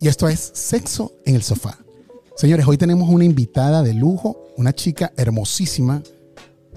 y 0.00 0.08
esto 0.08 0.28
es 0.28 0.50
Sexo 0.54 1.12
en 1.26 1.36
el 1.36 1.42
Sofá. 1.42 1.78
Señores, 2.34 2.66
hoy 2.66 2.78
tenemos 2.78 3.10
una 3.10 3.24
invitada 3.24 3.82
de 3.82 3.92
lujo, 3.92 4.48
una 4.56 4.72
chica 4.74 5.12
hermosísima. 5.16 6.02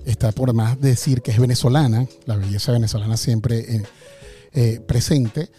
Está 0.05 0.33
por 0.33 0.53
más 0.53 0.79
decir 0.81 1.21
que 1.21 1.31
es 1.31 1.39
venezolana, 1.39 2.05
la 2.25 2.35
belleza 2.35 2.73
venezolana 2.73 3.15
siempre 3.15 3.59
eh, 3.59 3.83
eh, 4.51 4.79
presente. 4.85 5.49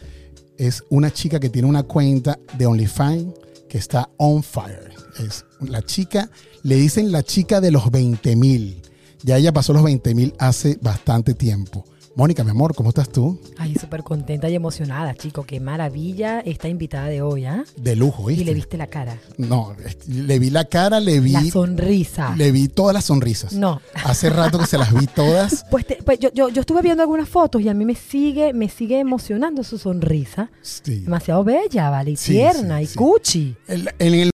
Es 0.59 0.85
una 0.91 1.11
chica 1.11 1.41
que 1.41 1.49
tiene 1.49 1.67
una 1.67 1.85
cuenta 1.85 2.39
de 2.59 2.67
OnlyFans 2.67 3.33
que 3.67 3.79
está 3.79 4.11
on 4.19 4.43
fire. 4.43 4.93
Es 5.19 5.47
la 5.61 5.81
chica, 5.81 6.31
le 6.63 6.77
dicen 6.77 7.11
la 7.13 7.23
chica 7.23 7.63
de 7.63 7.71
los 7.71 7.91
20 7.91 8.37
mil. 8.37 8.83
Ya 9.23 9.39
ella 9.39 9.55
pasó 9.55 9.73
los 9.73 9.83
20 9.83 10.15
mil 10.15 10.35
hace 10.39 10.79
bastante 10.83 11.33
tiempo. 11.33 11.87
Mónica, 12.17 12.45
mi 12.45 12.51
amor, 12.51 12.77
¿cómo 12.77 12.91
estás 12.91 13.09
tú? 13.09 13.41
Ay, 13.59 13.75
súper 13.75 14.05
contenta 14.05 14.49
y 14.49 14.55
emocionada, 14.55 15.17
chico. 15.17 15.43
Qué 15.43 15.59
maravilla 15.59 16.39
esta 16.39 16.69
invitada 16.69 17.09
de 17.09 17.23
hoy, 17.23 17.45
¿ah? 17.45 17.65
De 17.77 17.97
lujo, 17.97 18.27
¿viste? 18.27 18.43
Y 18.43 18.45
le 18.45 18.55
viste 18.55 18.77
la 18.77 18.87
cara. 18.87 19.19
No, 19.37 19.75
le 20.07 20.39
vi 20.39 20.51
la 20.51 20.65
cara, 20.67 21.01
le 21.01 21.19
vi... 21.19 21.33
La 21.33 21.45
sonrisa. 21.45 22.37
Le 22.37 22.53
vi 22.53 22.69
todas 22.69 22.95
las 22.95 23.07
sonrisas. 23.07 23.55
No. 23.55 23.81
Hace 24.05 24.31
rato 24.31 24.61
que 24.61 24.67
se 24.67 24.79
las 24.79 24.95
vi 24.95 25.07
todas. 25.09 25.67
Pues, 25.75 25.87
pues 26.05 26.21
yo, 26.21 26.31
yo, 26.33 26.51
yo, 26.51 26.61
estuve 26.61 26.83
viendo 26.83 27.03
algunas 27.03 27.29
fotos 27.29 27.61
y 27.61 27.69
a 27.69 27.75
mí 27.75 27.85
me 27.85 27.97
sigue, 27.97 28.53
me 28.53 28.69
sigue 28.69 29.01
emocionando 29.01 29.65
su 29.65 29.77
sonrisa. 29.77 30.51
Sí. 30.63 31.01
Demasiado 31.01 31.43
bella, 31.43 31.91
¿vale? 31.91 32.13
Y 32.13 32.17
tierna 32.17 32.81
y 32.81 32.87
cuchi. 32.87 33.57
en 33.67 34.15
el 34.15 34.34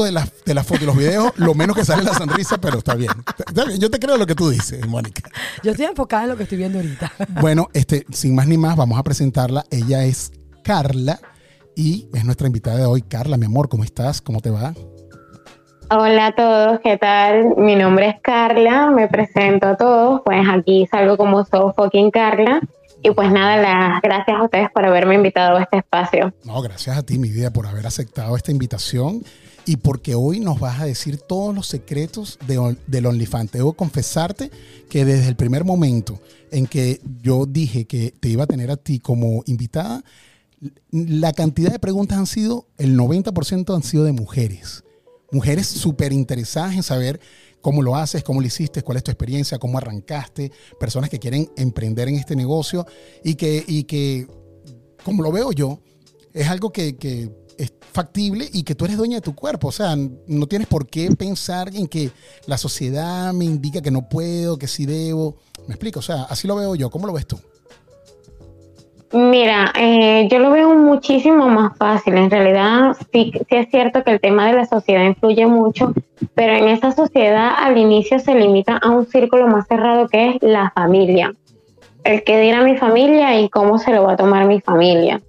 de 0.00 0.10
la, 0.10 0.26
de 0.46 0.54
la 0.54 0.64
foto 0.64 0.84
y 0.84 0.86
los 0.86 0.96
videos, 0.96 1.32
lo 1.36 1.52
menos 1.52 1.76
que 1.76 1.84
sale 1.84 2.00
es 2.00 2.08
la 2.08 2.14
sonrisa, 2.14 2.56
pero 2.58 2.78
está 2.78 2.94
bien. 2.94 3.12
está 3.46 3.66
bien. 3.66 3.78
Yo 3.78 3.90
te 3.90 3.98
creo 3.98 4.16
lo 4.16 4.26
que 4.26 4.34
tú 4.34 4.48
dices, 4.48 4.86
Mónica. 4.88 5.28
Yo 5.62 5.72
estoy 5.72 5.84
enfocada 5.84 6.22
en 6.22 6.30
lo 6.30 6.36
que 6.38 6.44
estoy 6.44 6.56
viendo 6.56 6.78
ahorita. 6.78 7.12
Bueno, 7.42 7.68
este, 7.74 8.06
sin 8.10 8.34
más 8.34 8.46
ni 8.46 8.56
más, 8.56 8.74
vamos 8.74 8.98
a 8.98 9.02
presentarla. 9.02 9.66
Ella 9.70 10.04
es 10.04 10.32
Carla 10.64 11.20
y 11.76 12.08
es 12.14 12.24
nuestra 12.24 12.46
invitada 12.46 12.78
de 12.78 12.86
hoy. 12.86 13.02
Carla, 13.02 13.36
mi 13.36 13.44
amor, 13.44 13.68
¿cómo 13.68 13.84
estás? 13.84 14.22
¿Cómo 14.22 14.40
te 14.40 14.48
va? 14.48 14.72
Hola 15.90 16.28
a 16.28 16.34
todos, 16.34 16.80
¿qué 16.82 16.96
tal? 16.96 17.56
Mi 17.58 17.76
nombre 17.76 18.08
es 18.08 18.16
Carla, 18.22 18.90
me 18.90 19.08
presento 19.08 19.66
a 19.66 19.76
todos. 19.76 20.22
Pues 20.24 20.40
aquí 20.50 20.88
salgo 20.90 21.18
como 21.18 21.44
So 21.44 21.74
Fucking 21.76 22.10
Carla. 22.10 22.62
Y 23.02 23.10
pues 23.10 23.30
nada, 23.30 23.58
las 23.58 24.00
gracias 24.00 24.38
a 24.38 24.44
ustedes 24.44 24.70
por 24.70 24.86
haberme 24.86 25.16
invitado 25.16 25.58
a 25.58 25.62
este 25.62 25.78
espacio. 25.78 26.32
No, 26.44 26.62
gracias 26.62 26.96
a 26.96 27.02
ti, 27.02 27.18
mi 27.18 27.30
vida, 27.30 27.52
por 27.52 27.66
haber 27.66 27.86
aceptado 27.86 28.36
esta 28.36 28.52
invitación 28.52 29.22
y 29.64 29.76
porque 29.76 30.14
hoy 30.14 30.40
nos 30.40 30.60
vas 30.60 30.80
a 30.80 30.86
decir 30.86 31.18
todos 31.18 31.54
los 31.54 31.66
secretos 31.66 32.38
de, 32.46 32.76
del 32.86 33.06
OnlyFans. 33.06 33.52
Debo 33.52 33.74
confesarte 33.74 34.50
que 34.88 35.04
desde 35.04 35.28
el 35.28 35.36
primer 35.36 35.64
momento 35.64 36.20
en 36.50 36.66
que 36.66 37.00
yo 37.22 37.46
dije 37.46 37.86
que 37.86 38.12
te 38.18 38.28
iba 38.28 38.44
a 38.44 38.46
tener 38.46 38.70
a 38.70 38.76
ti 38.76 38.98
como 38.98 39.42
invitada, 39.46 40.04
la 40.90 41.32
cantidad 41.32 41.72
de 41.72 41.78
preguntas 41.78 42.18
han 42.18 42.26
sido, 42.26 42.66
el 42.78 42.96
90% 42.96 43.74
han 43.74 43.82
sido 43.82 44.04
de 44.04 44.12
mujeres. 44.12 44.84
Mujeres 45.30 45.66
súper 45.66 46.12
interesadas 46.12 46.74
en 46.74 46.82
saber 46.82 47.20
cómo 47.60 47.82
lo 47.82 47.96
haces, 47.96 48.22
cómo 48.22 48.40
lo 48.40 48.46
hiciste, 48.46 48.82
cuál 48.82 48.98
es 48.98 49.04
tu 49.04 49.10
experiencia, 49.10 49.58
cómo 49.58 49.78
arrancaste, 49.78 50.52
personas 50.78 51.08
que 51.08 51.18
quieren 51.18 51.50
emprender 51.56 52.08
en 52.08 52.16
este 52.16 52.36
negocio 52.36 52.86
y 53.24 53.36
que, 53.36 53.64
y 53.66 53.84
que 53.84 54.26
como 55.04 55.22
lo 55.22 55.32
veo 55.32 55.52
yo, 55.52 55.80
es 56.32 56.48
algo 56.48 56.70
que, 56.70 56.96
que 56.96 57.30
es 57.58 57.72
factible 57.92 58.48
y 58.52 58.62
que 58.62 58.74
tú 58.74 58.84
eres 58.84 58.96
dueña 58.96 59.16
de 59.16 59.22
tu 59.22 59.34
cuerpo. 59.34 59.68
O 59.68 59.72
sea, 59.72 59.94
no 60.26 60.46
tienes 60.46 60.68
por 60.68 60.86
qué 60.86 61.10
pensar 61.16 61.74
en 61.74 61.86
que 61.86 62.10
la 62.46 62.58
sociedad 62.58 63.32
me 63.32 63.44
indica 63.44 63.80
que 63.80 63.90
no 63.90 64.08
puedo, 64.08 64.58
que 64.58 64.68
sí 64.68 64.86
debo. 64.86 65.36
Me 65.66 65.74
explico, 65.74 66.00
o 66.00 66.02
sea, 66.02 66.24
así 66.24 66.48
lo 66.48 66.56
veo 66.56 66.74
yo. 66.74 66.90
¿Cómo 66.90 67.06
lo 67.06 67.12
ves 67.12 67.26
tú? 67.26 67.38
Mira, 69.12 69.72
eh, 69.78 70.26
yo 70.30 70.38
lo 70.38 70.50
veo 70.50 70.74
muchísimo 70.74 71.46
más 71.48 71.76
fácil. 71.76 72.16
En 72.16 72.30
realidad, 72.30 72.96
sí, 73.12 73.32
sí 73.34 73.56
es 73.56 73.68
cierto 73.68 74.02
que 74.02 74.12
el 74.12 74.20
tema 74.20 74.46
de 74.46 74.54
la 74.54 74.64
sociedad 74.64 75.04
influye 75.04 75.46
mucho, 75.46 75.92
pero 76.34 76.54
en 76.54 76.68
esa 76.68 76.92
sociedad 76.92 77.52
al 77.58 77.76
inicio 77.76 78.18
se 78.20 78.34
limita 78.34 78.78
a 78.78 78.88
un 78.88 79.04
círculo 79.04 79.48
más 79.48 79.66
cerrado 79.66 80.08
que 80.08 80.30
es 80.30 80.36
la 80.40 80.72
familia. 80.74 81.34
El 82.04 82.24
que 82.24 82.40
dirá 82.40 82.62
mi 82.62 82.78
familia 82.78 83.38
y 83.38 83.50
cómo 83.50 83.78
se 83.78 83.92
lo 83.92 84.04
va 84.04 84.14
a 84.14 84.16
tomar 84.16 84.46
mi 84.46 84.62
familia. 84.62 85.20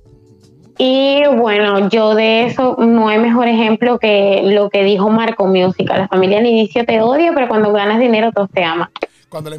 Y 0.78 1.24
bueno, 1.36 1.90
yo 1.90 2.16
de 2.16 2.46
eso 2.46 2.76
no 2.80 3.08
hay 3.08 3.20
mejor 3.20 3.48
ejemplo 3.48 4.00
que 4.00 4.42
lo 4.44 4.70
que 4.70 4.84
dijo 4.84 5.10
Marco 5.10 5.46
Música. 5.46 5.98
La 5.98 6.08
familia 6.08 6.40
al 6.40 6.46
inicio 6.46 6.86
te 6.86 7.02
odia, 7.02 7.32
pero 7.34 7.48
cuando 7.48 7.72
ganas 7.72 8.00
dinero 8.00 8.32
todos 8.32 8.50
te 8.52 8.64
aman. 8.64 8.90
Cuando 9.30 9.52
le, 9.52 9.56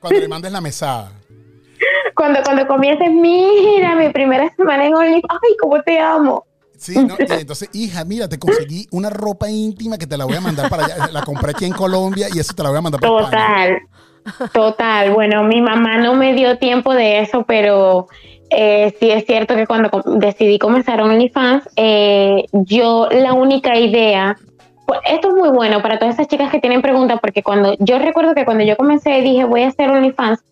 cuando 0.00 0.20
le 0.20 0.28
mandes 0.28 0.52
la 0.52 0.60
mesada. 0.60 1.12
Cuando, 2.14 2.42
cuando 2.42 2.66
comiences, 2.66 3.10
mira, 3.10 3.94
mi 3.94 4.10
primera 4.10 4.52
semana 4.56 4.86
en 4.86 4.94
OnlyFans, 4.94 5.40
ay, 5.42 5.56
cómo 5.60 5.80
te 5.82 5.98
amo. 5.98 6.44
Sí, 6.76 6.94
no, 6.96 7.16
entonces, 7.18 7.68
hija, 7.72 8.04
mira, 8.04 8.28
te 8.28 8.38
conseguí 8.38 8.86
una 8.92 9.10
ropa 9.10 9.50
íntima 9.50 9.98
que 9.98 10.06
te 10.06 10.16
la 10.16 10.24
voy 10.24 10.36
a 10.36 10.40
mandar 10.40 10.70
para 10.70 10.84
allá. 10.84 11.08
La 11.10 11.22
compré 11.22 11.50
aquí 11.50 11.64
en 11.64 11.72
Colombia 11.72 12.28
y 12.32 12.38
eso 12.38 12.54
te 12.54 12.62
la 12.62 12.68
voy 12.68 12.78
a 12.78 12.82
mandar 12.82 13.00
para 13.00 13.24
Total, 13.24 13.78
total. 14.52 15.10
Bueno, 15.12 15.42
mi 15.42 15.60
mamá 15.60 15.98
no 15.98 16.14
me 16.14 16.34
dio 16.34 16.56
tiempo 16.58 16.94
de 16.94 17.20
eso, 17.20 17.44
pero 17.46 18.06
eh, 18.50 18.94
sí 18.98 19.10
es 19.10 19.24
cierto 19.26 19.54
que 19.56 19.66
cuando 19.66 19.90
decidí 20.16 20.58
comenzar 20.58 21.02
OnlyFans, 21.02 21.68
eh, 21.76 22.46
yo 22.52 23.08
la 23.10 23.34
única 23.34 23.76
idea, 23.76 24.36
pues, 24.86 25.00
esto 25.04 25.28
es 25.28 25.34
muy 25.34 25.50
bueno 25.50 25.82
para 25.82 25.98
todas 25.98 26.14
esas 26.14 26.28
chicas 26.28 26.50
que 26.50 26.60
tienen 26.60 26.80
preguntas, 26.80 27.18
porque 27.20 27.42
cuando 27.42 27.76
yo 27.78 27.98
recuerdo 27.98 28.34
que 28.34 28.44
cuando 28.44 28.64
yo 28.64 28.76
comencé 28.76 29.20
dije 29.20 29.44
voy 29.44 29.62
a 29.62 29.68
hacer 29.68 29.90
OnlyFans, 29.90 30.42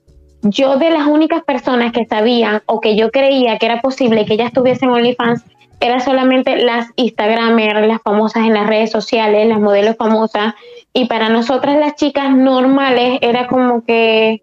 yo 0.43 0.77
de 0.77 0.91
las 0.91 1.07
únicas 1.07 1.43
personas 1.43 1.93
que 1.93 2.05
sabían 2.05 2.63
o 2.67 2.81
que 2.81 2.97
yo 2.97 3.11
creía 3.11 3.59
que 3.59 3.67
era 3.67 3.81
posible 3.81 4.27
que 4.27 4.35
ellas 4.35 4.53
tuviesen 4.53 4.91
OnlyFans, 4.91 5.45
era 5.81 6.01
solamente 6.01 6.57
las 6.57 6.89
Instagramers, 6.97 7.87
las 7.87 8.01
famosas 8.03 8.45
en 8.45 8.55
las 8.55 8.67
redes 8.67 8.91
sociales, 8.91 9.49
las 9.49 9.61
modelos 9.61 9.97
famosas, 9.97 10.55
y 10.93 11.07
para 11.07 11.29
nosotras 11.29 11.79
las 11.79 11.97
chicas 11.97 12.35
normales 12.35 13.19
era 13.23 13.47
como 13.47 13.85
que, 13.85 14.43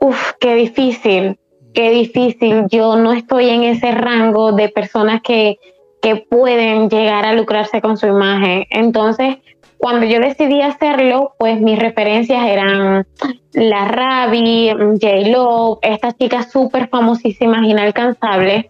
uff, 0.00 0.32
qué 0.40 0.54
difícil 0.54 1.38
qué 1.76 1.90
difícil, 1.90 2.64
yo 2.70 2.96
no 2.96 3.12
estoy 3.12 3.50
en 3.50 3.62
ese 3.62 3.92
rango 3.92 4.52
de 4.52 4.70
personas 4.70 5.20
que, 5.22 5.58
que 6.00 6.16
pueden 6.16 6.88
llegar 6.88 7.26
a 7.26 7.34
lucrarse 7.34 7.82
con 7.82 7.98
su 7.98 8.06
imagen. 8.06 8.64
Entonces, 8.70 9.36
cuando 9.76 10.06
yo 10.06 10.18
decidí 10.18 10.62
hacerlo, 10.62 11.34
pues 11.38 11.60
mis 11.60 11.78
referencias 11.78 12.46
eran 12.46 13.06
la 13.52 13.88
Rabi, 13.88 14.70
J-Lo, 14.70 15.78
estas 15.82 16.16
chicas 16.16 16.50
súper 16.50 16.88
famosísimas, 16.88 17.66
inalcanzables, 17.66 18.64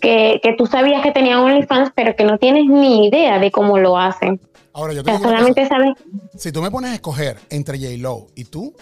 que, 0.00 0.40
que, 0.42 0.54
tú 0.54 0.64
sabías 0.64 1.02
que 1.02 1.12
tenían 1.12 1.40
OnlyFans, 1.40 1.92
pero 1.94 2.16
que 2.16 2.24
no 2.24 2.38
tienes 2.38 2.64
ni 2.68 3.06
idea 3.06 3.38
de 3.38 3.50
cómo 3.50 3.76
lo 3.76 3.98
hacen. 3.98 4.40
Ahora, 4.72 4.94
yo 4.94 5.04
te 5.04 5.18
solamente 5.18 5.66
sabes. 5.66 5.90
Si 6.34 6.52
tú 6.52 6.62
me 6.62 6.70
pones 6.70 6.92
a 6.92 6.94
escoger 6.94 7.36
entre 7.50 7.78
J-Lo 7.78 8.28
y 8.34 8.44
tú, 8.44 8.74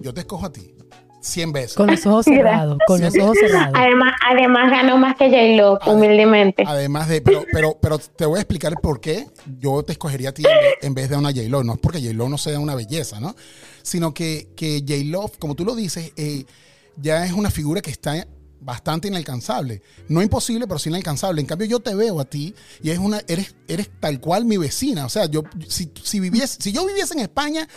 yo 0.00 0.14
te 0.14 0.20
escojo 0.20 0.46
a 0.46 0.52
ti. 0.52 0.77
100 1.20 1.52
veces. 1.52 1.74
Con 1.74 1.88
los 1.88 2.04
ojos 2.06 2.24
cerrados, 2.24 2.78
con 2.86 3.00
los 3.00 3.16
ojos 3.18 3.36
cerrados. 3.38 3.74
Además, 3.74 4.14
además 4.28 4.70
ganó 4.70 4.98
más 4.98 5.16
que 5.16 5.28
J-Lo, 5.28 5.78
humildemente. 5.86 6.64
Además 6.66 7.08
de, 7.08 7.20
pero, 7.20 7.44
pero, 7.52 7.78
pero 7.80 7.98
te 7.98 8.26
voy 8.26 8.38
a 8.38 8.42
explicar 8.42 8.74
por 8.80 9.00
qué 9.00 9.26
yo 9.58 9.82
te 9.82 9.92
escogería 9.92 10.30
a 10.30 10.32
ti 10.32 10.44
en 10.82 10.94
vez 10.94 11.10
de 11.10 11.16
una 11.16 11.30
J-Lo. 11.30 11.64
No 11.64 11.74
es 11.74 11.78
porque 11.78 12.00
J-Lo 12.00 12.28
no 12.28 12.38
sea 12.38 12.58
una 12.58 12.74
belleza, 12.74 13.20
¿no? 13.20 13.34
Sino 13.82 14.14
que, 14.14 14.48
que 14.56 14.84
J-Lo, 14.86 15.30
como 15.38 15.54
tú 15.54 15.64
lo 15.64 15.74
dices, 15.74 16.12
eh, 16.16 16.44
ya 16.96 17.24
es 17.24 17.32
una 17.32 17.50
figura 17.50 17.80
que 17.80 17.90
está 17.90 18.26
bastante 18.60 19.08
inalcanzable. 19.08 19.82
No 20.08 20.22
imposible, 20.22 20.66
pero 20.66 20.78
sí 20.78 20.88
inalcanzable. 20.88 21.40
En 21.40 21.46
cambio, 21.46 21.66
yo 21.66 21.80
te 21.80 21.94
veo 21.94 22.20
a 22.20 22.24
ti 22.24 22.54
y 22.82 22.90
es 22.90 22.98
una, 22.98 23.22
eres, 23.28 23.54
eres 23.66 23.90
tal 24.00 24.20
cual 24.20 24.44
mi 24.44 24.56
vecina. 24.56 25.06
O 25.06 25.08
sea, 25.08 25.26
yo, 25.26 25.42
si, 25.68 25.90
si, 26.02 26.20
viviese, 26.20 26.58
si 26.60 26.72
yo 26.72 26.86
viviese 26.86 27.14
en 27.14 27.20
España, 27.20 27.68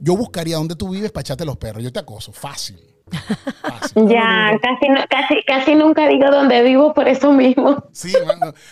yo 0.00 0.16
buscaría 0.16 0.56
dónde 0.56 0.76
tú 0.76 0.90
vives 0.90 1.10
para 1.12 1.22
echarte 1.22 1.44
los 1.44 1.56
perros. 1.56 1.82
Yo 1.82 1.92
te 1.92 2.00
acoso, 2.00 2.32
fácil. 2.32 2.78
ya, 3.94 4.50
casi, 4.62 4.86
casi, 5.08 5.42
casi 5.46 5.74
nunca 5.74 6.06
digo 6.08 6.26
dónde 6.30 6.62
vivo 6.62 6.92
por 6.92 7.08
eso 7.08 7.32
mismo. 7.32 7.84
Sí, 7.92 8.12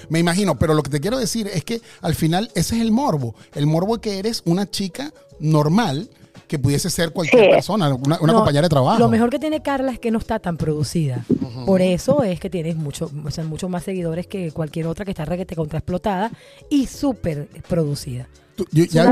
me 0.09 0.19
imagino, 0.19 0.59
pero 0.59 0.75
lo 0.75 0.83
que 0.83 0.91
te 0.91 1.00
quiero 1.00 1.19
decir 1.19 1.49
es 1.49 1.65
que 1.65 1.81
al 2.03 2.15
final 2.15 2.50
ese 2.55 2.77
es 2.77 2.83
el 2.83 2.93
morbo. 2.93 3.35
El 3.55 3.67
morbo 3.67 3.97
es 3.97 4.00
que 4.03 4.19
eres 4.19 4.43
una 4.45 4.71
chica 4.71 5.12
normal 5.41 6.09
que 6.47 6.59
pudiese 6.59 6.91
ser 6.91 7.11
cualquier 7.12 7.50
persona, 7.50 7.93
una, 7.93 8.19
compañera 8.19 8.62
de 8.62 8.69
trabajo. 8.69 8.99
Lo 8.99 9.09
mejor 9.09 9.31
que 9.31 9.39
tiene 9.39 9.62
Carla 9.62 9.91
es 9.93 9.99
que 9.99 10.11
no 10.11 10.19
está 10.19 10.39
tan 10.39 10.56
producida. 10.56 11.25
Por 11.65 11.83
eso 11.83 12.23
es 12.23 12.39
que 12.39 12.50
tienes 12.50 12.77
mucho, 12.77 13.11
o 13.25 13.31
sea, 13.31 13.45
muchos 13.45 13.69
más 13.69 13.83
seguidores 13.83 14.27
que 14.27 14.53
cualquier 14.53 14.87
otra 14.87 15.05
que 15.05 15.11
está 15.11 15.25
requete 15.25 15.56
contra 15.56 15.79
explotada 15.79 16.31
y 16.71 16.87
súper 16.87 17.49
producida. 17.69 18.29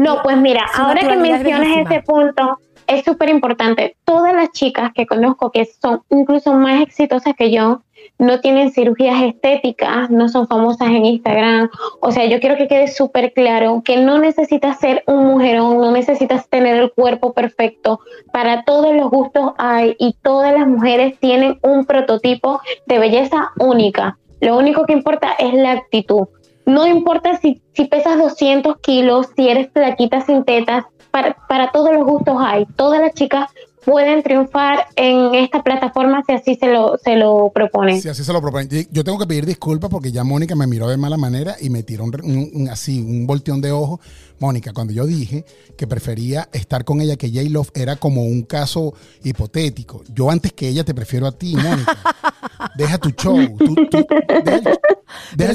No, 0.00 0.22
pues 0.22 0.36
mira, 0.36 0.66
ahora 0.74 1.00
que 1.00 1.16
mencionas 1.16 1.86
ese 1.86 2.02
punto, 2.02 2.58
es 2.86 3.04
súper 3.04 3.30
importante. 3.30 3.96
Todas 4.04 4.34
las 4.34 4.50
chicas 4.52 4.92
que 4.94 5.06
conozco 5.06 5.50
que 5.50 5.64
son 5.64 6.02
incluso 6.10 6.52
más 6.54 6.82
exitosas 6.82 7.34
que 7.34 7.50
yo, 7.50 7.82
no 8.18 8.40
tienen 8.40 8.70
cirugías 8.70 9.22
estéticas, 9.22 10.10
no 10.10 10.28
son 10.28 10.46
famosas 10.46 10.88
en 10.88 11.04
Instagram. 11.06 11.70
O 12.00 12.12
sea, 12.12 12.26
yo 12.26 12.40
quiero 12.40 12.56
que 12.56 12.68
quede 12.68 12.88
súper 12.88 13.32
claro 13.32 13.82
que 13.84 13.96
no 13.96 14.18
necesitas 14.18 14.78
ser 14.78 15.02
un 15.06 15.26
mujerón, 15.26 15.78
no 15.78 15.90
necesitas 15.90 16.48
tener 16.48 16.76
el 16.76 16.92
cuerpo 16.92 17.32
perfecto. 17.32 18.00
Para 18.32 18.64
todos 18.64 18.94
los 18.94 19.10
gustos 19.10 19.52
hay 19.58 19.96
y 19.98 20.16
todas 20.22 20.52
las 20.52 20.66
mujeres 20.66 21.18
tienen 21.18 21.58
un 21.62 21.86
prototipo 21.86 22.60
de 22.86 22.98
belleza 22.98 23.50
única. 23.58 24.18
Lo 24.40 24.58
único 24.58 24.84
que 24.84 24.92
importa 24.92 25.32
es 25.38 25.54
la 25.54 25.72
actitud. 25.72 26.28
No 26.66 26.86
importa 26.86 27.36
si, 27.38 27.60
si 27.72 27.84
pesas 27.86 28.18
200 28.18 28.78
kilos, 28.78 29.28
si 29.36 29.48
eres 29.48 29.68
plaquita 29.68 30.20
sin 30.22 30.44
tetas, 30.44 30.84
para, 31.10 31.36
para 31.48 31.70
todos 31.70 31.92
los 31.92 32.04
gustos 32.04 32.36
hay. 32.40 32.66
Todas 32.76 33.00
las 33.00 33.14
chicas 33.14 33.50
pueden 33.84 34.22
triunfar 34.22 34.86
en 34.96 35.34
esta 35.34 35.62
plataforma 35.62 36.22
si 36.26 36.32
así 36.34 36.54
se 36.54 36.72
lo, 36.72 36.98
se 36.98 37.16
lo 37.16 37.50
proponen. 37.54 38.00
Si 38.00 38.08
así 38.08 38.24
se 38.24 38.32
lo 38.32 38.40
proponen. 38.40 38.68
Yo 38.90 39.04
tengo 39.04 39.18
que 39.18 39.26
pedir 39.26 39.46
disculpas 39.46 39.90
porque 39.90 40.12
ya 40.12 40.24
Mónica 40.24 40.54
me 40.54 40.66
miró 40.66 40.88
de 40.88 40.96
mala 40.96 41.16
manera 41.16 41.56
y 41.60 41.70
me 41.70 41.82
tiró 41.82 42.04
un, 42.04 42.68
así, 42.70 43.00
un 43.00 43.26
volteón 43.26 43.60
de 43.60 43.72
ojo. 43.72 44.00
Mónica, 44.40 44.72
cuando 44.72 44.92
yo 44.92 45.06
dije 45.06 45.44
que 45.76 45.86
prefería 45.86 46.48
estar 46.52 46.84
con 46.84 47.00
ella, 47.00 47.16
que 47.16 47.30
J-Love 47.30 47.70
era 47.74 47.96
como 47.96 48.24
un 48.24 48.42
caso 48.42 48.92
hipotético. 49.22 50.02
Yo 50.12 50.30
antes 50.30 50.52
que 50.52 50.68
ella 50.68 50.84
te 50.84 50.92
prefiero 50.92 51.26
a 51.26 51.32
ti, 51.32 51.54
Mónica. 51.54 51.96
Deja 52.76 52.98
tu 52.98 53.10
show. 53.10 53.36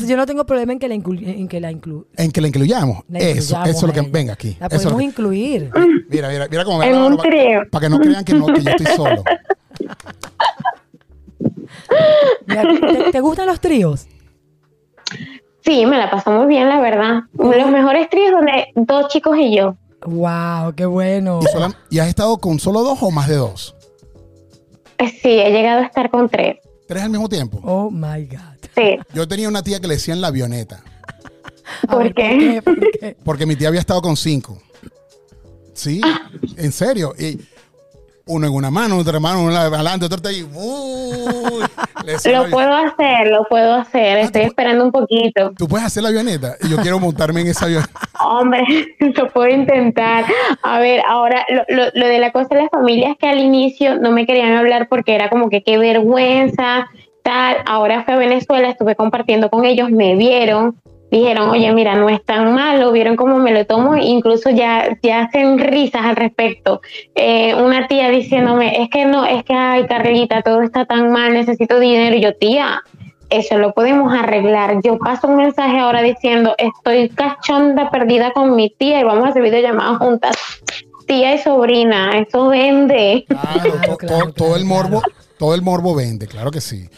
yo 0.07 0.17
no 0.17 0.25
tengo 0.25 0.45
problema 0.45 0.73
en 0.73 0.79
que 0.79 0.87
la, 0.87 0.95
en 0.95 1.47
que 1.47 1.59
la, 1.59 1.69
en 1.69 2.31
que 2.31 2.41
la 2.41 2.47
incluyamos. 2.47 3.03
eso, 3.13 3.61
eso 3.63 3.69
es 3.69 3.83
lo 3.83 3.93
que. 3.93 4.01
Venga 4.09 4.33
aquí. 4.33 4.55
La 4.59 4.69
podemos 4.69 5.01
incluir. 5.01 5.69
Mira, 6.09 6.29
mira, 6.29 6.47
mira 6.49 6.63
cómo 6.63 6.79
me 6.79 6.89
En 6.89 6.97
un 6.97 7.17
trío. 7.17 7.61
Para 7.69 7.85
que 7.85 7.89
no 7.89 7.99
crean 7.99 8.18
que, 8.23 8.33
no, 8.33 8.47
que 8.47 8.61
yo 8.61 8.69
estoy 8.71 8.85
solo. 8.95 9.23
¿te, 13.11 13.19
gustan 13.21 13.47
los 13.47 13.59
tríos? 13.59 14.07
Sí, 15.61 15.85
me 15.85 15.97
la 15.97 16.09
pasó 16.09 16.31
muy 16.31 16.47
bien, 16.47 16.67
la 16.69 16.79
verdad. 16.79 17.21
Los 17.33 17.71
mejores 17.71 18.09
tríos 18.09 18.31
donde 18.31 18.71
dos 18.75 19.07
chicos 19.09 19.37
y 19.37 19.55
yo. 19.55 19.75
¡Wow! 20.05 20.73
¡Qué 20.75 20.85
bueno! 20.85 21.39
¿Y, 21.89 21.99
has 21.99 22.07
estado 22.07 22.37
con 22.37 22.59
solo 22.59 22.83
dos 22.83 22.99
o 23.01 23.11
más 23.11 23.27
de 23.27 23.35
dos? 23.35 23.75
Eh, 24.97 25.09
sí, 25.09 25.29
he 25.29 25.51
llegado 25.51 25.81
a 25.81 25.85
estar 25.85 26.09
con 26.09 26.29
tres. 26.29 26.57
¿Tres 26.87 27.03
al 27.03 27.09
mismo 27.09 27.29
tiempo? 27.29 27.59
Oh 27.63 27.91
my 27.91 28.25
God. 28.25 28.57
Sí. 28.75 28.97
Yo 29.13 29.27
tenía 29.27 29.47
una 29.47 29.61
tía 29.61 29.79
que 29.79 29.87
le 29.87 29.95
decían 29.95 30.21
la 30.21 30.27
avioneta. 30.27 30.81
¿Por, 31.87 32.13
qué? 32.13 32.61
¿Por 32.63 32.79
qué? 32.79 33.17
Porque 33.23 33.45
mi 33.45 33.55
tía 33.55 33.67
había 33.67 33.79
estado 33.79 34.01
con 34.01 34.17
cinco. 34.17 34.57
Sí, 35.73 36.01
en 36.57 36.71
serio. 36.71 37.13
Y 37.17 37.39
uno 38.29 38.45
en 38.45 38.53
una 38.53 38.69
mano, 38.69 38.97
otra 38.97 39.19
mano, 39.19 39.43
uno 39.43 39.55
adelante, 39.55 40.05
está 40.05 40.29
ahí. 40.29 40.41
lo 42.31 42.49
puedo 42.49 42.73
hacer, 42.73 43.27
lo 43.27 43.43
puedo 43.45 43.73
hacer. 43.73 44.17
Ah, 44.17 44.21
Estoy 44.21 44.43
esperando 44.43 44.85
un 44.85 44.91
poquito. 44.91 45.51
Tú 45.57 45.67
puedes 45.67 45.85
hacer 45.85 46.03
la 46.03 46.09
avioneta 46.09 46.55
y 46.61 46.69
yo 46.69 46.77
quiero 46.77 46.99
montarme 46.99 47.41
en 47.41 47.47
esa 47.47 47.65
avioneta. 47.65 47.89
Hombre, 48.23 48.63
lo 48.99 49.27
puedo 49.29 49.49
intentar. 49.49 50.25
A 50.61 50.79
ver, 50.79 51.01
ahora 51.07 51.43
lo, 51.49 51.85
lo, 51.93 52.07
de 52.07 52.19
la 52.19 52.31
cosa 52.31 52.49
de 52.49 52.61
las 52.61 52.69
familias 52.71 53.17
que 53.19 53.27
al 53.27 53.39
inicio 53.39 53.99
no 53.99 54.11
me 54.11 54.25
querían 54.25 54.53
hablar 54.53 54.87
porque 54.89 55.15
era 55.15 55.29
como 55.29 55.49
que 55.49 55.63
qué 55.63 55.77
vergüenza, 55.79 56.87
tal. 57.23 57.57
Ahora 57.65 58.03
fui 58.03 58.13
a 58.13 58.17
Venezuela, 58.17 58.69
estuve 58.69 58.95
compartiendo 58.95 59.49
con 59.49 59.65
ellos, 59.65 59.89
me 59.89 60.15
vieron 60.15 60.75
dijeron, 61.11 61.49
oye, 61.49 61.71
mira, 61.73 61.95
no 61.95 62.09
es 62.09 62.23
tan 62.23 62.53
malo, 62.53 62.91
vieron 62.91 63.15
cómo 63.15 63.37
me 63.37 63.51
lo 63.51 63.65
tomo, 63.65 63.95
incluso 63.95 64.49
ya, 64.49 64.97
ya 65.01 65.21
hacen 65.21 65.57
risas 65.57 66.03
al 66.03 66.15
respecto. 66.15 66.81
Eh, 67.15 67.55
una 67.55 67.87
tía 67.87 68.09
diciéndome, 68.09 68.81
es 68.81 68.89
que 68.89 69.05
no, 69.05 69.25
es 69.25 69.43
que, 69.43 69.53
ay, 69.53 69.85
Carlita, 69.87 70.41
todo 70.41 70.61
está 70.61 70.85
tan 70.85 71.11
mal, 71.11 71.33
necesito 71.33 71.79
dinero. 71.79 72.15
Y 72.15 72.21
yo, 72.21 72.35
tía, 72.35 72.83
eso 73.29 73.57
lo 73.57 73.73
podemos 73.73 74.13
arreglar. 74.13 74.81
Yo 74.83 74.97
paso 74.97 75.27
un 75.27 75.37
mensaje 75.37 75.79
ahora 75.79 76.01
diciendo, 76.01 76.55
estoy 76.57 77.09
cachonda 77.09 77.89
perdida 77.91 78.31
con 78.31 78.55
mi 78.55 78.69
tía 78.69 78.99
y 78.99 79.03
vamos 79.03 79.25
a 79.25 79.29
hacer 79.29 79.43
videollamadas 79.43 79.97
juntas. 79.97 80.35
Tía 81.07 81.33
y 81.33 81.37
sobrina, 81.39 82.19
eso 82.19 82.49
vende. 82.49 83.25
Claro, 83.97 84.31
todo 84.33 84.55
el 84.55 84.65
morbo 84.65 85.01
todo 85.39 85.55
el 85.55 85.61
morbo 85.61 85.95
vende, 85.95 86.27
claro 86.27 86.51
que 86.51 86.59
sí. 86.59 86.89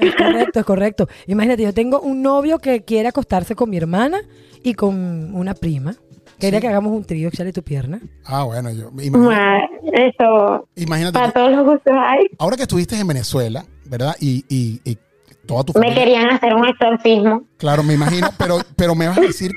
es 0.00 0.14
correcto, 0.16 0.58
es 0.60 0.66
correcto. 0.66 1.08
Imagínate, 1.28 1.62
yo 1.62 1.72
tengo 1.72 2.00
un 2.00 2.20
novio 2.20 2.58
que 2.58 2.82
quiere 2.82 3.08
acostarse 3.08 3.54
con 3.54 3.70
mi 3.70 3.76
hermana 3.76 4.20
y 4.64 4.74
con 4.74 5.32
una 5.34 5.54
prima. 5.54 5.94
Quería 6.40 6.60
que 6.60 6.66
hagamos 6.66 6.92
un 6.92 7.04
trío, 7.04 7.28
échale 7.28 7.52
tu 7.52 7.62
pierna. 7.62 8.00
Ah, 8.24 8.42
bueno, 8.42 8.72
yo. 8.72 8.90
Imagínate, 9.00 9.68
eso. 9.92 10.68
Imagínate. 10.74 11.16
Para 11.16 11.30
todos 11.30 11.52
los 11.52 11.64
gustos 11.64 11.94
hay. 11.96 12.26
Ahora 12.36 12.56
que 12.56 12.62
estuviste 12.62 12.98
en 12.98 13.06
Venezuela, 13.06 13.64
¿verdad? 13.84 14.16
Y, 14.18 14.44
y, 14.48 14.80
y 14.84 14.98
toda 15.46 15.62
tu 15.62 15.72
familia. 15.72 15.94
Me 15.94 16.00
querían 16.00 16.30
hacer 16.30 16.54
un 16.54 16.66
exorcismo. 16.66 17.44
Claro, 17.58 17.84
me 17.84 17.94
imagino, 17.94 18.28
pero, 18.38 18.58
pero 18.74 18.96
me 18.96 19.06
vas 19.06 19.18
a 19.18 19.22
decir. 19.22 19.52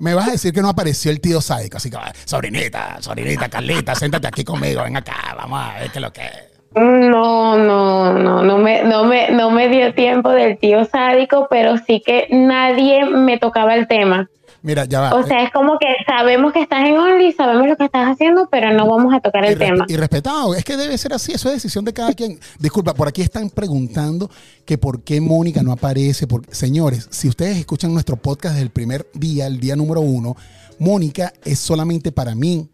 Me 0.00 0.14
vas 0.14 0.28
a 0.28 0.30
decir 0.30 0.54
que 0.54 0.62
no 0.62 0.70
apareció 0.70 1.10
el 1.10 1.20
tío 1.20 1.42
sádico, 1.42 1.76
así 1.76 1.90
que, 1.90 1.98
sobrinita, 2.24 3.02
sobrinita, 3.02 3.50
Carlita, 3.50 3.94
siéntate 3.94 4.28
aquí 4.28 4.44
conmigo, 4.44 4.82
ven 4.82 4.96
acá, 4.96 5.34
vamos 5.36 5.60
a 5.60 5.78
ver 5.78 5.90
qué 5.90 5.98
es 5.98 6.02
lo 6.02 6.10
que 6.10 6.22
es. 6.22 6.49
No, 6.74 7.58
no, 7.58 8.12
no, 8.12 8.42
no 8.42 8.58
me, 8.58 8.84
no 8.84 9.04
me, 9.04 9.30
no 9.30 9.50
me 9.50 9.68
dio 9.68 9.92
tiempo 9.92 10.30
del 10.30 10.58
tío 10.58 10.84
sádico, 10.84 11.48
pero 11.50 11.76
sí 11.78 12.00
que 12.04 12.28
nadie 12.30 13.04
me 13.04 13.38
tocaba 13.38 13.74
el 13.74 13.88
tema. 13.88 14.30
Mira, 14.62 14.84
ya 14.84 15.00
va. 15.00 15.14
O 15.14 15.22
sea, 15.22 15.42
es 15.42 15.50
como 15.52 15.78
que 15.78 15.86
sabemos 16.06 16.52
que 16.52 16.60
estás 16.60 16.84
en 16.84 16.96
Only, 16.96 17.32
sabemos 17.32 17.66
lo 17.66 17.76
que 17.76 17.84
estás 17.84 18.08
haciendo, 18.08 18.48
pero 18.50 18.72
no 18.72 18.86
vamos 18.86 19.14
a 19.14 19.20
tocar 19.20 19.44
el 19.44 19.58
tema. 19.58 19.86
Y 19.88 19.96
respetado, 19.96 20.54
es 20.54 20.64
que 20.64 20.76
debe 20.76 20.98
ser 20.98 21.14
así, 21.14 21.32
eso 21.32 21.48
es 21.48 21.54
decisión 21.54 21.84
de 21.84 21.92
cada 21.92 22.12
quien. 22.12 22.38
Disculpa, 22.58 22.92
por 22.94 23.08
aquí 23.08 23.22
están 23.22 23.48
preguntando 23.48 24.30
que 24.66 24.76
por 24.76 25.02
qué 25.02 25.20
Mónica 25.20 25.62
no 25.62 25.72
aparece. 25.72 26.26
Señores, 26.50 27.08
si 27.10 27.28
ustedes 27.28 27.56
escuchan 27.56 27.92
nuestro 27.92 28.16
podcast 28.16 28.54
desde 28.54 28.64
el 28.64 28.70
primer 28.70 29.06
día, 29.14 29.46
el 29.46 29.60
día 29.60 29.76
número 29.76 30.02
uno, 30.02 30.36
Mónica 30.80 31.34
es 31.44 31.58
solamente 31.58 32.10
para 32.10 32.34
mí. 32.34 32.70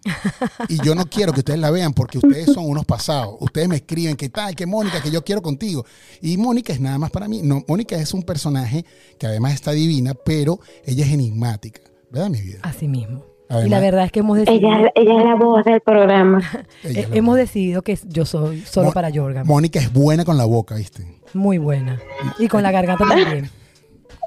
Y 0.68 0.80
yo 0.82 0.94
no 0.94 1.06
quiero 1.06 1.32
que 1.32 1.40
ustedes 1.40 1.58
la 1.58 1.72
vean 1.72 1.92
porque 1.92 2.18
ustedes 2.18 2.52
son 2.52 2.64
unos 2.70 2.84
pasados. 2.84 3.34
Ustedes 3.40 3.68
me 3.68 3.76
escriben 3.76 4.14
que 4.14 4.28
tal, 4.28 4.54
que 4.54 4.64
Mónica, 4.64 5.02
que 5.02 5.10
yo 5.10 5.24
quiero 5.24 5.42
contigo. 5.42 5.84
Y 6.22 6.36
Mónica 6.36 6.72
es 6.72 6.80
nada 6.80 6.98
más 6.98 7.10
para 7.10 7.26
mí. 7.26 7.40
No, 7.42 7.64
Mónica 7.66 7.96
es 7.96 8.14
un 8.14 8.22
personaje 8.22 8.84
que 9.18 9.26
además 9.26 9.54
está 9.54 9.72
divina, 9.72 10.14
pero 10.14 10.60
ella 10.84 11.04
es 11.04 11.12
enigmática. 11.12 11.80
¿Verdad, 12.08 12.30
mi 12.30 12.40
vida? 12.40 12.60
Así 12.62 12.86
mismo. 12.86 13.24
y 13.64 13.68
la 13.68 13.80
verdad 13.80 14.04
es 14.04 14.12
que 14.12 14.20
hemos 14.20 14.38
decidido. 14.38 14.70
Ella, 14.70 14.92
ella 14.94 15.18
es 15.18 15.24
la 15.24 15.34
voz 15.34 15.64
del 15.64 15.80
programa. 15.80 16.48
hemos 16.84 17.36
decidido 17.36 17.82
que 17.82 17.98
yo 18.04 18.24
soy 18.24 18.60
solo 18.60 18.92
para 18.92 19.10
Jorga. 19.12 19.42
Mónica 19.42 19.80
es 19.80 19.92
buena 19.92 20.24
con 20.24 20.36
la 20.36 20.44
boca, 20.44 20.76
¿viste? 20.76 21.04
Muy 21.34 21.58
buena. 21.58 22.00
Y 22.38 22.46
con 22.46 22.62
la 22.62 22.70
garganta 22.70 23.04
también. 23.04 23.50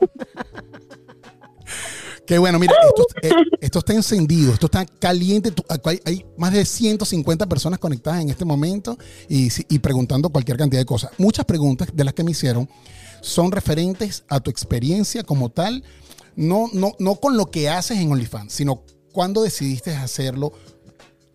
Qué 2.30 2.38
bueno, 2.38 2.60
mira, 2.60 2.76
eh, 3.24 3.32
esto, 3.60 3.80
está 3.80 3.92
encendido, 3.94 4.54
esto 4.54 4.68
está 4.68 4.86
caliente. 4.86 5.52
Hay, 6.06 6.24
más 6.38 6.54
de 6.54 6.64
150 6.64 7.48
personas 7.48 7.80
conectadas 7.80 8.22
en 8.22 8.30
este 8.30 8.46
momento 8.46 9.00
y, 9.28 9.80
preguntando 9.80 10.30
cualquier 10.30 10.56
cantidad 10.56 10.80
de 10.80 10.86
cosas. 10.86 11.10
Muchas 11.18 11.44
preguntas 11.46 11.88
de 11.92 12.04
las 12.04 12.14
que 12.14 12.24
me 12.24 12.30
hicieron 12.30 12.70
son 13.22 13.52
referentes 13.52 14.26
a 14.30 14.42
tu 14.42 14.52
experiencia 14.52 15.24
como 15.24 15.50
tal, 15.50 15.84
no, 16.36 16.70
no, 16.72 16.92
no 17.00 17.16
con 17.16 17.36
lo 17.36 17.50
que 17.50 17.68
haces 17.68 17.98
en 17.98 18.12
OnlyFans, 18.12 18.54
sino 18.54 18.84
cuando 19.12 19.42
decidiste 19.42 19.96
hacerlo, 19.96 20.54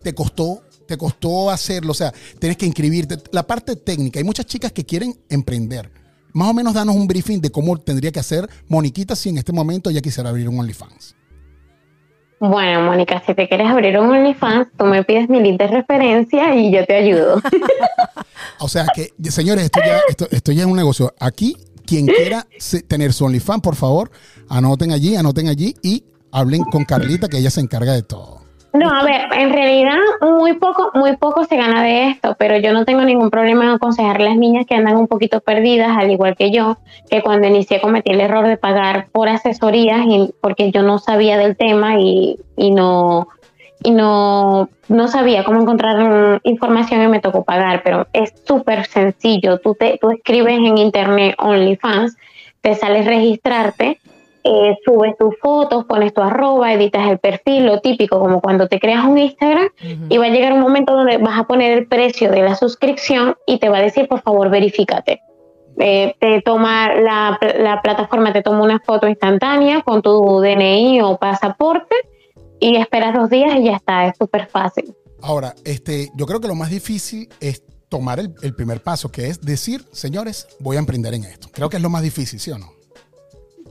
te 0.01 0.15
costó 0.15 0.61
te 0.87 0.97
costó 0.97 1.49
hacerlo, 1.49 1.91
o 1.91 1.95
sea, 1.95 2.13
tienes 2.39 2.57
que 2.57 2.67
inscribirte. 2.67 3.17
La 3.31 3.45
parte 3.45 3.75
técnica, 3.75 4.19
hay 4.19 4.23
muchas 4.23 4.45
chicas 4.45 4.71
que 4.71 4.85
quieren 4.85 5.19
emprender 5.27 5.91
más 6.35 6.49
o 6.49 6.53
menos 6.53 6.73
danos 6.73 6.95
un 6.95 7.07
briefing 7.07 7.39
de 7.39 7.49
cómo 7.49 7.77
tendría 7.77 8.11
que 8.11 8.19
hacer 8.19 8.47
Moniquita 8.67 9.15
si 9.15 9.29
en 9.29 9.37
este 9.37 9.53
momento 9.53 9.89
ya 9.89 10.01
quisiera 10.01 10.29
abrir 10.29 10.49
un 10.49 10.59
OnlyFans. 10.59 11.15
Bueno, 12.41 12.81
Mónica, 12.81 13.23
si 13.25 13.33
te 13.33 13.47
quieres 13.47 13.67
abrir 13.67 13.97
un 13.97 14.11
OnlyFans, 14.11 14.67
tú 14.77 14.83
me 14.83 15.01
pides 15.05 15.29
mi 15.29 15.39
link 15.39 15.57
de 15.57 15.67
referencia 15.67 16.53
y 16.53 16.73
yo 16.73 16.85
te 16.85 16.95
ayudo. 16.95 17.41
o 18.59 18.67
sea 18.67 18.85
que, 18.93 19.13
señores, 19.31 19.63
esto 19.63 19.79
ya, 19.85 20.01
esto, 20.29 20.51
ya 20.51 20.63
es 20.63 20.67
un 20.67 20.75
negocio. 20.75 21.13
Aquí, 21.21 21.55
quien 21.85 22.05
quiera 22.05 22.45
tener 22.89 23.13
su 23.13 23.23
OnlyFans, 23.23 23.61
por 23.61 23.75
favor, 23.75 24.11
anoten 24.49 24.91
allí, 24.91 25.15
anoten 25.15 25.47
allí 25.47 25.73
y 25.81 26.03
hablen 26.33 26.65
con 26.65 26.83
Carlita, 26.83 27.29
que 27.29 27.37
ella 27.37 27.49
se 27.49 27.61
encarga 27.61 27.93
de 27.93 28.03
todo. 28.03 28.44
No, 28.75 28.89
a 28.89 29.03
ver, 29.05 29.21
en 29.31 29.53
realidad 29.53 29.97
muy 30.21 30.53
poco, 30.53 30.91
muy 30.95 31.15
poco 31.15 31.45
se 31.45 31.55
gana 31.55 31.81
de 31.81 32.09
esto, 32.09 32.35
pero 32.37 32.57
yo 32.57 32.73
no 32.73 32.83
tengo 32.83 33.03
ningún 33.03 33.29
problema 33.29 33.63
en 33.63 33.69
aconsejar 33.71 34.17
a 34.17 34.25
las 34.25 34.35
niñas 34.35 34.65
que 34.65 34.75
andan 34.75 34.97
un 34.97 35.07
poquito 35.07 35.39
perdidas, 35.39 35.97
al 35.97 36.11
igual 36.11 36.35
que 36.35 36.51
yo, 36.51 36.77
que 37.09 37.21
cuando 37.21 37.47
inicié 37.47 37.79
cometí 37.79 38.11
el 38.11 38.19
error 38.19 38.45
de 38.47 38.57
pagar 38.57 39.07
por 39.13 39.29
asesorías 39.29 40.01
y 40.05 40.33
porque 40.41 40.71
yo 40.71 40.81
no 40.81 40.99
sabía 40.99 41.37
del 41.37 41.55
tema 41.55 42.01
y, 42.01 42.37
y 42.57 42.71
no 42.71 43.29
y 43.81 43.91
no, 43.91 44.69
no 44.89 45.07
sabía 45.07 45.43
cómo 45.43 45.61
encontrar 45.61 46.41
información 46.43 47.03
y 47.03 47.07
me 47.07 47.19
tocó 47.21 47.43
pagar, 47.43 47.81
pero 47.83 48.07
es 48.13 48.33
súper 48.45 48.87
sencillo. 48.87 49.59
Tú, 49.59 49.75
te, 49.75 49.99
tú 50.01 50.09
escribes 50.09 50.57
en 50.57 50.79
internet 50.79 51.35
OnlyFans, 51.37 52.17
te 52.61 52.73
sales 52.73 53.05
registrarte 53.05 53.99
eh, 54.47 54.77
subes 54.85 55.17
tus 55.17 55.35
fotos, 55.41 55.85
pones 55.85 56.13
tu 56.13 56.21
arroba, 56.21 56.71
editas 56.71 57.09
el 57.09 57.17
perfil, 57.17 57.65
lo 57.65 57.81
típico, 57.81 58.19
como 58.19 58.41
cuando 58.41 58.67
te 58.67 58.79
creas 58.79 59.03
un 59.03 59.17
Instagram, 59.17 59.69
y 60.07 60.17
va 60.19 60.25
a 60.25 60.29
llegar 60.29 60.53
un 60.53 60.59
momento 60.59 60.93
donde 60.93 61.17
vas 61.17 61.39
a 61.39 61.45
poner 61.45 61.75
el 61.75 61.87
precio 61.87 62.29
de 62.29 62.43
la 62.43 62.55
suscripción 62.55 63.35
y 63.47 63.57
te 63.57 63.69
va 63.69 63.79
a 63.79 63.81
decir, 63.81 64.07
por 64.07 64.21
favor, 64.21 64.51
verifícate. 64.51 65.21
Eh, 65.79 66.15
te 66.19 66.41
toma 66.43 66.93
la, 66.93 67.39
la, 67.57 67.81
plataforma, 67.81 68.31
te 68.31 68.43
toma 68.43 68.61
una 68.61 68.79
foto 68.79 69.07
instantánea 69.07 69.81
con 69.81 70.03
tu 70.03 70.39
DNI 70.39 71.01
o 71.01 71.17
pasaporte 71.17 71.95
y 72.59 72.77
esperas 72.77 73.15
dos 73.15 73.31
días 73.31 73.55
y 73.57 73.63
ya 73.63 73.77
está, 73.77 74.05
es 74.05 74.15
súper 74.15 74.47
fácil. 74.47 74.95
Ahora, 75.23 75.55
este, 75.65 76.11
yo 76.15 76.27
creo 76.27 76.39
que 76.39 76.47
lo 76.47 76.55
más 76.55 76.69
difícil 76.69 77.27
es 77.39 77.63
tomar 77.89 78.19
el, 78.19 78.33
el 78.43 78.55
primer 78.55 78.83
paso, 78.83 79.11
que 79.11 79.27
es 79.27 79.41
decir, 79.41 79.83
señores, 79.91 80.47
voy 80.59 80.75
a 80.75 80.79
emprender 80.79 81.15
en 81.15 81.23
esto. 81.23 81.49
Creo 81.51 81.67
que 81.67 81.77
es 81.77 81.83
lo 81.83 81.89
más 81.89 82.03
difícil, 82.03 82.39
¿sí 82.39 82.51
o 82.51 82.59
no? 82.59 82.74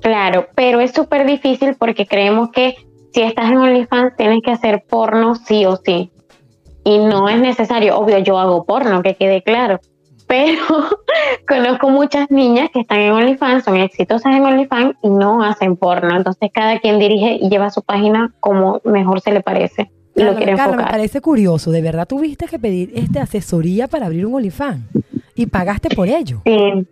Claro, 0.05 0.49
pero 0.55 0.81
es 0.81 0.93
súper 0.93 1.27
difícil 1.27 1.77
porque 1.79 2.07
creemos 2.07 2.51
que 2.51 2.77
si 3.15 3.23
estás 3.23 3.51
en 3.51 3.57
OnlyFans 3.57 4.15
tienes 4.19 4.43
que 4.43 4.51
hacer 4.51 4.85
porno 4.87 5.35
sí 5.35 5.65
o 5.65 5.77
sí. 5.77 6.11
Y 6.85 6.99
no 6.99 7.31
es 7.31 7.41
necesario, 7.41 7.97
obvio, 7.97 8.19
yo 8.19 8.39
hago 8.39 8.67
porno, 8.67 9.03
que 9.03 9.15
quede 9.15 9.43
claro. 9.43 9.81
Pero 10.27 10.61
conozco 11.49 11.89
muchas 11.89 12.31
niñas 12.31 12.69
que 12.71 12.81
están 12.81 13.01
en 13.01 13.13
OnlyFans, 13.13 13.65
son 13.65 13.79
exitosas 13.79 14.37
en 14.37 14.43
OnlyFans 14.43 14.95
y 15.03 15.09
no 15.09 15.43
hacen 15.43 15.75
porno. 15.75 16.15
Entonces 16.15 16.51
cada 16.53 16.81
quien 16.81 16.99
dirige 16.99 17.39
y 17.41 17.49
lleva 17.49 17.71
su 17.71 17.81
página 17.81 18.35
como 18.41 18.83
mejor 18.85 19.23
se 19.23 19.33
le 19.33 19.41
parece. 19.41 19.91
Y 20.15 20.23
lo 20.23 20.37
quiere 20.37 20.55
me 20.55 20.61
enfocar. 20.63 20.91
parece 20.91 21.23
curioso. 21.23 21.71
¿De 21.71 21.81
verdad 21.81 22.07
tuviste 22.07 22.45
que 22.45 22.59
pedir 22.59 22.93
este 22.95 23.21
asesoría 23.21 23.89
para 23.89 24.05
abrir 24.05 24.27
un 24.27 24.35
OnlyFans? 24.35 24.85
¿Y 25.35 25.47
pagaste 25.47 25.89
por 25.97 26.09
ello? 26.09 26.43
Sí, 26.45 26.87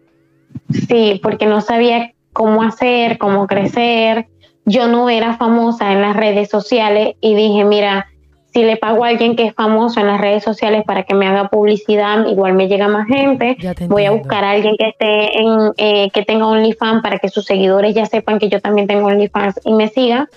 sí, 0.89 1.21
porque 1.23 1.45
no 1.45 1.61
sabía 1.61 2.15
cómo 2.33 2.63
hacer, 2.63 3.19
cómo 3.19 3.47
crecer. 3.47 4.29
Yo 4.65 4.89
no 4.89 5.11
era 5.11 5.37
famosa 5.37 5.93
en 5.93 6.03
las 6.03 6.17
redes 6.17 6.49
sociales 6.49 7.17
y 7.21 7.35
dije, 7.35 7.65
mira, 7.65 8.07
si 8.53 8.63
le 8.65 8.77
pago 8.77 9.05
a 9.05 9.09
alguien 9.09 9.35
que 9.35 9.47
es 9.47 9.55
famoso 9.55 10.01
en 10.01 10.07
las 10.07 10.21
redes 10.21 10.45
sociales 10.45 10.85
para 10.87 11.05
que 11.05 11.15
me 11.15 11.27
haga 11.27 11.49
publicidad, 11.49 12.27
igual 12.27 12.53
me 12.53 12.69
llega 12.69 12.87
más 12.87 13.07
gente. 13.07 13.57
Voy 13.89 14.05
a 14.05 14.11
buscar 14.11 14.45
a 14.45 14.51
alguien 14.51 14.77
que 14.77 14.89
esté 14.89 15.39
en, 15.39 15.73
eh, 15.79 16.11
que 16.11 16.23
tenga 16.23 16.47
OnlyFans 16.47 17.03
para 17.03 17.19
que 17.19 17.29
sus 17.29 17.47
seguidores 17.47 17.95
ya 17.95 18.05
sepan 18.05 18.39
que 18.39 18.51
yo 18.51 18.61
también 18.61 18.87
tengo 18.87 19.07
OnlyFans 19.07 19.61
y 19.65 19.73
me 19.73 19.89
sigan, 19.89 20.29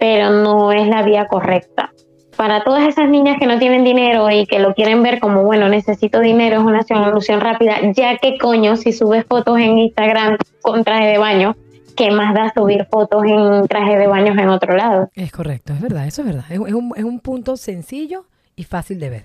pero 0.00 0.30
no 0.30 0.72
es 0.72 0.88
la 0.88 1.02
vía 1.02 1.28
correcta. 1.28 1.92
Para 2.36 2.62
todas 2.64 2.86
esas 2.86 3.08
niñas 3.08 3.36
que 3.38 3.46
no 3.46 3.58
tienen 3.58 3.84
dinero 3.84 4.30
y 4.30 4.46
que 4.46 4.58
lo 4.58 4.74
quieren 4.74 5.02
ver 5.02 5.20
como, 5.20 5.42
bueno, 5.42 5.68
necesito 5.68 6.20
dinero, 6.20 6.60
es 6.60 6.64
una 6.64 6.82
solución 6.82 7.40
rápida, 7.40 7.78
ya 7.92 8.16
que 8.18 8.38
coño, 8.38 8.76
si 8.76 8.92
subes 8.92 9.24
fotos 9.26 9.58
en 9.58 9.78
Instagram 9.78 10.38
con 10.62 10.84
traje 10.84 11.06
de 11.06 11.18
baño, 11.18 11.56
¿qué 11.96 12.10
más 12.10 12.34
da 12.34 12.52
subir 12.54 12.86
fotos 12.90 13.24
en 13.24 13.66
traje 13.68 13.98
de 13.98 14.06
baños 14.06 14.38
en 14.38 14.48
otro 14.48 14.76
lado? 14.76 15.10
Es 15.14 15.32
correcto, 15.32 15.72
es 15.72 15.80
verdad, 15.80 16.06
eso 16.06 16.22
es 16.22 16.26
verdad. 16.28 16.44
Es, 16.48 16.60
es 16.60 16.74
un, 16.74 16.92
es 16.96 17.04
un 17.04 17.20
punto 17.20 17.56
sencillo 17.56 18.24
y 18.56 18.64
fácil 18.64 19.00
de 19.00 19.10
ver. 19.10 19.24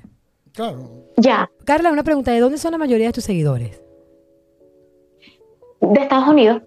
Claro. 0.53 0.89
Ya, 1.17 1.49
Carla, 1.63 1.91
una 1.91 2.03
pregunta, 2.03 2.31
¿de 2.31 2.39
dónde 2.39 2.57
son 2.57 2.71
la 2.71 2.77
mayoría 2.77 3.07
de 3.07 3.13
tus 3.13 3.23
seguidores? 3.23 3.85
de 5.93 6.01
Estados 6.01 6.27
Unidos. 6.27 6.61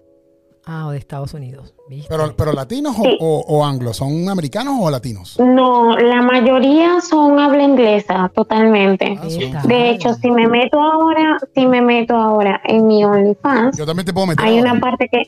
Ah, 0.71 0.85
o 0.87 0.91
de 0.91 0.99
Estados 0.99 1.33
Unidos. 1.33 1.73
¿viste? 1.89 2.05
Pero, 2.09 2.35
pero 2.37 2.53
latinos 2.53 2.95
o, 2.99 3.01
Sí. 3.03 3.17
o- 3.19 3.43
o 3.47 3.65
anglos, 3.65 3.97
¿son 3.97 4.29
americanos 4.29 4.75
o 4.79 4.91
latinos? 4.91 5.39
No, 5.39 5.97
la 5.97 6.21
mayoría 6.21 7.01
son 7.01 7.39
habla 7.39 7.63
inglesa, 7.63 8.31
totalmente. 8.35 9.17
Ah. 9.19 9.61
De 9.67 9.89
hecho, 9.89 10.13
si 10.13 10.29
me 10.29 10.47
meto 10.47 10.79
ahora, 10.79 11.37
si 11.55 11.65
me 11.65 11.81
meto 11.81 12.15
ahora 12.15 12.61
en 12.65 12.85
mi 12.85 13.03
OnlyFans, 13.03 13.77
Yo 13.77 13.85
también 13.87 14.05
te 14.05 14.13
puedo 14.13 14.27
meter. 14.27 14.45
hay 14.45 14.59
ahora. 14.59 14.73
una 14.73 14.79
parte 14.81 15.09
que 15.11 15.23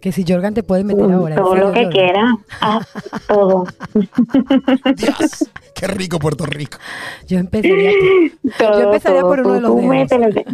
Que 0.00 0.12
si 0.12 0.22
Jorgan 0.28 0.52
te 0.54 0.62
puede 0.62 0.84
meter 0.84 1.10
ahora. 1.10 1.34
Mm, 1.34 1.38
todo 1.38 1.54
¿en 1.54 1.60
lo 1.60 1.72
que 1.72 1.84
Jorgan? 1.84 1.90
quiera, 1.92 2.38
todo, 3.26 3.64
Dios, 4.96 5.50
qué 5.74 5.86
rico 5.86 6.18
Puerto 6.18 6.44
Rico. 6.46 6.76
Yo 7.26 7.38
empezaría, 7.38 7.90
todo, 8.58 8.72
Yo 8.80 8.84
empezaría 8.86 9.20
todo, 9.20 9.30
por 9.30 9.40
uno 9.40 9.46
tú- 9.46 9.54
de 9.54 9.60
los 9.62 9.70
tú. 10.34 10.44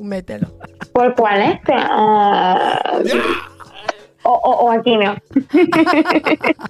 Mételo. 0.00 0.48
¿Por 0.92 1.14
cuál 1.14 1.42
es? 1.42 1.60
Ah, 1.68 3.00
o, 4.22 4.30
o, 4.32 4.50
o 4.66 4.70
aquí 4.70 4.96
no. 4.96 5.16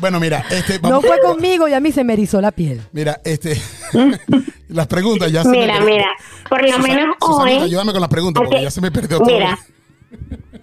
Bueno, 0.00 0.18
mira, 0.18 0.44
este, 0.50 0.80
No 0.80 0.88
vamos- 0.90 1.06
fue 1.06 1.20
conmigo 1.20 1.68
y 1.68 1.72
a 1.72 1.78
mí 1.80 1.92
se 1.92 2.02
me 2.04 2.14
erizó 2.14 2.40
la 2.40 2.50
piel. 2.50 2.82
Mira, 2.92 3.20
este, 3.24 3.56
las 4.68 4.86
preguntas 4.88 5.30
ya 5.30 5.42
se 5.44 5.48
me 5.50 5.58
Mira, 5.60 5.74
perdió. 5.74 5.90
mira, 5.94 6.06
por 6.48 6.62
lo 6.62 6.68
Susana- 6.68 6.94
menos 6.94 7.16
Susanita, 7.20 7.58
hoy, 7.60 7.64
ayúdame 7.68 7.92
con 7.92 8.00
las 8.00 8.10
preguntas 8.10 8.42
porque 8.42 8.56
Ok, 8.56 8.62
ya 8.62 8.70
se 8.70 8.80
me 8.80 8.90
perdió 8.90 9.18
todo. 9.18 9.26
mira, 9.26 9.56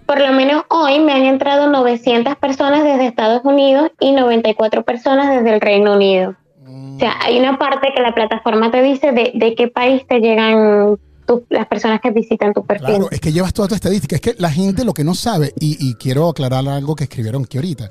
por 0.06 0.20
lo 0.20 0.32
menos 0.32 0.64
hoy 0.68 1.00
me 1.00 1.12
han 1.12 1.22
entrado 1.24 1.66
900 1.70 2.36
personas 2.36 2.84
desde 2.84 3.06
Estados 3.06 3.40
Unidos 3.44 3.90
y 4.00 4.12
94 4.12 4.84
personas 4.84 5.30
desde 5.30 5.54
el 5.54 5.60
Reino 5.62 5.94
Unido. 5.94 6.36
Mm, 6.72 6.96
O 6.96 6.98
sea, 6.98 7.14
hay 7.20 7.38
una 7.38 7.58
parte 7.58 7.88
que 7.94 8.00
la 8.02 8.14
plataforma 8.14 8.70
te 8.70 8.82
dice 8.82 9.12
de, 9.12 9.32
de 9.34 9.54
qué 9.54 9.68
país 9.68 10.02
te 10.08 10.20
llegan 10.20 10.96
tu- 11.26 11.44
las 11.50 11.66
personas 11.66 12.00
que 12.00 12.10
visitan 12.10 12.52
tu 12.52 12.64
perfil. 12.64 12.86
Claro, 12.86 13.10
es 13.10 13.20
que 13.20 13.32
llevas 13.32 13.52
toda 13.52 13.68
tu 13.68 13.74
estadística. 13.74 14.16
Es 14.16 14.22
que 14.22 14.34
la 14.38 14.50
gente 14.50 14.84
lo 14.84 14.92
que 14.92 15.04
no 15.04 15.14
sabe, 15.14 15.52
y, 15.60 15.76
y 15.88 15.94
quiero 15.94 16.28
aclarar 16.28 16.66
algo 16.68 16.94
que 16.96 17.04
escribieron 17.04 17.44
aquí 17.44 17.58
ahorita, 17.58 17.90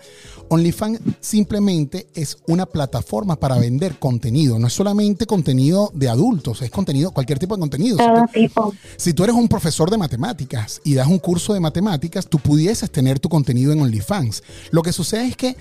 OnlyFans 0.49 0.99
simplemente 1.21 2.07
es 2.13 2.37
una 2.47 2.65
plataforma 2.65 3.37
para 3.37 3.57
vender 3.57 3.95
contenido. 3.99 4.59
No 4.59 4.67
es 4.67 4.73
solamente 4.73 5.25
contenido 5.25 5.91
de 5.93 6.09
adultos, 6.09 6.61
es 6.61 6.69
contenido, 6.69 7.11
cualquier 7.11 7.39
tipo 7.39 7.55
de 7.55 7.61
contenido. 7.61 7.97
Todo 7.97 8.25
tipo. 8.33 8.73
Si 8.97 9.13
tú 9.13 9.23
eres 9.23 9.35
un 9.35 9.47
profesor 9.47 9.89
de 9.89 9.97
matemáticas 9.97 10.81
y 10.83 10.93
das 10.95 11.07
un 11.07 11.19
curso 11.19 11.53
de 11.53 11.61
matemáticas, 11.61 12.27
tú 12.27 12.37
pudieses 12.37 12.91
tener 12.91 13.19
tu 13.19 13.29
contenido 13.29 13.71
en 13.71 13.81
OnlyFans. 13.81 14.43
Lo 14.71 14.81
que 14.83 14.91
sucede 14.91 15.27
es 15.27 15.37
que 15.37 15.55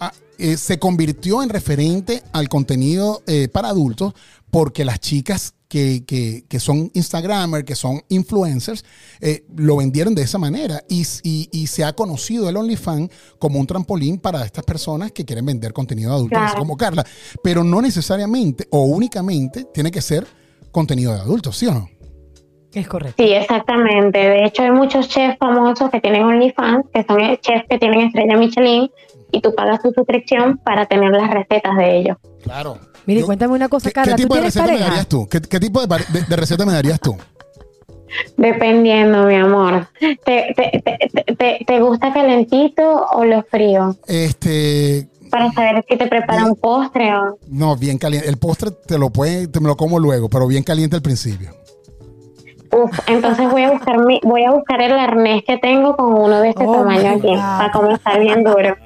ah, 0.00 0.12
eh, 0.38 0.56
se 0.56 0.78
convirtió 0.78 1.42
en 1.42 1.48
referente 1.48 2.22
al 2.32 2.48
contenido 2.48 3.22
eh, 3.26 3.48
para 3.48 3.68
adultos 3.68 4.14
porque 4.50 4.84
las 4.84 5.00
chicas 5.00 5.54
que, 5.68 6.04
que- 6.06 6.44
que 6.48 6.60
son 6.60 6.90
Instagramers, 6.94 7.64
que 7.64 7.74
son 7.74 8.00
influencers, 8.08 8.84
eh, 9.20 9.44
lo 9.56 9.76
vendieron 9.76 10.14
de 10.14 10.22
esa 10.22 10.38
manera 10.38 10.82
y, 10.88 11.02
y- 11.22 11.48
y 11.52 11.66
se 11.66 11.84
ha 11.84 11.92
conocido 11.92 12.48
el 12.48 12.56
OnlyFans 12.56 13.10
como 13.38 13.58
un 13.60 13.66
trampolín 13.66 14.18
para 14.18 14.44
estas 14.46 14.64
personas 14.64 15.12
que 15.12 15.24
quieren 15.26 15.44
vender 15.44 15.72
contenido 15.74 16.10
de 16.10 16.16
adultos, 16.16 16.38
Claro. 16.38 16.46
así 16.46 16.56
como 16.56 16.76
Carla, 16.76 17.04
pero 17.42 17.62
no 17.64 17.82
necesariamente 17.82 18.66
o 18.70 18.82
únicamente 18.84 19.66
tiene 19.74 19.90
que 19.90 20.00
ser 20.00 20.26
contenido 20.70 21.12
de 21.12 21.20
adultos, 21.20 21.58
¿sí 21.58 21.66
o 21.66 21.74
no? 21.74 21.88
Es 22.72 22.86
correcto. 22.86 23.22
Sí, 23.22 23.30
exactamente. 23.32 24.18
De 24.18 24.44
hecho, 24.44 24.62
hay 24.62 24.70
muchos 24.70 25.08
chefs 25.08 25.36
famosos 25.38 25.90
que 25.90 26.00
tienen 26.00 26.22
OnlyFans, 26.22 26.84
que 26.92 27.02
son 27.04 27.18
chefs 27.40 27.64
que 27.68 27.78
tienen 27.78 28.00
estrella 28.02 28.36
Michelin, 28.36 28.90
y 29.32 29.40
tú 29.40 29.54
pagas 29.54 29.80
tu 29.82 29.90
suscripción 29.92 30.58
para 30.58 30.86
tener 30.86 31.10
las 31.12 31.30
recetas 31.30 31.76
de 31.76 31.98
ellos. 31.98 32.16
Claro. 32.42 32.78
Mire, 33.06 33.20
Yo- 33.20 33.26
cuéntame 33.26 33.54
una 33.54 33.68
cosa, 33.68 33.88
¿Qué, 33.88 33.94
Carla. 33.94 34.12
qué 34.16 34.22
¿Tú 34.22 34.28
tipo 34.28 34.34
de 34.36 34.40
receta 34.42 34.66
me 34.66 34.78
darías 34.78 35.06
tú? 35.06 35.26
¿Qué, 35.28 35.40
qué 35.40 35.60
tipo 35.60 35.80
de, 35.80 35.88
pare- 35.88 36.04
de- 36.12 36.22
de 36.22 36.36
receta 36.36 36.64
me 36.66 36.72
darías 36.72 37.00
tú? 37.00 37.16
Dependiendo, 38.36 39.24
mi 39.26 39.34
amor. 39.34 39.88
¿Te, 40.00 40.16
te, 40.54 40.82
te, 40.82 41.34
te- 41.34 41.64
te 41.66 41.80
gusta 41.80 42.12
calentito 42.12 43.06
o 43.12 43.24
lo 43.24 43.42
frío? 43.44 43.96
Este, 44.06 45.08
Para 45.30 45.52
saber 45.52 45.84
si 45.88 45.96
te 45.96 46.06
prepara 46.06 46.46
un 46.46 46.56
postre 46.56 47.14
o... 47.14 47.38
no, 47.48 47.76
bien 47.76 47.98
caliente. 47.98 48.28
El 48.28 48.38
postre 48.38 48.70
te 48.70 48.98
lo 48.98 49.10
puede, 49.10 49.48
te 49.48 49.60
me 49.60 49.68
lo 49.68 49.76
como 49.76 49.98
luego, 49.98 50.28
pero 50.28 50.46
bien 50.46 50.62
caliente 50.62 50.96
al 50.96 51.02
principio. 51.02 51.50
Uf, 52.70 52.98
entonces 53.08 53.50
voy 53.50 53.62
a 53.62 53.70
buscar 53.72 53.98
mi, 54.04 54.20
voy 54.22 54.44
a 54.44 54.50
buscar 54.52 54.80
el 54.82 54.92
arnés 54.92 55.42
que 55.46 55.56
tengo 55.58 55.96
con 55.96 56.12
uno 56.12 56.40
de 56.40 56.50
este 56.50 56.64
Oh 56.66 56.72
tamaño 56.74 57.10
aquí, 57.16 57.34
para 57.34 57.70
comenzar 57.72 58.20
bien 58.20 58.44
duro. 58.44 58.76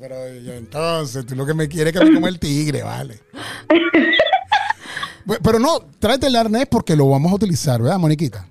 Pero, 0.00 0.16
entonces, 0.26 1.24
tú 1.26 1.34
lo 1.36 1.44
que 1.46 1.54
me 1.54 1.68
quieres 1.68 1.94
es 1.94 2.00
que 2.00 2.06
me 2.06 2.14
coma 2.14 2.28
el 2.28 2.38
tigre, 2.38 2.82
vale. 2.82 3.20
Pero 5.42 5.58
no, 5.58 5.80
tráete 5.98 6.28
el 6.28 6.36
arnés 6.36 6.66
porque 6.70 6.94
lo 6.94 7.08
vamos 7.08 7.32
a 7.32 7.34
utilizar, 7.34 7.82
¿verdad, 7.82 7.98
Moniquita? 7.98 8.48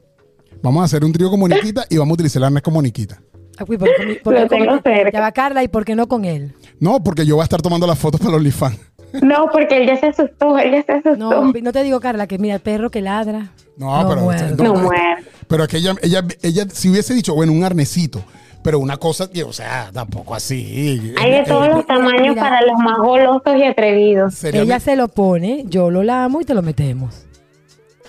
Vamos 0.61 0.81
a 0.81 0.85
hacer 0.85 1.05
un 1.05 1.13
trío 1.13 1.29
con 1.29 1.39
Moniquita 1.39 1.85
y 1.89 1.97
vamos 1.97 2.11
a 2.11 2.15
utilizar 2.15 2.41
el 2.41 2.45
arnés 2.45 2.63
con 2.63 2.73
Moniquita. 2.73 3.21
Ah, 3.57 3.63
uy, 3.65 3.77
¿por 3.77 3.87
qué- 3.95 4.19
por 4.21 4.33
qué 4.35 4.41
Lo 4.41 4.47
tengo 4.49 4.65
con- 4.67 4.83
cerca. 4.83 5.11
Ya 5.13 5.21
va 5.21 5.31
Carla, 5.31 5.63
¿y 5.63 5.69
por 5.69 5.85
qué 5.85 5.95
no 5.95 6.07
con 6.07 6.25
él? 6.25 6.53
No, 6.81 7.01
porque 7.01 7.25
yo 7.25 7.35
voy 7.35 7.43
a 7.43 7.45
estar 7.45 7.61
tomando 7.61 7.87
las 7.87 7.97
fotos 7.97 8.19
para 8.19 8.31
los 8.31 8.39
OnlyFans. 8.39 8.77
No, 9.21 9.47
porque 9.49 9.77
él 9.77 9.87
ya 9.87 9.97
se 9.97 10.07
asustó, 10.07 10.57
él 10.57 10.73
ya 10.73 10.83
se 10.83 10.91
asustó. 10.91 11.15
No, 11.15 11.53
no 11.53 11.71
te 11.71 11.83
digo, 11.83 12.01
Carla, 12.01 12.27
que 12.27 12.37
mira, 12.37 12.55
el 12.55 12.59
perro 12.61 12.91
que 12.91 13.01
ladra. 13.01 13.51
No, 13.77 14.05
pero- 14.09 14.21
muerde. 14.21 14.61
No 14.61 14.73
muerde. 14.73 15.23
Pero 15.47 15.63
es 15.63 15.69
que 15.69 15.77
ella, 15.77 15.95
ella, 16.01 16.25
ella, 16.41 16.65
si 16.73 16.89
hubiese 16.89 17.13
dicho, 17.13 17.33
bueno, 17.33 17.53
un 17.53 17.63
arnesito, 17.63 18.21
pero 18.65 18.79
una 18.79 18.97
cosa, 18.97 19.29
que, 19.29 19.43
o 19.43 19.53
sea, 19.53 19.91
tampoco 19.93 20.33
así. 20.33 21.13
Hay 21.19 21.29
de 21.29 21.37
Eh, 21.37 21.43
todos 21.47 21.67
eh, 21.67 21.69
los 21.69 21.85
tamaños 21.85 22.29
mira. 22.29 22.41
para 22.41 22.61
los 22.63 22.79
más 22.79 22.97
golosos 22.97 23.55
y 23.55 23.63
atrevidos. 23.63 24.33
sería 24.33 24.63
Ella 24.63 24.79
se 24.79 24.95
lo 24.95 25.07
pone, 25.07 25.65
yo 25.67 25.91
lo 25.91 26.01
lamo 26.01 26.41
y 26.41 26.45
te 26.45 26.55
lo 26.55 26.63
metemos. 26.63 27.27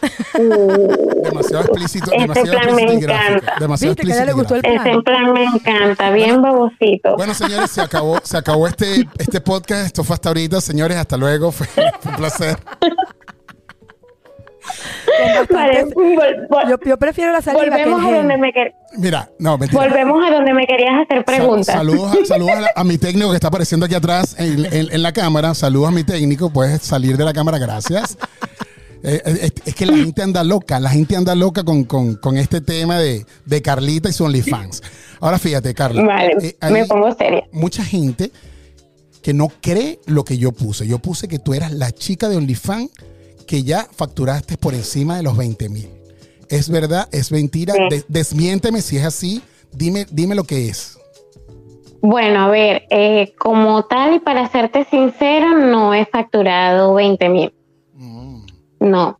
demasiado 1.23 1.65
explícito, 1.65 2.11
Este 2.11 2.23
demasiado 2.23 2.51
plan 2.59 2.75
me 2.75 2.83
explícito 2.83 3.07
gráfico. 3.13 3.35
encanta. 3.37 3.55
Demasiado 3.61 3.95
¿Viste 3.95 4.03
que 4.07 4.13
explícito 4.13 4.25
le 4.27 4.33
gustó 4.33 4.55
el. 4.57 4.65
Ese 4.65 4.91
en 4.91 5.03
plan 5.03 5.33
me 5.35 5.45
encanta, 5.45 6.11
bien 6.11 6.41
babosito. 6.43 7.17
Bueno, 7.17 7.35
señores, 7.35 7.71
se 7.71 7.83
acabó, 7.83 8.19
se 8.23 8.37
acabó 8.39 8.67
este, 8.67 9.07
este 9.19 9.41
podcast. 9.43 9.87
Esto 9.87 10.05
fue 10.05 10.15
hasta 10.15 10.31
ahorita, 10.31 10.61
señores. 10.63 10.97
Hasta 10.97 11.17
luego. 11.19 11.53
Fue, 11.53 11.67
fue 11.67 12.11
un 12.13 12.17
placer. 12.17 12.57
Con 15.07 15.47
Vale, 15.57 15.85
bastantes- 15.85 15.95
vol- 15.95 16.49
vol- 16.49 16.71
yo, 16.71 16.77
yo 16.85 16.97
prefiero 16.99 17.33
la 17.33 17.41
saliva 17.43 17.77
que 17.77 17.83
el 17.83 17.91
volvemos 17.91 18.01
a 18.01 18.07
gel. 18.07 18.15
donde 18.17 18.37
me 18.39 18.49
quer- 18.53 18.75
Mira, 18.99 19.31
no, 19.39 19.59
mentira. 19.59 19.83
volvemos 19.83 20.27
a 20.27 20.35
donde 20.35 20.53
me 20.55 20.67
querías 20.67 20.93
hacer 21.05 21.25
preguntas. 21.25 21.67
saludos 21.75 22.17
a, 22.23 22.25
saludos 22.27 22.53
a, 22.57 22.61
la- 22.61 22.73
a 22.75 22.85
mi 22.85 22.99
técnico 22.99 23.31
que 23.31 23.37
está 23.37 23.49
apareciendo 23.49 23.87
aquí 23.87 23.95
atrás 23.95 24.37
en, 24.39 24.65
en- 24.67 24.93
en 24.93 25.03
la 25.03 25.13
cámara. 25.13 25.55
Saludos 25.55 25.89
a 25.89 25.93
mi 25.93 26.05
técnico. 26.05 26.51
Puedes 26.51 26.83
salir 26.83 27.17
de 27.17 27.25
la 27.25 27.33
cámara, 27.33 27.59
gracias. 27.59 28.17
Eh, 29.03 29.23
eh, 29.25 29.39
es, 29.43 29.53
es 29.67 29.75
que 29.75 29.87
la 29.87 29.97
gente 29.97 30.23
anda 30.23 30.43
loca, 30.43 30.81
la 30.81 30.91
gente 30.91 31.15
anda 31.17 31.35
loca 31.35 31.63
con, 31.63 31.85
con- 31.85 32.17
con 32.17 32.37
este 32.39 32.61
tema 32.61 32.99
de, 32.99 33.25
de 33.45 33.63
Carlita 33.63 34.09
y 34.09 34.13
su 34.13 34.25
OnlyFans. 34.25 34.83
Ahora 35.21 35.39
fíjate, 35.39 35.73
Carla. 35.75 36.03
Vale, 36.03 36.33
eh, 36.41 36.57
me 36.71 36.85
pongo 36.87 37.13
seria. 37.15 37.45
mucha 37.53 37.85
gente 37.85 38.33
que 39.23 39.33
no 39.35 39.49
cree 39.61 40.01
lo 40.07 40.25
que 40.25 40.39
yo 40.39 40.53
puse. 40.53 40.87
Yo 40.87 40.99
puse 40.99 41.29
que 41.29 41.39
tú 41.39 41.55
eras 41.55 41.73
la 41.73 41.93
chica 41.93 42.29
de 42.29 42.37
OnlyFans 42.37 42.91
que 43.47 43.63
ya 43.63 43.87
facturaste 43.95 44.57
por 44.57 44.75
encima 44.75 45.17
de 45.17 45.23
los 45.23 45.37
20 45.37 45.69
mil. 45.69 45.89
¿Es 46.49 46.69
verdad? 46.69 47.09
¿Es 47.13 47.33
mentira? 47.33 47.75
Sí. 47.75 47.81
De- 47.91 48.05
desmiénteme 48.09 48.81
si 48.83 48.99
es 48.99 49.05
así. 49.05 49.43
Dime, 49.73 50.07
dime 50.11 50.35
lo 50.35 50.45
que 50.45 50.69
es. 50.69 50.99
Bueno, 52.03 52.45
a 52.45 52.49
ver, 52.49 52.85
eh, 52.91 53.35
como 53.39 53.85
tal 53.87 54.15
y 54.15 54.21
para 54.21 54.49
serte 54.49 54.85
sincera, 54.91 55.55
no 55.55 55.93
he 55.95 56.07
facturado 56.07 56.95
20 56.95 57.29
mil. 57.29 57.55
Mm. 57.95 58.47
No, 58.81 59.19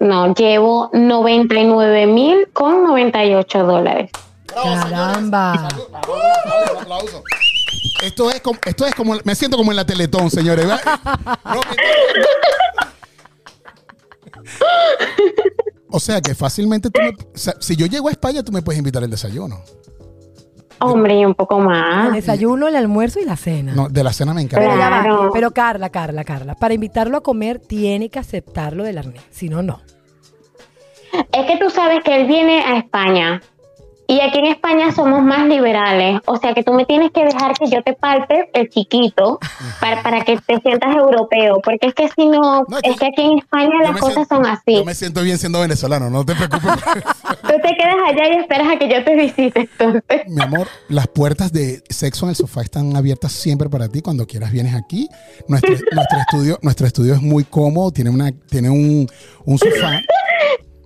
no, 0.00 0.34
llevo 0.34 0.90
99 0.92 2.06
mil 2.06 2.48
con 2.52 2.82
98 2.82 3.64
dólares. 3.64 4.10
Caramba. 4.46 5.68
Esto 8.02 8.30
es 8.30 8.40
como, 8.40 8.58
esto 8.66 8.86
es 8.86 8.94
como, 8.94 9.14
me 9.24 9.34
siento 9.34 9.56
como 9.56 9.70
en 9.72 9.76
la 9.76 9.86
Teletón, 9.86 10.30
señores. 10.30 10.66
¿verdad? 10.66 10.80
O 15.90 16.00
sea 16.00 16.20
que 16.20 16.34
fácilmente 16.34 16.90
tú 16.90 17.00
me- 17.00 17.10
o 17.10 17.14
sea, 17.38 17.54
si 17.60 17.76
yo 17.76 17.86
llego 17.86 18.08
a 18.08 18.10
España, 18.10 18.42
tú 18.42 18.50
me 18.52 18.62
puedes 18.62 18.78
invitar 18.78 19.02
el 19.04 19.10
desayuno. 19.10 19.60
Hombre, 20.80 21.20
y 21.20 21.24
un 21.24 21.34
poco 21.34 21.58
El 21.58 21.64
más. 21.64 22.12
desayuno, 22.12 22.66
el 22.66 22.74
almuerzo 22.76 23.20
y 23.20 23.24
la 23.24 23.36
cena. 23.36 23.74
No, 23.74 23.88
de 23.88 24.02
la 24.02 24.12
cena 24.12 24.34
me 24.34 24.42
encanta. 24.42 24.66
Pero. 24.66 24.74
Claro. 24.76 25.30
Pero 25.32 25.50
Carla, 25.52 25.90
Carla, 25.90 26.24
Carla, 26.24 26.56
para 26.56 26.74
invitarlo 26.74 27.16
a 27.16 27.22
comer 27.22 27.60
tiene 27.60 28.10
que 28.10 28.18
aceptarlo 28.18 28.82
del 28.82 28.98
arnés, 28.98 29.22
si 29.30 29.48
no, 29.48 29.62
no. 29.62 29.80
Es 31.32 31.46
que 31.46 31.58
tú 31.58 31.70
sabes 31.70 32.02
que 32.04 32.20
él 32.20 32.26
viene 32.26 32.60
a 32.64 32.76
España. 32.78 33.40
Y 34.06 34.20
aquí 34.20 34.38
en 34.38 34.46
España 34.46 34.92
somos 34.92 35.22
más 35.22 35.46
liberales. 35.48 36.20
O 36.26 36.36
sea 36.36 36.52
que 36.52 36.62
tú 36.62 36.72
me 36.74 36.84
tienes 36.84 37.10
que 37.10 37.24
dejar 37.24 37.54
que 37.54 37.68
yo 37.70 37.82
te 37.82 37.94
palpe 37.94 38.50
el 38.52 38.68
chiquito 38.68 39.38
para, 39.80 40.02
para 40.02 40.20
que 40.24 40.36
te 40.36 40.60
sientas 40.60 40.94
europeo. 40.94 41.60
Porque 41.64 41.86
es 41.88 41.94
que 41.94 42.08
si 42.08 42.26
no, 42.28 42.64
No, 42.68 42.76
es 42.76 42.82
que- 42.82 42.90
es 42.90 42.96
que 42.98 43.06
aquí 43.06 43.22
en 43.22 43.38
España 43.38 43.70
las 43.82 43.92
cosas 43.98 44.26
siento- 44.28 44.34
son 44.34 44.46
así. 44.46 44.74
Yo 44.76 44.84
me 44.84 44.94
siento 44.94 45.22
bien 45.22 45.38
siendo 45.38 45.60
venezolano, 45.60 46.10
no 46.10 46.24
te 46.24 46.34
preocupes. 46.34 46.62
Tú 47.42 47.48
te 47.62 47.76
quedas 47.76 47.96
allá 48.06 48.28
y 48.34 48.38
esperas 48.40 48.68
a 48.74 48.78
que 48.78 48.88
yo 48.88 49.04
te 49.04 49.16
visite. 49.16 49.60
Entonces, 49.78 50.02
Mi 50.28 50.42
amor, 50.42 50.68
las 50.88 51.08
puertas 51.08 51.52
de 51.52 51.82
sexo 51.88 52.26
en 52.26 52.30
el 52.30 52.36
sofá 52.36 52.60
están 52.62 52.96
abiertas 52.96 53.32
siempre 53.32 53.68
para 53.70 53.88
ti. 53.88 54.02
Cuando 54.02 54.26
quieras 54.26 54.52
vienes 54.52 54.74
aquí. 54.74 55.08
Nuestro, 55.48 55.74
nuestro 55.92 56.18
estudio, 56.18 56.58
nuestro 56.62 56.86
estudio 56.86 57.14
es 57.14 57.22
muy 57.22 57.44
cómodo, 57.44 57.90
tiene 57.90 58.10
una, 58.10 58.30
tiene 58.50 58.68
un, 58.70 59.06
un 59.46 59.58
sofá. 59.58 60.00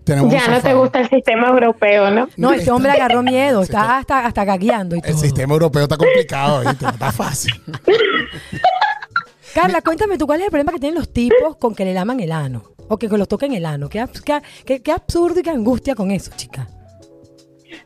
Tenemos 0.08 0.32
ya 0.32 0.48
no 0.48 0.60
te 0.60 0.74
gusta 0.74 1.00
el 1.00 1.08
sistema 1.08 1.48
europeo, 1.48 2.10
¿no? 2.10 2.28
No, 2.36 2.50
este 2.50 2.62
está- 2.62 2.74
hombre 2.74 2.90
agarró 2.92 3.22
miedo, 3.22 3.60
Sí, 3.62 3.70
está 3.70 3.98
hasta, 3.98 4.26
hasta 4.26 4.44
gagueando 4.44 4.96
y 4.96 5.00
todo. 5.00 5.12
El 5.12 5.18
sistema 5.18 5.52
europeo 5.54 5.82
está 5.84 5.96
complicado, 5.96 6.60
¿viste? 6.60 6.84
No 6.84 6.90
está 6.90 7.12
fácil. 7.12 7.52
Carla, 9.54 9.80
cuéntame 9.82 10.18
tú, 10.18 10.26
¿cuál 10.26 10.40
es 10.40 10.44
el 10.46 10.50
problema 10.50 10.72
que 10.72 10.78
tienen 10.78 10.98
los 10.98 11.12
tipos 11.12 11.56
con 11.56 11.74
que 11.74 11.84
le 11.84 11.94
laman 11.94 12.20
el 12.20 12.32
ano? 12.32 12.62
O 12.88 12.96
que 12.98 13.08
los 13.08 13.28
toquen 13.28 13.52
el 13.54 13.66
ano. 13.66 13.88
¿Qué, 13.88 14.00
abs- 14.00 14.22
qué- 14.22 14.40
qué- 14.64 14.82
qué 14.82 14.92
absurdo 14.92 15.40
y 15.40 15.42
qué 15.42 15.50
angustia 15.50 15.94
con 15.94 16.10
eso, 16.10 16.30
chica. 16.36 16.66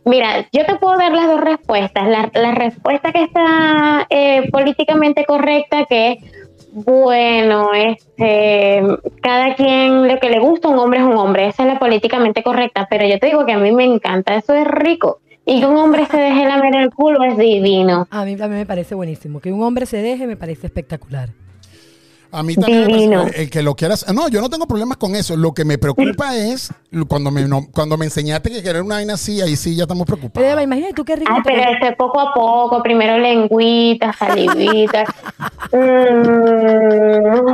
Mira, 0.05 0.47
yo 0.53 0.65
te 0.67 0.77
puedo 0.77 0.97
dar 0.99 1.13
las 1.13 1.27
dos 1.27 1.41
respuestas. 1.41 2.07
La, 2.09 2.31
la 2.35 2.53
respuesta 2.53 3.13
que 3.13 3.23
está 3.25 4.07
eh, 4.11 4.49
políticamente 4.51 5.25
correcta, 5.25 5.87
que 5.89 6.13
es, 6.13 6.19
bueno, 6.73 7.71
este, 7.75 8.83
cada 9.23 9.55
quien 9.55 10.09
lo 10.09 10.19
que 10.19 10.31
le 10.31 10.39
gusta, 10.41 10.69
un 10.69 10.79
hombre 10.79 11.01
es 11.01 11.05
un 11.05 11.17
hombre. 11.17 11.49
Esa 11.49 11.63
es 11.65 11.69
la 11.75 11.79
políticamente 11.79 12.43
correcta. 12.43 12.87
Pero 12.91 13.07
yo 13.07 13.19
te 13.19 13.27
digo 13.27 13.45
que 13.47 13.53
a 13.53 13.59
mí 13.59 13.73
me 13.73 13.85
encanta, 13.85 14.35
eso 14.37 14.55
es 14.55 14.67
rico. 14.67 15.21
Y 15.45 15.61
que 15.61 15.67
un 15.67 15.77
hombre 15.77 16.07
se 16.07 16.17
deje 16.17 16.47
lamer 16.47 16.75
el 16.77 16.91
culo 16.91 17.23
es 17.25 17.37
divino. 17.37 18.07
A 18.11 18.25
mí 18.25 18.37
también 18.37 18.61
me 18.61 18.67
parece 18.67 18.95
buenísimo. 18.95 19.41
Que 19.41 19.53
un 19.53 19.63
hombre 19.63 19.87
se 19.87 19.99
deje 19.99 20.27
me 20.27 20.37
parece 20.37 20.67
espectacular. 20.69 21.31
A 22.31 22.43
mí 22.43 22.55
también 22.55 22.87
me 22.87 22.93
Divino. 22.95 23.23
parece- 23.25 23.43
el 23.43 23.51
que 23.51 23.63
lo 23.63 23.75
quieras. 23.75 24.07
No, 24.15 24.29
yo 24.29 24.41
no 24.41 24.49
tengo 24.49 24.67
problemas 24.67 24.97
con 24.97 25.15
eso. 25.15 25.37
Lo 25.37 25.53
que 25.53 25.65
me 25.67 25.77
preocupa 25.79 26.35
es 26.37 26.73
cuando 27.09 27.31
me, 27.31 27.47
no- 27.49 27.67
cuando 27.73 27.97
me 27.97 28.05
enseñaste 28.05 28.51
que 28.51 28.63
querer 28.63 28.83
una 28.83 28.97
vaina 28.97 29.15
así, 29.15 29.41
ahí 29.41 29.57
sí 29.57 29.75
ya 29.75 29.85
estamos 29.85 30.07
preocupados. 30.07 30.63
Imagínate 30.63 30.93
tú 30.95 31.05
qué 31.05 31.17
rico. 31.17 31.33
Ay, 31.35 31.43
te- 31.43 31.51
pero 31.51 31.71
este 31.73 31.93
poco 31.97 32.21
a 32.21 32.35
poco, 32.35 32.83
primero 32.83 33.19
lengüita, 33.19 34.13
salivita. 34.13 35.05
Mm. 35.75 37.49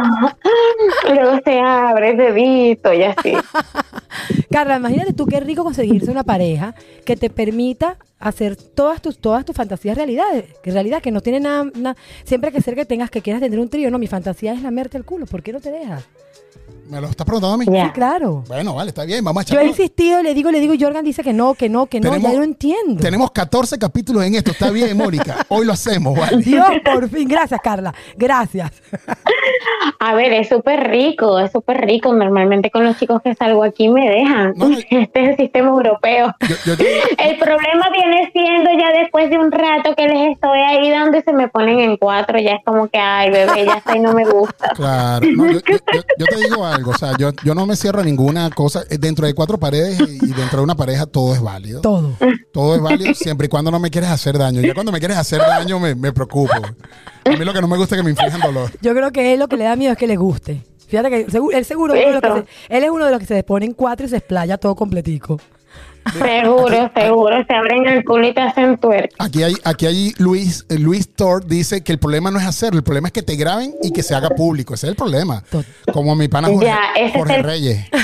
Luego 1.15 1.39
se 1.45 1.61
abre 1.61 2.11
el 2.11 2.17
dedito 2.17 2.93
y 2.93 3.03
así. 3.05 3.33
Carla, 4.51 4.77
imagínate 4.77 5.13
tú 5.13 5.27
qué 5.27 5.41
rico 5.41 5.63
conseguirse 5.65 6.11
una 6.11 6.25
pareja 6.25 6.75
que 7.05 7.17
te 7.17 7.31
permita 7.31 7.97
hacer 8.19 8.57
todas 8.57 9.01
tus 9.01 9.19
todas 9.19 9.45
tus 9.45 9.55
fantasías 9.55 9.97
realidades, 9.97 10.47
que 10.63 10.71
en 10.71 10.75
realidad 10.75 11.01
que 11.03 11.11
no 11.13 11.21
tiene 11.21 11.41
nada, 11.41 11.65
nada- 11.77 11.97
siempre 12.25 12.51
que 12.51 12.61
ser 12.61 12.75
que 12.75 12.85
tengas 12.85 13.11
que 13.11 13.23
quieras 13.23 13.41
tener 13.43 13.61
un 13.61 13.69
trío, 13.69 13.91
no, 13.91 13.99
mi 13.99 14.07
fantasía 14.09 14.53
es 14.53 14.63
lamerte 14.63 14.97
el 14.97 15.05
culo, 15.05 15.27
¿por 15.27 15.43
qué 15.43 15.53
no 15.53 15.61
te 15.61 15.71
dejas? 15.71 16.05
¿Me 16.89 17.01
lo 17.01 17.09
estás 17.09 17.27
preguntando 17.27 17.55
a 17.55 17.59
mí? 17.59 17.67
Ya. 17.71 17.87
Sí, 17.87 17.91
claro. 17.93 18.45
Bueno, 18.49 18.75
vale, 18.75 18.89
está 18.91 19.05
bien, 19.05 19.23
vamos 19.25 19.43
a 19.43 19.47
Yo 19.47 19.59
he 19.59 19.63
echar. 19.65 19.69
insistido, 19.71 20.23
le 20.23 20.33
digo, 20.35 20.51
le 20.51 20.59
digo, 20.61 20.73
y 20.75 20.81
Jorgan 20.83 21.05
dice 21.05 21.23
que 21.23 21.33
no, 21.33 21.55
que 21.55 21.69
no, 21.69 21.87
que 21.87 22.01
no, 22.01 22.17
ya 22.17 22.33
no 22.33 22.43
entiendo. 22.43 23.01
tenemos 23.03 23.31
14 23.31 23.79
capítulos 23.79 24.25
en 24.25 24.35
esto, 24.35 24.53
está 24.53 24.71
bien, 24.71 24.97
Mónica. 24.97 25.45
Hoy 25.49 25.67
lo 25.67 25.73
hacemos, 25.75 26.19
¿vale? 26.19 26.39
Dios, 26.39 26.67
por 26.85 27.09
fin, 27.11 27.29
gracias 27.29 27.61
Carla, 27.63 27.95
gracias. 28.17 28.71
A 30.01 30.15
ver, 30.15 30.33
es 30.33 30.49
súper 30.49 30.89
rico, 30.91 31.39
es 31.41 31.53
súper 31.53 31.81
rico. 31.85 32.13
Normalmente 32.15 32.71
con 32.71 32.85
los 32.85 32.97
chicos 32.99 33.21
que 33.23 33.35
salgo 33.35 33.63
aquí 33.65 33.89
me 33.89 34.09
dejan. 34.09 34.55
No, 34.57 34.69
no. 34.69 34.79
Este 34.91 35.23
es 35.25 35.29
el 35.31 35.37
sistema 35.37 35.69
europeo. 35.69 36.35
Yo, 36.49 36.55
yo 36.65 36.77
te- 36.77 37.01
El 37.31 37.39
problema 37.39 37.87
viene 37.93 38.31
siendo 38.33 38.71
ya 38.79 38.91
después 38.99 39.29
de 39.31 39.39
un 39.39 39.51
rato 39.53 39.95
que 39.97 40.07
les 40.07 40.33
estoy 40.33 40.59
ahí 40.61 40.91
dando 40.91 41.19
y 41.19 41.23
se 41.23 41.33
me 41.33 41.49
ponen 41.49 41.81
en 41.81 41.97
cuatro. 41.97 42.39
Ya 42.39 42.53
es 42.53 42.65
como 42.65 42.89
que, 42.89 42.99
ay, 42.99 43.31
bebé, 43.31 43.65
ya 43.67 43.75
está 43.75 43.97
y 43.97 44.01
no 44.01 44.13
me 44.15 44.25
gusta. 44.25 44.69
Claro, 44.75 45.27
no, 45.37 45.47
yo, 45.47 45.61
yo- 45.61 45.77
yo- 45.93 46.03
yo 46.19 46.27
te 46.27 46.37
digo 46.37 46.65
algo, 46.65 46.78
o 46.85 46.95
sea, 46.97 47.17
yo, 47.19 47.31
yo 47.45 47.55
no 47.55 47.67
me 47.67 47.77
cierro 47.77 48.01
a 48.01 48.05
ninguna 48.05 48.51
cosa. 48.51 48.83
Eh, 48.91 48.99
Dentro 48.99 49.27
de 49.27 49.35
cuatro 49.35 49.59
paredes 49.59 49.99
y, 50.01 50.19
dentro 50.33 50.59
de 50.59 50.65
una 50.65 50.75
pareja 50.75 51.07
todo 51.07 51.35
es 51.35 51.41
válido. 51.41 51.81
Todo. 51.81 52.13
Todo 52.53 52.75
es 52.77 52.81
válido 52.83 53.15
siempre 53.15 53.47
y 53.47 53.49
cuando 53.49 53.71
no 53.71 53.79
me 53.81 53.91
quieres 53.91 54.11
hacer 54.11 54.37
daño. 54.39 54.61
Ya 54.61 54.75
cuando 54.75 54.93
me 54.93 54.99
quieres 54.99 55.17
hacer 55.17 55.41
daño 55.41 55.79
me, 55.81 55.95
me 55.95 56.13
preocupo. 56.13 56.53
A 56.55 57.31
mí 57.31 57.45
lo 57.45 57.53
que 57.53 57.61
no 57.61 57.69
me 57.69 57.77
gusta 57.77 57.95
es 57.95 58.01
que 58.01 58.05
me 58.05 58.11
inflijan 58.11 58.41
dolor. 58.41 58.71
Yo 58.81 58.95
creo 58.95 59.11
que 59.13 59.33
él 59.35 59.39
lo 59.41 59.49
que 59.49 59.57
le 59.57 59.65
da 59.65 59.77
miedo 59.77 59.93
es 59.93 59.99
que 59.99 60.07
le 60.07 60.17
guste. 60.17 60.63
Fíjate 60.87 61.11
que 61.11 61.27
él 61.57 61.65
seguro 61.65 61.95
es 61.95 62.07
uno 62.07 62.07
de 62.07 62.13
los 62.13 62.21
que 62.23 62.29
Eso. 62.29 62.37
se- 62.69 62.77
él 62.77 62.85
es 62.85 62.91
uno 62.91 63.05
de 63.05 63.11
los 63.11 63.21
que 63.21 63.27
se 63.27 63.43
pone 63.43 63.67
en 63.67 63.75
cuatro 63.75 64.07
y 64.07 64.09
se 64.09 64.17
explaya 64.17 64.57
todo 64.57 64.75
completico. 64.75 65.39
Seguro, 66.13 66.91
seguro. 66.95 67.45
Se 67.47 67.55
abren 67.55 67.87
el 67.87 68.05
culo 68.05 68.27
y 68.29 68.35
te 68.35 68.41
hacen 68.41 68.77
tuerca. 68.79 69.17
Aquí 69.19 69.43
hay, 69.43 69.55
aquí 69.65 69.87
hay 69.87 70.13
Luis, 70.19 70.65
Luis 70.69 71.13
Thor 71.15 71.45
dice 71.47 71.83
que 71.83 71.93
el 71.93 71.99
problema 71.99 72.31
no 72.31 72.39
es 72.39 72.47
hacerlo, 72.47 72.79
el 72.79 72.85
problema 72.85 73.09
es 73.09 73.13
que 73.13 73.23
te 73.23 73.37
graben 73.37 73.75
y 73.83 73.93
que 73.93 74.03
se 74.03 74.15
haga 74.15 74.31
público. 74.31 74.75
Ese 74.75 74.87
es 74.87 74.91
el 74.91 74.97
problema. 74.97 75.43
Como 75.93 76.15
mi 76.17 76.29
pana 76.29 76.49
Jorge, 76.49 76.67
Ya, 76.67 76.79
ese 76.97 77.07
es 77.07 77.13
Jorge 77.17 77.37
el- 77.37 77.45
Reyes. 77.45 77.85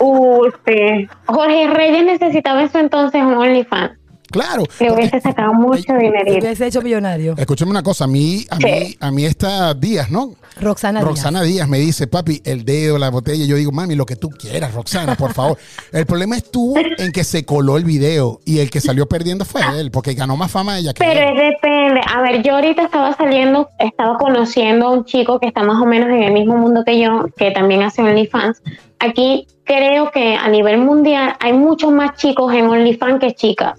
Uh, 0.00 0.46
sí. 0.66 1.08
Jorge 1.26 1.68
Reyes 1.68 2.04
necesitaba 2.04 2.62
en 2.62 2.70
su 2.72 2.78
entonces 2.78 3.22
un 3.22 3.34
OnlyFans. 3.34 3.92
Claro. 4.32 4.64
Le 4.80 4.90
hubiese 4.92 5.20
sacado 5.20 5.52
mucho 5.54 5.82
Se 5.82 5.96
dinerito. 5.98 6.38
hubiese 6.44 6.66
hecho 6.66 6.82
millonario. 6.82 7.34
Escúchame 7.36 7.70
una 7.70 7.82
cosa, 7.82 8.04
a 8.04 8.06
mí, 8.08 8.44
a 8.50 8.56
mí, 8.56 8.96
a 8.98 9.10
mí 9.10 9.24
esta 9.24 9.74
Díaz, 9.74 10.10
¿no? 10.10 10.34
Roxana, 10.60 11.00
Díaz. 11.00 11.08
Roxana 11.08 11.42
Díaz 11.42 11.68
me 11.68 11.78
dice, 11.78 12.06
papi, 12.06 12.40
el 12.44 12.64
dedo, 12.64 12.98
la 12.98 13.10
botella. 13.10 13.44
Yo 13.46 13.56
digo, 13.56 13.72
mami, 13.72 13.94
lo 13.94 14.04
que 14.06 14.16
tú 14.16 14.28
quieras, 14.30 14.74
Roxana, 14.74 15.14
por 15.14 15.32
favor. 15.32 15.56
El 15.92 16.06
problema 16.06 16.36
estuvo 16.36 16.74
en 16.78 17.12
que 17.12 17.22
se 17.24 17.44
coló 17.44 17.76
el 17.76 17.84
video 17.84 18.40
y 18.44 18.58
el 18.60 18.70
que 18.70 18.80
salió 18.80 19.06
perdiendo 19.06 19.44
fue 19.44 19.60
él, 19.78 19.90
porque 19.90 20.14
ganó 20.14 20.36
más 20.36 20.50
fama 20.50 20.78
ella 20.78 20.92
que 20.94 21.04
Pero 21.04 21.20
él. 21.20 21.36
es 21.38 21.52
depende. 21.54 22.00
A 22.12 22.20
ver, 22.22 22.42
yo 22.42 22.54
ahorita 22.54 22.82
estaba 22.82 23.14
saliendo, 23.16 23.68
estaba 23.78 24.16
conociendo 24.18 24.86
a 24.86 24.90
un 24.90 25.04
chico 25.04 25.38
que 25.38 25.46
está 25.48 25.62
más 25.62 25.80
o 25.80 25.86
menos 25.86 26.08
en 26.08 26.22
el 26.22 26.32
mismo 26.32 26.56
mundo 26.56 26.82
que 26.84 26.98
yo, 27.00 27.26
que 27.36 27.50
también 27.50 27.82
hace 27.82 28.02
OnlyFans. 28.02 28.62
Aquí 28.98 29.46
creo 29.64 30.10
que 30.10 30.34
a 30.36 30.48
nivel 30.48 30.78
mundial 30.78 31.34
hay 31.40 31.52
muchos 31.52 31.92
más 31.92 32.16
chicos 32.16 32.52
en 32.54 32.66
OnlyFans 32.66 33.20
que 33.20 33.34
chicas. 33.34 33.78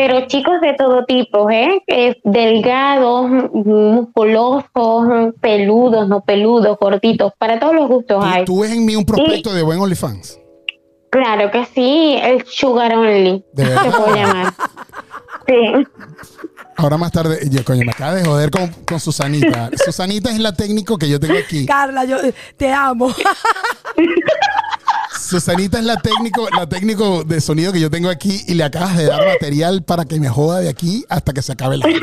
Pero 0.00 0.26
chicos 0.28 0.62
de 0.62 0.72
todo 0.72 1.04
tipo, 1.04 1.50
¿eh? 1.50 1.82
Que 1.86 2.18
delgados, 2.24 3.30
musculosos, 3.52 5.34
peludos, 5.42 6.08
no 6.08 6.22
peludos, 6.22 6.78
gorditos, 6.80 7.34
para 7.36 7.60
todos 7.60 7.74
los 7.74 7.86
gustos 7.86 8.24
hay. 8.24 8.46
¿Tú, 8.46 8.60
ves 8.60 8.70
en 8.70 8.86
mí 8.86 8.96
un 8.96 9.04
prospecto 9.04 9.52
de 9.52 9.62
buen 9.62 9.78
OnlyFans. 9.78 10.40
Claro 11.10 11.50
que 11.50 11.66
sí, 11.66 12.18
el 12.22 12.46
sugar 12.46 12.94
only, 12.94 13.44
De 13.52 13.66
se 13.66 13.90
puede 13.90 14.16
llamar. 14.16 14.54
Sí. 15.46 15.86
Ahora 16.80 16.96
más 16.96 17.12
tarde, 17.12 17.40
yo, 17.50 17.64
coño, 17.64 17.82
me 17.84 17.92
acaba 17.92 18.14
de 18.14 18.24
joder 18.24 18.50
con, 18.50 18.68
con 18.86 18.98
Susanita. 19.00 19.70
Susanita 19.84 20.30
es 20.30 20.38
la 20.38 20.52
técnico 20.54 20.96
que 20.98 21.08
yo 21.08 21.20
tengo 21.20 21.38
aquí. 21.38 21.66
Carla, 21.66 22.04
yo 22.04 22.16
te 22.56 22.72
amo. 22.72 23.14
Susanita 25.18 25.78
es 25.78 25.84
la 25.84 25.96
técnico, 25.96 26.48
la 26.56 26.68
técnico 26.68 27.22
de 27.24 27.40
sonido 27.40 27.72
que 27.72 27.80
yo 27.80 27.90
tengo 27.90 28.08
aquí 28.08 28.42
y 28.46 28.54
le 28.54 28.64
acabas 28.64 28.96
de 28.96 29.04
dar 29.06 29.24
material 29.26 29.82
para 29.82 30.04
que 30.04 30.18
me 30.18 30.28
joda 30.28 30.60
de 30.60 30.68
aquí 30.68 31.04
hasta 31.08 31.32
que 31.32 31.42
se 31.42 31.52
acabe 31.52 31.76
el 31.76 31.82
año. 31.84 32.00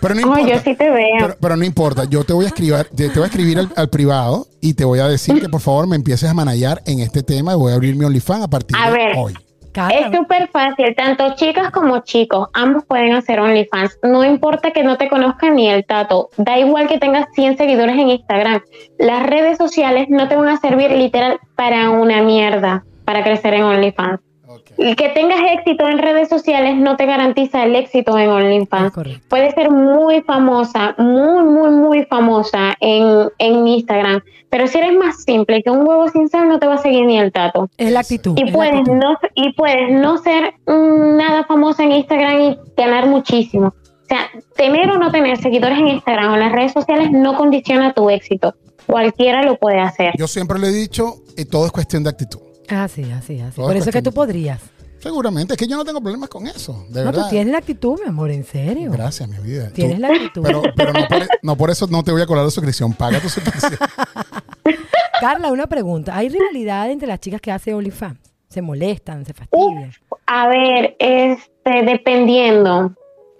Pero 0.00 0.14
no 0.14 0.20
importa. 0.20 0.48
yo 0.48 0.60
sí 0.64 0.74
te 0.74 0.90
veo. 0.90 1.06
Pero, 1.20 1.36
pero 1.40 1.56
no 1.56 1.64
importa, 1.64 2.04
yo 2.04 2.24
te 2.24 2.32
voy 2.32 2.44
a 2.44 2.48
escribir, 2.48 2.86
te, 2.94 3.08
te 3.08 3.14
voy 3.14 3.24
a 3.24 3.26
escribir 3.26 3.58
al, 3.58 3.72
al 3.76 3.88
privado 3.88 4.46
y 4.60 4.74
te 4.74 4.84
voy 4.84 4.98
a 4.98 5.06
decir 5.08 5.40
que 5.40 5.48
por 5.48 5.60
favor 5.60 5.86
me 5.86 5.96
empieces 5.96 6.28
a 6.28 6.34
manallar 6.34 6.82
en 6.86 7.00
este 7.00 7.22
tema 7.22 7.52
y 7.52 7.56
voy 7.56 7.72
a 7.72 7.76
abrir 7.76 7.94
mi 7.96 8.04
OnlyFans 8.04 8.44
a 8.44 8.48
partir 8.48 8.76
A 8.76 8.90
de 8.90 8.96
ver. 8.96 9.12
hoy. 9.16 9.34
Es 9.72 10.16
súper 10.16 10.48
fácil, 10.48 10.94
tanto 10.96 11.34
chicas 11.36 11.70
como 11.70 12.00
chicos, 12.00 12.48
ambos 12.54 12.84
pueden 12.86 13.12
hacer 13.14 13.38
OnlyFans. 13.38 13.98
No 14.02 14.24
importa 14.24 14.72
que 14.72 14.82
no 14.82 14.96
te 14.96 15.08
conozcan 15.08 15.54
ni 15.54 15.68
el 15.68 15.84
tato, 15.86 16.30
da 16.36 16.58
igual 16.58 16.88
que 16.88 16.98
tengas 16.98 17.26
100 17.34 17.56
seguidores 17.56 17.96
en 17.96 18.08
Instagram. 18.08 18.62
Las 18.98 19.24
redes 19.26 19.58
sociales 19.58 20.06
no 20.08 20.28
te 20.28 20.36
van 20.36 20.48
a 20.48 20.56
servir 20.56 20.90
literal 20.90 21.38
para 21.54 21.90
una 21.90 22.20
mierda, 22.22 22.84
para 23.04 23.22
crecer 23.22 23.54
en 23.54 23.62
OnlyFans. 23.62 24.20
Ok. 24.50 24.72
El 24.78 24.96
que 24.96 25.10
tengas 25.10 25.40
éxito 25.52 25.86
en 25.88 25.98
redes 25.98 26.28
sociales 26.28 26.76
no 26.76 26.96
te 26.96 27.06
garantiza 27.06 27.62
el 27.64 27.76
éxito 27.76 28.18
en 28.18 28.28
OnlyFans. 28.28 28.92
correcto. 28.92 29.26
Puedes 29.28 29.54
ser 29.54 29.70
muy 29.70 30.22
famosa, 30.22 30.94
muy, 30.98 31.44
muy, 31.44 31.70
muy 31.70 32.04
famosa 32.06 32.74
en, 32.80 33.28
en 33.38 33.68
Instagram, 33.68 34.22
pero 34.48 34.66
si 34.66 34.78
eres 34.78 34.98
más 34.98 35.22
simple 35.22 35.62
que 35.62 35.70
un 35.70 35.86
huevo 35.86 36.08
sin 36.08 36.28
sal, 36.28 36.48
no 36.48 36.58
te 36.58 36.66
va 36.66 36.74
a 36.74 36.78
seguir 36.78 37.06
ni 37.06 37.18
el 37.18 37.30
tato. 37.30 37.70
Es 37.76 37.92
la 37.92 38.00
actitud. 38.00 38.36
Y 38.36 38.50
puedes, 38.50 38.74
actitud. 38.74 38.96
no, 38.96 39.16
y 39.34 39.52
puedes 39.52 39.92
no 39.92 40.18
ser 40.18 40.54
nada 40.66 41.44
famosa 41.44 41.84
en 41.84 41.92
Instagram 41.92 42.40
y 42.40 42.58
ganar 42.76 43.06
muchísimo. 43.06 43.68
O 43.68 44.06
sea, 44.08 44.28
tener 44.56 44.90
o 44.90 44.98
no 44.98 45.12
tener 45.12 45.36
seguidores 45.36 45.78
en 45.78 45.86
Instagram 45.86 46.32
o 46.32 46.34
en 46.34 46.40
las 46.40 46.52
redes 46.52 46.72
sociales 46.72 47.12
no 47.12 47.36
condiciona 47.36 47.92
tu 47.92 48.10
éxito. 48.10 48.56
Cualquiera 48.86 49.44
lo 49.44 49.56
puede 49.56 49.78
hacer. 49.78 50.12
Yo 50.18 50.26
siempre 50.26 50.58
le 50.58 50.68
he 50.68 50.72
dicho, 50.72 51.22
eh, 51.36 51.44
todo 51.44 51.66
es 51.66 51.70
cuestión 51.70 52.02
de 52.02 52.10
actitud. 52.10 52.49
Así, 52.70 53.02
así, 53.10 53.40
así. 53.40 53.56
Todo 53.56 53.66
Por 53.66 53.76
es 53.76 53.82
eso 53.82 53.90
es 53.90 53.94
que 53.96 54.02
tú 54.02 54.12
podrías. 54.12 54.60
Seguramente, 54.98 55.54
es 55.54 55.58
que 55.58 55.66
yo 55.66 55.76
no 55.76 55.84
tengo 55.84 56.00
problemas 56.02 56.28
con 56.28 56.46
eso, 56.46 56.84
de 56.90 57.02
No, 57.04 57.10
tú 57.12 57.20
tienes 57.30 57.50
la 57.52 57.58
actitud, 57.58 57.98
mi 58.02 58.08
amor, 58.08 58.30
en 58.30 58.44
serio. 58.44 58.90
Gracias, 58.92 59.26
mi 59.28 59.38
vida. 59.38 59.68
Tú- 59.68 59.74
Tienes 59.74 59.98
la 59.98 60.08
actitud. 60.08 60.42
pero 60.44 60.62
pero 60.76 60.92
no, 60.92 61.08
por, 61.08 61.28
no 61.42 61.56
por 61.56 61.70
eso 61.70 61.86
no 61.86 62.02
te 62.04 62.12
voy 62.12 62.20
a 62.20 62.26
colar 62.26 62.44
la 62.44 62.50
suscripción. 62.50 62.92
Paga 62.92 63.18
tu 63.20 63.28
suscripción. 63.30 63.78
Carla, 65.20 65.50
una 65.52 65.66
pregunta. 65.66 66.16
¿Hay 66.16 66.28
rivalidad 66.28 66.90
entre 66.90 67.08
las 67.08 67.20
chicas 67.20 67.40
que 67.40 67.50
hacen 67.52 67.74
OnlyFans? 67.74 68.18
¿Se 68.48 68.62
molestan, 68.62 69.24
se 69.24 69.32
fastidian? 69.32 69.92
A 70.26 70.48
ver, 70.48 70.96
este, 70.98 71.82
dependiendo, 71.84 72.94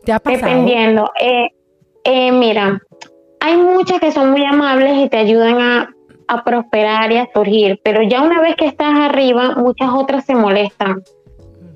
¿Te 0.05 0.13
ha 0.13 0.19
pasado? 0.21 0.47
dependiendo. 0.47 1.11
Eh, 1.21 1.49
eh, 2.05 2.33
mira, 2.33 2.81
hay 3.41 3.57
muchas 3.57 4.01
que 4.01 4.13
son 4.13 4.31
muy 4.31 4.45
amables 4.45 5.05
y 5.05 5.09
te 5.09 5.17
ayudan 5.19 5.61
a, 5.61 5.95
a 6.31 6.45
prosperar 6.45 7.11
y 7.13 7.17
a 7.19 7.29
surgir, 7.35 7.81
pero 7.83 8.03
ya 8.03 8.23
una 8.23 8.41
vez 8.41 8.55
que 8.57 8.67
estás 8.67 8.95
arriba, 8.95 9.57
muchas 9.57 9.91
otras 9.93 10.25
se 10.25 10.35
molestan. 10.35 11.03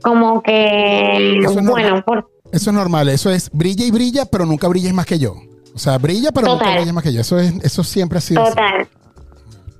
Como 0.02 0.42
que, 0.42 1.38
Eso 1.40 1.50
es 1.50 1.56
normal. 1.56 1.70
bueno, 1.70 2.04
por, 2.04 2.30
Eso 2.52 2.70
es 2.70 2.76
normal. 2.76 3.08
Eso 3.08 3.30
es 3.30 3.50
brilla 3.50 3.84
y 3.84 3.90
brilla, 3.90 4.26
pero 4.26 4.46
nunca 4.46 4.68
brilles 4.68 4.92
más 4.92 5.06
que 5.06 5.18
yo. 5.18 5.34
O 5.74 5.78
sea, 5.78 5.98
brilla, 5.98 6.30
pero 6.30 6.46
nunca 6.46 6.60
Total. 6.60 6.76
brilles 6.76 6.94
más 6.94 7.02
que 7.02 7.12
yo. 7.12 7.20
Eso, 7.20 7.38
es, 7.38 7.52
eso 7.64 7.82
siempre 7.82 8.18
ha 8.18 8.20
sido 8.20 8.42
así. 8.42 8.50
Total. 8.50 8.86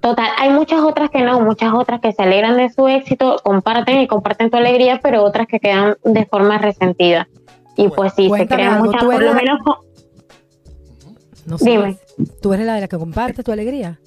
Total, 0.01 0.29
hay 0.39 0.51
muchas 0.51 0.81
otras 0.83 1.09
que 1.09 1.23
no, 1.23 1.41
muchas 1.41 1.73
otras 1.73 2.01
que 2.01 2.13
se 2.13 2.23
alegran 2.23 2.57
de 2.59 2.69
su 2.69 2.87
éxito, 2.89 3.37
comparten 3.43 4.01
y 4.01 4.07
comparten 4.07 4.51
tu 4.51 4.57
alegría, 4.59 5.01
pero 5.03 5.23
otras 5.23 5.47
que 5.47 5.61
quedan 5.61 5.97
de 6.05 6.27
forma 6.27 6.59
resentida. 6.59 7.27
Y 7.77 7.89
pues 7.89 8.13
sí, 8.15 8.29
se 8.37 8.47
crean 8.47 8.75
algo, 8.75 8.87
muchas, 8.87 9.03
por 9.05 9.23
lo 9.23 9.35
menos 9.35 9.59
No 11.47 11.57
Dime. 11.57 11.97
sabes. 11.97 12.41
¿Tú 12.43 12.53
eres 12.53 12.67
la 12.67 12.75
de 12.75 12.81
la 12.83 12.89
que 12.89 12.99
comparte 12.99 13.43
tu 13.43 13.51
alegría? 13.53 13.99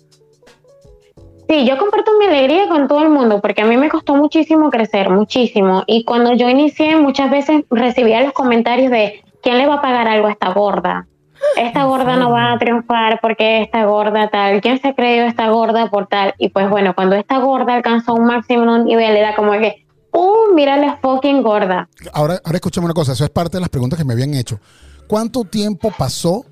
Sí, 1.49 1.65
yo 1.65 1.77
comparto 1.77 2.11
mi 2.19 2.25
alegría 2.25 2.67
con 2.67 2.87
todo 2.87 3.03
el 3.03 3.09
mundo 3.09 3.39
porque 3.41 3.61
a 3.61 3.65
mí 3.65 3.77
me 3.77 3.89
costó 3.89 4.15
muchísimo 4.15 4.69
crecer, 4.69 5.09
muchísimo. 5.09 5.83
Y 5.87 6.03
cuando 6.03 6.33
yo 6.33 6.49
inicié, 6.49 6.97
muchas 6.97 7.31
veces 7.31 7.63
recibía 7.69 8.21
los 8.21 8.33
comentarios 8.33 8.91
de 8.91 9.23
¿quién 9.41 9.57
le 9.57 9.65
va 9.65 9.75
a 9.75 9.81
pagar 9.81 10.07
algo 10.07 10.27
a 10.27 10.31
esta 10.31 10.51
gorda? 10.51 11.07
Esta 11.55 11.85
gorda 11.85 12.17
no 12.17 12.31
va 12.31 12.51
a 12.51 12.57
triunfar 12.57 13.19
porque 13.21 13.61
esta 13.61 13.85
gorda 13.85 14.29
tal. 14.29 14.59
¿Quién 14.59 14.81
se 14.81 14.93
creyó 14.93 15.23
esta 15.23 15.49
gorda 15.49 15.89
por 15.89 16.07
tal? 16.07 16.33
Y 16.37 16.49
pues 16.49 16.69
bueno, 16.69 16.93
cuando 16.95 17.15
esta 17.15 17.37
gorda 17.37 17.75
alcanzó 17.75 18.13
un 18.13 18.25
máximo 18.25 18.77
nivel, 18.79 19.15
era 19.15 19.35
como 19.35 19.53
que, 19.53 19.85
¡uh! 20.11 20.53
Mira 20.53 20.75
la 20.77 20.97
fucking 20.97 21.43
gorda. 21.43 21.87
Ahora, 22.11 22.41
ahora 22.43 22.57
escúchame 22.57 22.85
una 22.85 22.93
cosa. 22.93 23.13
Eso 23.13 23.23
es 23.23 23.29
parte 23.29 23.57
de 23.57 23.61
las 23.61 23.69
preguntas 23.69 23.97
que 23.97 24.03
me 24.03 24.13
habían 24.13 24.33
hecho. 24.33 24.59
¿Cuánto 25.07 25.45
tiempo 25.45 25.93
pasó 25.97 26.43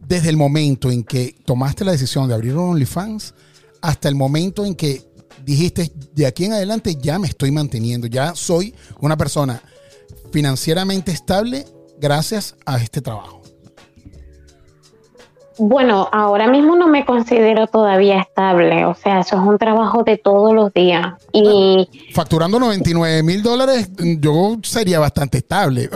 desde 0.00 0.30
el 0.30 0.36
momento 0.36 0.90
en 0.90 1.04
que 1.04 1.34
tomaste 1.44 1.84
la 1.84 1.92
decisión 1.92 2.28
de 2.28 2.34
abrir 2.34 2.56
un 2.56 2.70
OnlyFans 2.70 3.34
hasta 3.84 4.08
el 4.08 4.14
momento 4.14 4.64
en 4.64 4.74
que 4.74 5.04
dijiste, 5.44 5.92
de 6.14 6.26
aquí 6.26 6.46
en 6.46 6.54
adelante 6.54 6.96
ya 6.96 7.18
me 7.18 7.28
estoy 7.28 7.50
manteniendo, 7.50 8.06
ya 8.06 8.34
soy 8.34 8.74
una 9.00 9.14
persona 9.14 9.62
financieramente 10.32 11.12
estable 11.12 11.66
gracias 12.00 12.56
a 12.64 12.78
este 12.78 13.02
trabajo? 13.02 13.43
Bueno, 15.58 16.08
ahora 16.12 16.48
mismo 16.48 16.76
no 16.76 16.88
me 16.88 17.04
considero 17.04 17.66
todavía 17.66 18.20
estable, 18.20 18.84
o 18.86 18.94
sea, 18.94 19.20
eso 19.20 19.36
es 19.36 19.42
un 19.42 19.56
trabajo 19.58 20.02
de 20.02 20.16
todos 20.18 20.52
los 20.52 20.72
días. 20.72 21.14
Y 21.32 21.88
Facturando 22.12 22.58
99 22.58 23.22
mil 23.22 23.42
dólares, 23.42 23.90
yo 24.20 24.56
sería 24.62 24.98
bastante 24.98 25.38
estable. 25.38 25.88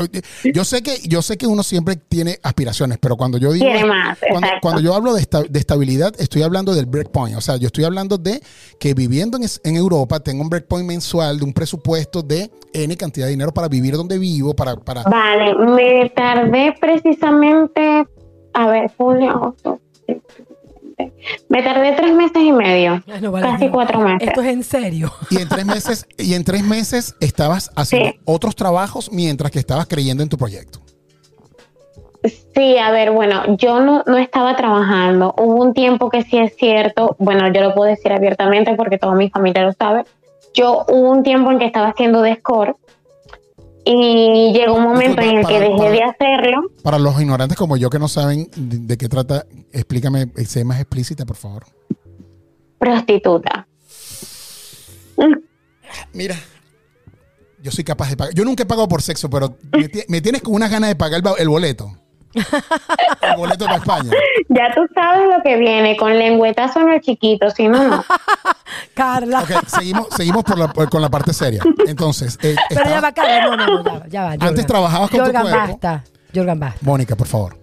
Yo 0.52 0.64
sé 0.64 0.82
que 0.82 0.98
yo 1.08 1.22
sé 1.22 1.36
que 1.36 1.46
uno 1.46 1.62
siempre 1.62 1.96
tiene 1.96 2.38
aspiraciones, 2.42 2.98
pero 2.98 3.16
cuando 3.16 3.38
yo 3.38 3.52
digo 3.52 3.66
más, 3.86 4.18
cuando, 4.60 4.80
yo 4.80 4.94
hablo 4.94 5.14
de, 5.14 5.20
esta- 5.22 5.42
de 5.42 5.58
estabilidad, 5.58 6.12
estoy 6.18 6.42
hablando 6.42 6.74
del 6.74 6.86
breakpoint. 6.86 7.36
O 7.36 7.40
sea, 7.40 7.56
yo 7.56 7.66
estoy 7.66 7.84
hablando 7.84 8.18
de 8.18 8.40
que 8.78 8.94
viviendo 8.94 9.36
en, 9.38 9.44
en 9.64 9.76
Europa 9.76 10.20
tengo 10.20 10.42
un 10.42 10.48
breakpoint 10.50 10.86
mensual 10.86 11.38
de 11.38 11.44
un 11.44 11.52
presupuesto 11.52 12.22
de 12.22 12.50
N 12.72 12.96
cantidad 12.96 13.26
de 13.26 13.30
dinero 13.30 13.52
para 13.52 13.68
vivir 13.68 13.94
donde 13.96 14.18
vivo, 14.18 14.54
para, 14.54 14.76
para 14.76 15.02
Vale, 15.04 15.54
me 15.54 16.10
tardé 16.10 16.74
precisamente, 16.80 18.06
a 18.54 18.66
ver, 18.68 18.90
julio, 18.96 19.30
agosto. 19.30 19.80
Me 21.48 21.62
tardé 21.62 21.92
tres 21.92 22.12
meses 22.12 22.42
y 22.42 22.50
medio, 22.52 23.00
no 23.20 23.30
vale, 23.30 23.46
casi 23.46 23.66
no. 23.66 23.72
cuatro 23.72 24.00
meses. 24.00 24.28
Esto 24.28 24.40
es 24.40 24.48
en 24.48 24.64
serio. 24.64 25.12
y 25.30 25.40
en 25.40 25.48
tres 25.48 25.64
meses 25.64 26.06
y 26.18 26.34
en 26.34 26.42
tres 26.44 26.64
meses 26.64 27.14
estabas 27.20 27.70
haciendo 27.76 28.10
Sí. 28.10 28.20
otros 28.24 28.56
trabajos 28.56 29.12
mientras 29.12 29.52
que 29.52 29.60
estabas 29.60 29.86
creyendo 29.86 30.22
en 30.24 30.28
tu 30.28 30.36
proyecto. 30.36 30.80
Sí, 32.54 32.76
a 32.78 32.90
ver, 32.90 33.12
bueno, 33.12 33.56
yo 33.58 33.78
no, 33.80 34.02
no 34.06 34.16
estaba 34.16 34.56
trabajando. 34.56 35.32
Hubo 35.38 35.62
un 35.62 35.72
tiempo 35.72 36.10
que 36.10 36.22
sí 36.24 36.36
es 36.36 36.56
cierto, 36.56 37.14
bueno, 37.20 37.46
yo 37.52 37.60
lo 37.62 37.74
puedo 37.74 37.88
decir 37.88 38.12
abiertamente 38.12 38.74
porque 38.74 38.98
toda 38.98 39.14
mi 39.14 39.30
familia 39.30 39.62
lo 39.62 39.72
sabe. 39.72 40.04
Yo 40.52 40.84
hubo 40.88 41.10
un 41.12 41.22
tiempo 41.22 41.52
en 41.52 41.60
que 41.60 41.66
estaba 41.66 41.88
haciendo 41.88 42.22
de 42.22 42.34
score 42.36 42.74
y 43.90 44.52
llegó 44.52 44.74
un 44.74 44.84
momento 44.84 45.22
en 45.22 45.38
el 45.38 45.46
que 45.46 45.60
dejé 45.60 45.76
para- 45.76 45.90
de 45.90 46.02
hacerlo. 46.02 46.60
Para 46.82 46.98
los 46.98 47.18
ignorantes 47.20 47.56
como 47.56 47.76
yo 47.76 47.88
que 47.90 47.98
no 47.98 48.06
saben 48.08 48.48
de, 48.54 48.78
de 48.78 48.96
qué 48.98 49.08
trata, 49.08 49.46
explícame, 49.72 50.26
sé 50.46 50.64
más 50.64 50.78
explícita, 50.80 51.24
por 51.24 51.36
favor. 51.36 51.64
Prostituta. 52.78 53.66
Mira, 56.12 56.36
yo 57.62 57.70
soy 57.70 57.84
capaz 57.84 58.10
de 58.10 58.16
pagar. 58.16 58.34
Yo 58.34 58.44
nunca 58.44 58.62
he 58.62 58.66
pagado 58.66 58.88
por 58.88 59.02
sexo, 59.02 59.28
pero 59.30 59.56
me, 59.72 59.88
ti- 59.88 60.04
me 60.08 60.20
tienes 60.20 60.42
con 60.42 60.54
unas 60.54 60.70
ganas 60.70 60.90
de 60.90 60.96
pagar 60.96 61.22
el 61.38 61.48
boleto. 61.48 61.90
El 62.34 62.44
boleto 63.36 63.64
para 63.64 63.76
España. 63.78 64.10
Ya 64.48 64.72
tú 64.74 64.86
sabes 64.94 65.28
lo 65.34 65.42
que 65.42 65.56
viene, 65.56 65.96
con 65.96 66.18
lengüetazo 66.18 66.80
en 66.80 66.90
el 66.90 67.00
chiquito, 67.00 67.50
si 67.50 67.68
no, 67.68 67.82
no. 67.88 68.04
Carla. 68.94 69.40
Ok, 69.40 69.66
seguimos, 69.66 70.08
seguimos 70.16 70.44
por 70.44 70.58
la- 70.58 70.68
por- 70.72 70.88
con 70.90 71.00
la 71.02 71.08
parte 71.08 71.32
seria. 71.32 71.62
Entonces, 71.86 72.38
eh, 72.42 72.54
Pero 72.68 72.80
estaba- 72.82 72.90
ya 72.96 73.00
va, 73.00 73.12
Carla. 73.12 73.44
No, 73.46 73.56
no, 73.56 73.82
no, 73.82 73.82
ya 73.82 73.92
va. 73.98 74.06
Ya 74.08 74.22
va 74.24 74.30
Antes 74.32 74.48
Jorgan. 74.48 74.66
trabajabas 74.66 75.10
con 75.10 75.18
tu 75.18 75.24
Jorgan, 75.24 75.42
cuerpo. 75.42 75.58
basta. 75.68 76.04
Jorgan, 76.34 76.60
basta. 76.60 76.78
Mónica, 76.82 77.16
por 77.16 77.26
favor. 77.26 77.56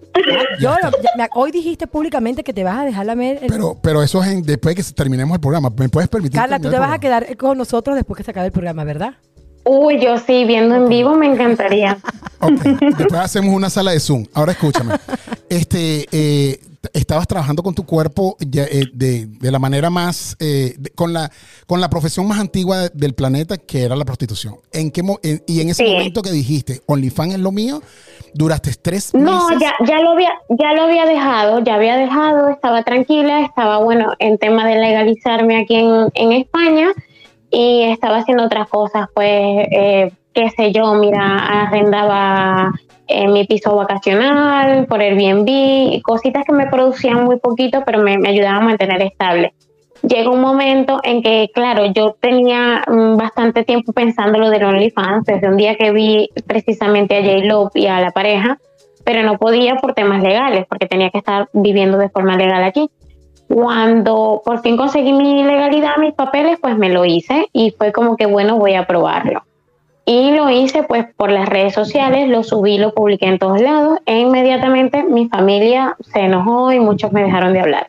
Yo, 0.60 0.72
lo- 0.82 0.92
ya- 1.02 1.12
me- 1.18 1.30
hoy 1.36 1.52
dijiste 1.52 1.88
públicamente 1.88 2.44
que 2.44 2.54
te 2.54 2.64
vas 2.64 2.80
a 2.80 2.86
dejar 2.86 3.06
la 3.06 3.16
mer- 3.16 3.40
el- 3.42 3.50
Pero, 3.50 3.78
pero 3.82 4.02
eso 4.02 4.24
es 4.24 4.30
en- 4.30 4.42
después 4.44 4.76
de 4.76 4.82
que 4.84 4.92
terminemos 4.94 5.36
el 5.36 5.42
programa. 5.42 5.70
¿Me 5.78 5.90
puedes 5.90 6.10
permitir? 6.10 6.40
Carla, 6.40 6.58
tú 6.58 6.70
te 6.70 6.80
vas 6.80 6.90
a 6.90 6.98
programa? 6.98 7.00
quedar 7.26 7.38
con 7.38 7.58
nosotros 7.58 7.96
después 7.96 8.18
que 8.18 8.24
se 8.24 8.32
acabe 8.32 8.48
el 8.48 8.52
programa, 8.54 8.84
¿verdad? 8.84 9.14
Uy, 9.66 10.00
yo 10.00 10.18
sí, 10.20 10.46
viendo 10.46 10.76
en 10.76 10.88
vivo 10.90 11.16
me 11.16 11.26
encantaría. 11.26 11.98
Después 12.50 13.14
hacemos 13.22 13.54
una 13.54 13.70
sala 13.70 13.92
de 13.92 14.00
Zoom. 14.00 14.26
Ahora 14.34 14.52
escúchame. 14.54 14.96
Este, 15.50 16.08
eh, 16.12 16.60
estabas 16.94 17.28
trabajando 17.28 17.64
con 17.64 17.74
tu 17.74 17.86
cuerpo 17.86 18.38
eh, 18.40 18.86
de, 18.94 19.26
de 19.28 19.52
la 19.52 19.60
manera 19.60 19.90
más, 19.90 20.36
eh, 20.40 20.76
de- 20.78 20.90
con, 20.92 21.14
la, 21.14 21.32
con 21.66 21.82
la 21.82 21.90
profesión 21.90 22.28
más 22.28 22.40
antigua 22.40 22.90
del 22.90 23.14
planeta, 23.14 23.58
que 23.58 23.84
era 23.84 23.96
la 23.96 24.06
prostitución. 24.06 24.56
¿En 24.72 24.92
qué 24.92 25.02
mo- 25.04 25.20
en- 25.24 25.42
y 25.48 25.62
en 25.62 25.70
ese 25.70 25.84
Sí. 25.86 25.92
momento 25.92 26.22
que 26.22 26.32
dijiste, 26.32 26.82
OnlyFans 26.86 27.34
es 27.36 27.40
lo 27.40 27.52
mío, 27.52 27.82
duraste 28.34 28.72
tres 28.82 29.14
No, 29.14 29.50
meses. 29.50 29.62
ya, 29.62 29.74
ya 29.88 30.00
lo 30.02 30.12
había, 30.12 30.30
ya 30.50 30.74
lo 30.74 30.84
había 30.84 31.06
dejado, 31.06 31.60
ya 31.64 31.76
había 31.76 31.96
dejado, 31.98 32.50
estaba 32.50 32.84
tranquila, 32.84 33.42
estaba 33.42 33.78
bueno 33.84 34.12
en 34.20 34.38
tema 34.38 34.68
de 34.68 34.76
legalizarme 34.76 35.62
aquí 35.62 35.76
en, 35.76 36.10
en 36.14 36.32
España 36.34 36.90
y 37.50 37.84
estaba 37.84 38.18
haciendo 38.18 38.44
otras 38.46 38.68
cosas, 38.70 39.08
pues, 39.14 39.28
eh, 39.72 40.12
qué 40.36 40.50
sé 40.52 40.72
yo, 40.74 40.94
mira, 40.96 41.64
arrendaba 41.64 42.72
eh, 43.08 43.28
mi 43.28 43.46
piso 43.46 43.76
vacacional 43.76 44.86
por 44.86 45.00
Airbnb, 45.02 46.02
cositas 46.04 46.44
que 46.46 46.52
me 46.52 46.68
producían 46.68 47.24
muy 47.24 47.40
poquito, 47.40 47.84
pero 47.86 48.00
me, 48.00 48.18
me 48.18 48.30
ayudaban 48.30 48.64
a 48.64 48.66
mantener 48.66 49.02
estable. 49.02 49.54
Llegó 50.02 50.34
un 50.34 50.42
momento 50.42 51.00
en 51.04 51.24
que, 51.24 51.50
claro, 51.54 51.86
yo 51.88 52.16
tenía 52.20 52.84
mm, 52.86 53.16
bastante 53.16 53.64
tiempo 53.64 53.94
pensando 53.94 54.38
lo 54.38 54.50
del 54.50 54.66
OnlyFans, 54.66 55.26
desde 55.26 55.48
un 55.48 55.58
día 55.58 55.76
que 55.76 55.92
vi 55.92 56.30
precisamente 56.46 57.18
a 57.18 57.24
J-Lo 57.24 57.72
y 57.74 57.88
a 57.88 58.02
la 58.02 58.12
pareja, 58.12 58.60
pero 59.06 59.24
no 59.24 59.38
podía 59.38 59.76
por 59.78 59.94
temas 59.94 60.22
legales, 60.22 60.66
porque 60.68 60.86
tenía 60.86 61.10
que 61.12 61.20
estar 61.20 61.48
viviendo 61.54 61.98
de 61.98 62.10
forma 62.10 62.36
legal 62.36 62.64
aquí. 62.64 62.90
Cuando 63.48 64.42
por 64.44 64.62
fin 64.62 64.76
conseguí 64.76 65.14
mi 65.14 65.44
legalidad, 65.44 65.98
mis 65.98 66.14
papeles, 66.14 66.60
pues 66.60 66.78
me 66.78 66.90
lo 66.90 67.06
hice 67.06 67.48
y 67.54 67.72
fue 67.72 67.92
como 67.92 68.18
que, 68.18 68.26
bueno, 68.26 68.58
voy 68.58 68.74
a 68.74 68.86
probarlo. 68.86 69.44
Y 70.08 70.32
lo 70.32 70.50
hice 70.52 70.84
pues 70.84 71.06
por 71.18 71.32
las 71.32 71.50
redes 71.50 71.74
sociales, 71.74 72.30
lo 72.30 72.44
subí, 72.44 72.78
lo 72.78 72.94
publiqué 72.94 73.26
en 73.26 73.40
todos 73.40 73.60
lados 73.60 73.98
e 74.06 74.20
inmediatamente 74.20 75.04
mi 75.04 75.28
familia 75.28 75.96
se 76.14 76.20
enojó 76.20 76.72
y 76.72 76.80
muchos 76.80 77.12
me 77.12 77.24
dejaron 77.24 77.54
de 77.54 77.60
hablar. 77.62 77.88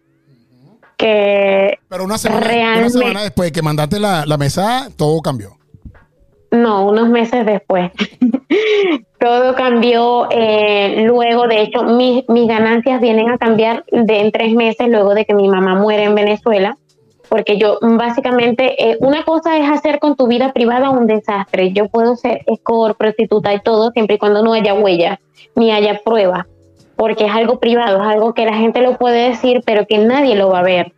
que 0.97 1.79
Pero 1.91 2.05
una 2.05 2.17
semana, 2.17 2.41
una 2.47 2.49
Realmente- 2.55 2.91
semana 2.99 3.23
después 3.23 3.49
de 3.49 3.53
que 3.53 3.61
mandaste 3.63 4.01
la, 4.01 4.25
la 4.25 4.39
mesa, 4.39 4.89
todo 4.97 5.21
cambió. 5.21 5.57
No, 6.51 6.87
unos 6.87 7.09
meses 7.11 7.45
después. 7.45 7.91
Todo 9.19 9.55
cambió 9.55 10.29
eh, 10.31 11.03
luego, 11.07 11.49
de 11.49 11.63
hecho, 11.63 11.83
mis, 11.83 12.29
mis 12.29 12.47
ganancias 12.47 13.01
vienen 13.01 13.31
a 13.31 13.39
cambiar 13.39 13.85
de 13.91 14.21
en 14.21 14.31
tres 14.31 14.55
meses 14.55 14.89
luego 14.89 15.15
de 15.15 15.25
que 15.25 15.35
mi 15.35 15.49
mamá 15.49 15.75
muere 15.75 16.05
en 16.05 16.15
Venezuela, 16.15 16.77
porque 17.29 17.59
yo 17.59 17.79
básicamente, 17.81 18.91
eh, 18.91 18.97
una 19.01 19.25
cosa 19.25 19.57
es 19.59 19.69
hacer 19.69 19.99
con 19.99 20.17
tu 20.17 20.27
vida 20.27 20.53
privada 20.53 20.91
un 20.91 21.07
desastre. 21.07 21.73
Yo 21.73 21.89
puedo 21.89 22.17
ser 22.17 22.43
escort, 22.47 22.97
prostituta 22.97 23.53
y 23.55 23.61
todo, 23.61 23.91
siempre 23.91 24.17
y 24.17 24.19
cuando 24.19 24.43
no 24.43 24.53
haya 24.53 24.75
huella 24.75 25.21
ni 25.55 25.73
haya 25.73 26.01
prueba, 26.05 26.47
porque 26.97 27.27
es 27.27 27.33
algo 27.33 27.59
privado, 27.59 28.03
es 28.03 28.09
algo 28.09 28.35
que 28.35 28.45
la 28.45 28.55
gente 28.55 28.81
lo 28.83 28.97
puede 28.99 29.31
decir, 29.31 29.63
pero 29.65 29.87
que 29.87 29.99
nadie 29.99 30.37
lo 30.37 30.51
va 30.51 30.61
a 30.61 30.65
ver 30.65 30.93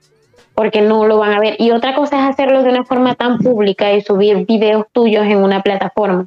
porque 0.58 0.80
no 0.80 1.06
lo 1.06 1.18
van 1.18 1.34
a 1.34 1.38
ver. 1.38 1.54
Y 1.60 1.70
otra 1.70 1.94
cosa 1.94 2.18
es 2.18 2.30
hacerlo 2.30 2.64
de 2.64 2.70
una 2.70 2.82
forma 2.82 3.14
tan 3.14 3.38
pública 3.38 3.92
y 3.92 4.00
subir 4.00 4.44
videos 4.44 4.86
tuyos 4.90 5.24
en 5.24 5.38
una 5.38 5.62
plataforma. 5.62 6.26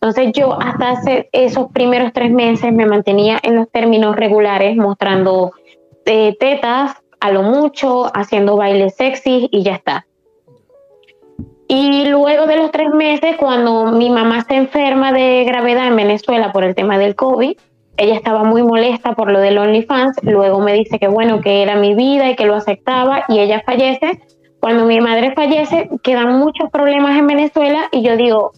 Entonces 0.00 0.32
yo 0.32 0.60
hasta 0.60 0.90
hace 0.90 1.28
esos 1.30 1.70
primeros 1.70 2.12
tres 2.12 2.32
meses 2.32 2.72
me 2.72 2.86
mantenía 2.86 3.38
en 3.40 3.54
los 3.54 3.70
términos 3.70 4.16
regulares, 4.16 4.76
mostrando 4.76 5.52
eh, 6.06 6.36
tetas 6.40 6.96
a 7.20 7.32
lo 7.32 7.42
mucho, 7.42 8.10
haciendo 8.14 8.56
bailes 8.56 8.96
sexy 8.96 9.48
y 9.50 9.62
ya 9.62 9.74
está. 9.74 10.06
Y 11.68 12.06
luego 12.06 12.46
de 12.46 12.56
los 12.56 12.70
tres 12.70 12.90
meses, 12.94 13.36
cuando 13.36 13.92
mi 13.92 14.08
mamá 14.08 14.42
se 14.44 14.54
enferma 14.54 15.12
de 15.12 15.44
gravedad 15.44 15.86
en 15.86 15.96
Venezuela 15.96 16.50
por 16.50 16.64
el 16.64 16.74
tema 16.74 16.98
del 16.98 17.14
COVID, 17.14 17.58
ella 17.98 18.14
estaba 18.14 18.44
muy 18.44 18.62
molesta 18.62 19.12
por 19.14 19.30
lo 19.30 19.40
del 19.40 19.58
OnlyFans, 19.58 20.16
luego 20.22 20.60
me 20.60 20.72
dice 20.72 20.98
que 20.98 21.08
bueno, 21.08 21.40
que 21.40 21.62
era 21.62 21.74
mi 21.74 21.94
vida 21.94 22.30
y 22.30 22.36
que 22.36 22.46
lo 22.46 22.54
aceptaba 22.54 23.24
y 23.28 23.40
ella 23.40 23.62
fallece. 23.66 24.22
Cuando 24.60 24.86
mi 24.86 25.00
madre 25.00 25.34
fallece, 25.34 25.90
quedan 26.02 26.38
muchos 26.38 26.70
problemas 26.70 27.18
en 27.18 27.26
Venezuela 27.26 27.88
y 27.92 28.02
yo 28.02 28.16
digo, 28.16 28.52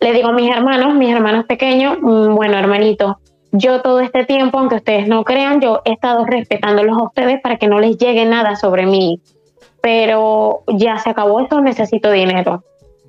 le 0.00 0.12
digo 0.12 0.28
a 0.28 0.32
mis 0.32 0.54
hermanos, 0.54 0.94
mis 0.94 1.10
hermanos 1.10 1.46
pequeños, 1.46 1.98
"Mm, 2.00 2.34
bueno, 2.34 2.58
hermanito, 2.58 3.18
yo 3.56 3.82
todo 3.82 4.00
este 4.00 4.24
tiempo, 4.24 4.58
aunque 4.58 4.76
ustedes 4.76 5.06
no 5.06 5.22
crean, 5.22 5.60
yo 5.60 5.80
he 5.84 5.92
estado 5.92 6.24
respetándolos 6.24 6.98
a 6.98 7.04
ustedes 7.04 7.40
para 7.40 7.56
que 7.56 7.68
no 7.68 7.78
les 7.78 7.96
llegue 7.96 8.24
nada 8.24 8.56
sobre 8.56 8.84
mí, 8.84 9.20
pero 9.80 10.64
ya 10.66 10.98
se 10.98 11.10
acabó 11.10 11.40
esto, 11.40 11.60
necesito 11.60 12.10
dinero. 12.10 12.64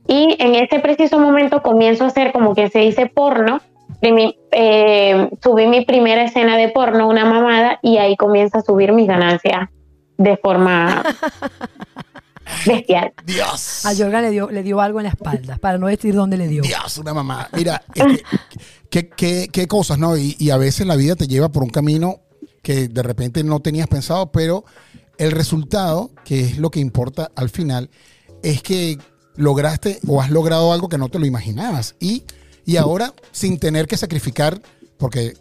Y 0.08 0.36
en 0.40 0.54
ese 0.54 0.80
preciso 0.80 1.20
momento 1.20 1.64
comienzo 1.64 2.04
a 2.04 2.08
hacer 2.08 2.32
como 2.32 2.54
que 2.54 2.70
se 2.70 2.80
dice 2.80 3.08
porno, 3.08 3.60
eh, 4.52 5.30
subí 5.42 5.66
mi 5.66 5.84
primera 5.84 6.24
escena 6.24 6.58
de 6.58 6.70
porno, 6.70 7.10
una 7.10 7.26
mamada, 7.26 7.80
y 7.82 7.98
ahí 7.98 8.16
comienza 8.16 8.60
a 8.60 8.62
subir 8.62 8.94
mis 8.94 9.08
ganancias 9.08 9.70
de 10.18 10.38
forma 10.38 11.04
bestial. 12.66 13.14
Dios. 13.26 13.86
A 13.86 13.94
Yorga 13.94 14.22
le 14.22 14.32
dio, 14.32 14.50
le 14.52 14.64
dio 14.64 14.82
algo 14.82 15.00
en 15.00 15.04
la 15.06 15.10
espalda, 15.10 15.58
para 15.58 15.78
no 15.78 15.88
decir 15.88 16.14
dónde 16.16 16.38
le 16.38 16.48
dio. 16.48 16.62
Dios, 16.64 16.98
una 16.98 17.14
mamá. 17.14 17.50
Mira, 17.54 17.84
es 17.94 18.04
que- 18.04 18.24
qué, 18.90 19.10
qué- 19.10 19.50
qué 19.52 19.68
cosas, 19.68 19.98
¿no? 20.00 20.18
Y, 20.18 20.36
y 20.40 20.50
a 20.52 20.58
veces 20.58 20.86
la 20.88 20.96
vida 20.96 21.16
te 21.16 21.28
lleva 21.28 21.50
por 21.50 21.64
un 21.64 21.70
camino 21.70 22.22
que 22.62 22.88
de 22.88 23.04
repente 23.04 23.44
no 23.44 23.60
tenías 23.60 23.88
pensado, 23.88 24.32
pero 24.32 24.66
el 25.18 25.32
resultado, 25.32 26.12
que 26.24 26.42
es 26.42 26.58
lo 26.58 26.70
que 26.72 26.80
importa 26.80 27.32
al 27.36 27.50
final, 27.50 27.90
es 28.44 28.62
que 28.62 28.98
lograste 29.36 30.00
o 30.08 30.22
has 30.22 30.30
logrado 30.32 30.72
algo 30.74 30.90
que 30.90 30.98
no 30.98 31.10
te 31.10 31.20
lo 31.20 31.26
imaginabas. 31.26 31.96
Y, 32.00 32.24
y 32.66 32.78
ahora, 32.78 33.14
sin 33.32 33.60
tener 33.60 33.88
que 33.88 33.98
sacrificar, 33.98 34.62
porque 34.98 35.34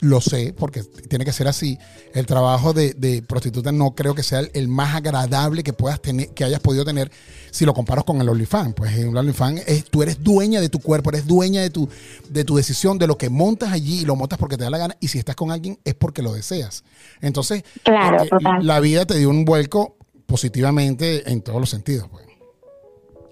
lo 0.00 0.20
sé, 0.20 0.54
porque 0.56 0.82
tiene 0.82 1.24
que 1.24 1.32
ser 1.32 1.48
así, 1.48 1.78
el 2.12 2.26
trabajo 2.26 2.72
de, 2.72 2.94
de 2.94 3.22
prostituta 3.22 3.72
no 3.72 3.94
creo 3.94 4.14
que 4.14 4.22
sea 4.22 4.40
el, 4.40 4.50
el 4.54 4.68
más 4.68 4.94
agradable 4.94 5.62
que 5.62 5.72
puedas 5.72 6.00
tener, 6.00 6.30
que 6.30 6.44
hayas 6.44 6.60
podido 6.60 6.84
tener 6.84 7.10
si 7.50 7.64
lo 7.64 7.72
comparas 7.74 8.04
con 8.04 8.20
el 8.20 8.28
OnlyFans. 8.28 8.74
Pues 8.74 8.96
en 8.96 9.08
el 9.10 9.16
OnlyFans 9.16 9.62
es, 9.66 9.84
tú 9.84 10.02
eres 10.02 10.22
dueña 10.22 10.60
de 10.60 10.68
tu 10.68 10.80
cuerpo, 10.80 11.10
eres 11.10 11.26
dueña 11.26 11.62
de 11.62 11.70
tu, 11.70 11.88
de 12.28 12.44
tu 12.44 12.56
decisión, 12.56 12.98
de 12.98 13.06
lo 13.06 13.16
que 13.16 13.30
montas 13.30 13.72
allí 13.72 14.00
y 14.00 14.04
lo 14.04 14.16
montas 14.16 14.38
porque 14.38 14.56
te 14.56 14.64
da 14.64 14.70
la 14.70 14.78
gana. 14.78 14.96
Y 15.00 15.08
si 15.08 15.18
estás 15.18 15.36
con 15.36 15.50
alguien 15.50 15.78
es 15.84 15.94
porque 15.94 16.22
lo 16.22 16.32
deseas. 16.32 16.84
Entonces, 17.20 17.64
Claro, 17.82 18.24
eh, 18.24 18.28
la 18.60 18.80
vida 18.80 19.06
te 19.06 19.16
dio 19.16 19.30
un 19.30 19.44
vuelco 19.44 19.96
positivamente 20.26 21.30
en 21.30 21.42
todos 21.42 21.60
los 21.60 21.70
sentidos. 21.70 22.08
Pues. 22.08 22.26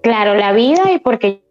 Claro, 0.03 0.35
la 0.35 0.53
vida 0.53 0.93
y 0.93 0.99
porque 0.99 1.43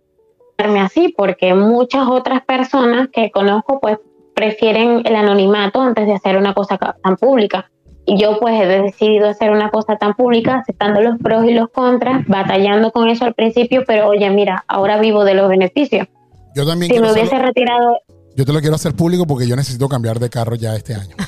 así, 0.58 1.14
porque 1.16 1.54
muchas 1.54 2.08
otras 2.08 2.44
personas 2.46 3.10
que 3.12 3.32
conozco 3.32 3.80
pues 3.80 3.98
prefieren 4.36 5.02
el 5.06 5.16
anonimato 5.16 5.82
antes 5.82 6.06
de 6.06 6.14
hacer 6.14 6.38
una 6.38 6.54
cosa 6.54 6.78
tan 6.78 7.18
pública. 7.18 7.70
Y 8.06 8.18
yo 8.18 8.40
pues 8.40 8.60
he 8.60 8.66
decidido 8.66 9.30
hacer 9.30 9.52
una 9.52 9.70
cosa 9.70 9.98
tan 9.98 10.14
pública, 10.14 10.58
aceptando 10.58 11.02
los 11.02 11.18
pros 11.20 11.46
y 11.46 11.54
los 11.54 11.70
contras, 11.70 12.26
batallando 12.28 12.92
con 12.92 13.08
eso 13.08 13.26
al 13.26 13.34
principio, 13.34 13.84
pero 13.88 14.08
oye, 14.10 14.30
mira, 14.30 14.66
ahora 14.68 15.00
vivo 15.00 15.24
de 15.24 15.36
los 15.36 15.48
beneficios. 15.48 16.08
Yo 16.54 16.68
también 16.68 16.92
Si 16.92 17.00
me 17.00 17.12
hubiese 17.12 17.40
retirado, 17.40 18.00
yo 18.36 18.46
te 18.46 18.54
lo 18.54 18.60
quiero 18.62 18.76
hacer 18.76 18.94
público 18.96 19.26
porque 19.28 19.48
yo 19.48 19.56
necesito 19.56 19.88
cambiar 19.90 20.20
de 20.20 20.30
carro 20.30 20.56
ya 20.56 20.76
este 20.76 20.96
año. 20.96 21.16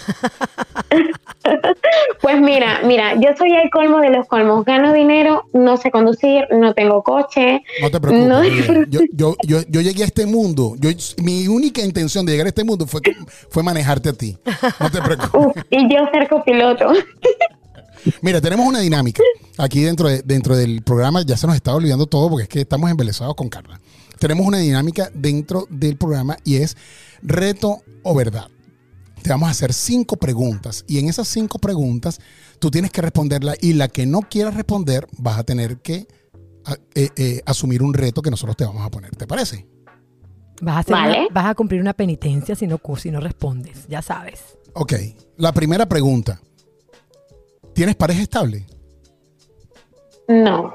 pues 2.21 2.41
mira, 2.41 2.81
mira, 2.83 3.13
yo 3.15 3.29
soy 3.37 3.53
el 3.55 3.69
colmo 3.69 3.99
de 3.99 4.09
los 4.09 4.27
colmos. 4.27 4.65
Gano 4.65 4.93
dinero, 4.93 5.43
no 5.53 5.77
sé 5.77 5.91
conducir, 5.91 6.45
no 6.51 6.73
tengo 6.73 7.03
coche. 7.03 7.61
No 7.81 7.91
te 7.91 7.99
preocupes. 7.99 8.27
No 8.27 8.43
yo, 8.89 9.01
yo, 9.11 9.35
yo, 9.45 9.61
yo 9.67 9.81
llegué 9.81 10.03
a 10.03 10.07
este 10.07 10.25
mundo. 10.25 10.75
Yo, 10.79 10.89
mi 11.17 11.47
única 11.47 11.81
intención 11.81 12.25
de 12.25 12.31
llegar 12.33 12.47
a 12.47 12.49
este 12.49 12.63
mundo 12.63 12.87
fue, 12.87 13.01
fue 13.49 13.63
manejarte 13.63 14.09
a 14.09 14.13
ti. 14.13 14.37
No 14.79 14.89
te 14.89 15.01
preocupes. 15.01 15.29
Uf, 15.33 15.55
y 15.69 15.93
yo 15.93 15.99
ser 16.11 16.27
copiloto. 16.27 16.91
Mira, 18.21 18.39
tenemos 18.41 18.65
una 18.67 18.79
dinámica 18.79 19.21
aquí 19.57 19.81
dentro, 19.81 20.07
de- 20.07 20.21
dentro 20.23 20.55
del 20.55 20.81
programa. 20.83 21.21
Ya 21.23 21.37
se 21.37 21.47
nos 21.47 21.55
está 21.55 21.73
olvidando 21.75 22.05
todo 22.07 22.29
porque 22.29 22.43
es 22.43 22.49
que 22.49 22.61
estamos 22.61 22.89
embelesados 22.89 23.35
con 23.35 23.49
Carla. 23.49 23.79
Tenemos 24.19 24.45
una 24.45 24.59
dinámica 24.59 25.09
dentro 25.13 25.67
del 25.69 25.97
programa 25.97 26.37
y 26.43 26.55
es 26.57 26.75
reto 27.21 27.81
o 28.03 28.15
verdad. 28.15 28.47
Te 29.21 29.29
vamos 29.31 29.47
a 29.47 29.51
hacer 29.51 29.73
cinco 29.73 30.17
preguntas 30.17 30.85
y 30.87 30.99
en 30.99 31.09
esas 31.09 31.27
cinco 31.27 31.57
preguntas 31.59 32.19
tú 32.59 32.69
tienes 32.69 32.91
que 32.91 33.01
responderla 33.01 33.55
y 33.59 33.73
la 33.73 33.87
que 33.87 34.05
no 34.05 34.21
quieras 34.21 34.53
responder 34.55 35.07
vas 35.17 35.39
a 35.39 35.43
tener 35.43 35.77
que 35.79 36.07
a- 36.65 36.77
eh, 36.95 37.09
eh, 37.15 37.41
asumir 37.45 37.81
un 37.83 37.93
reto 37.93 38.21
que 38.21 38.29
nosotros 38.31 38.55
te 38.55 38.65
vamos 38.65 38.85
a 38.85 38.89
poner. 38.91 39.15
¿Te 39.15 39.25
parece? 39.27 39.67
Vas 40.61 40.75
a, 40.75 40.79
hacer 40.79 40.93
Vale. 40.93 41.19
una- 41.21 41.27
vas 41.33 41.45
a 41.47 41.55
cumplir 41.55 41.81
una 41.81 41.93
penitencia 41.93 42.55
si 42.55 42.65
no, 42.67 42.79
si 42.97 43.11
no 43.11 43.19
respondes, 43.19 43.87
ya 43.87 44.01
sabes. 44.01 44.41
Ok, 44.73 44.93
la 45.37 45.51
primera 45.53 45.85
pregunta. 45.87 46.39
¿Tienes 47.73 47.95
pareja 47.95 48.21
estable? 48.21 48.65
No, 50.27 50.73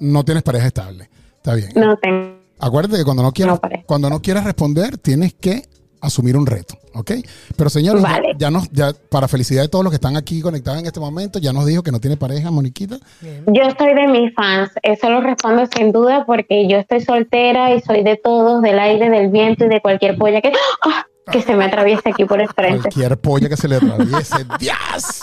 No 0.00 0.24
tienes 0.24 0.42
pareja 0.44 0.66
estable. 0.68 1.10
Está 1.38 1.54
bien. 1.54 1.70
no 1.74 1.96
tengo. 1.96 2.38
Acuérdate 2.60 2.98
que 2.98 3.04
cuando 3.04 3.22
no 3.22 3.32
quieras, 3.32 3.58
No 3.62 3.70
cuando 3.86 4.10
no 4.10 4.20
quieras 4.20 4.44
responder, 4.44 4.98
tienes 4.98 5.32
que 5.34 5.62
asumir 6.00 6.36
un 6.36 6.46
reto, 6.46 6.74
¿ok? 6.94 7.10
Pero 7.56 7.70
señores, 7.70 8.02
ya- 8.02 8.08
Vale. 8.08 8.34
ya, 8.38 8.50
nos, 8.50 8.70
ya 8.70 8.92
para 9.10 9.26
felicidad 9.26 9.62
de 9.62 9.68
todos 9.68 9.82
los 9.84 9.90
que 9.90 9.96
están 9.96 10.16
aquí 10.16 10.40
conectados 10.40 10.78
en 10.80 10.86
este 10.86 11.00
momento, 11.00 11.38
ya 11.40 11.52
nos 11.52 11.66
dijo 11.66 11.82
que 11.82 11.90
no 11.92 11.98
tiene 12.00 12.16
pareja, 12.16 12.50
Moniquita. 12.52 12.98
Bien. 13.20 13.44
Yo 13.46 13.62
soy 13.76 13.94
de 13.94 14.06
mis 14.08 14.32
fans, 14.34 14.70
eso 14.82 15.08
lo 15.10 15.20
respondo 15.20 15.64
sin 15.76 15.90
duda 15.92 16.24
porque 16.26 16.68
yo 16.68 16.78
estoy 16.78 17.00
soltera 17.00 17.74
y 17.74 17.80
soy 17.80 18.02
de 18.04 18.16
todos, 18.16 18.62
del 18.62 18.78
aire, 18.78 19.10
del 19.10 19.28
viento 19.30 19.64
y 19.64 19.68
de 19.68 19.80
cualquier 19.80 20.16
polla 20.18 20.40
que, 20.40 20.52
¡Ah! 20.84 21.04
que 21.32 21.42
se 21.42 21.54
me 21.56 21.64
atraviese 21.64 22.10
aquí 22.10 22.24
por 22.24 22.40
el 22.40 22.48
frente. 22.48 22.80
Cualquier 22.90 23.18
polla 23.18 23.48
que 23.48 23.56
se 23.56 23.66
le 23.68 23.76
atraviese. 23.76 24.36
¡Dios! 24.60 25.22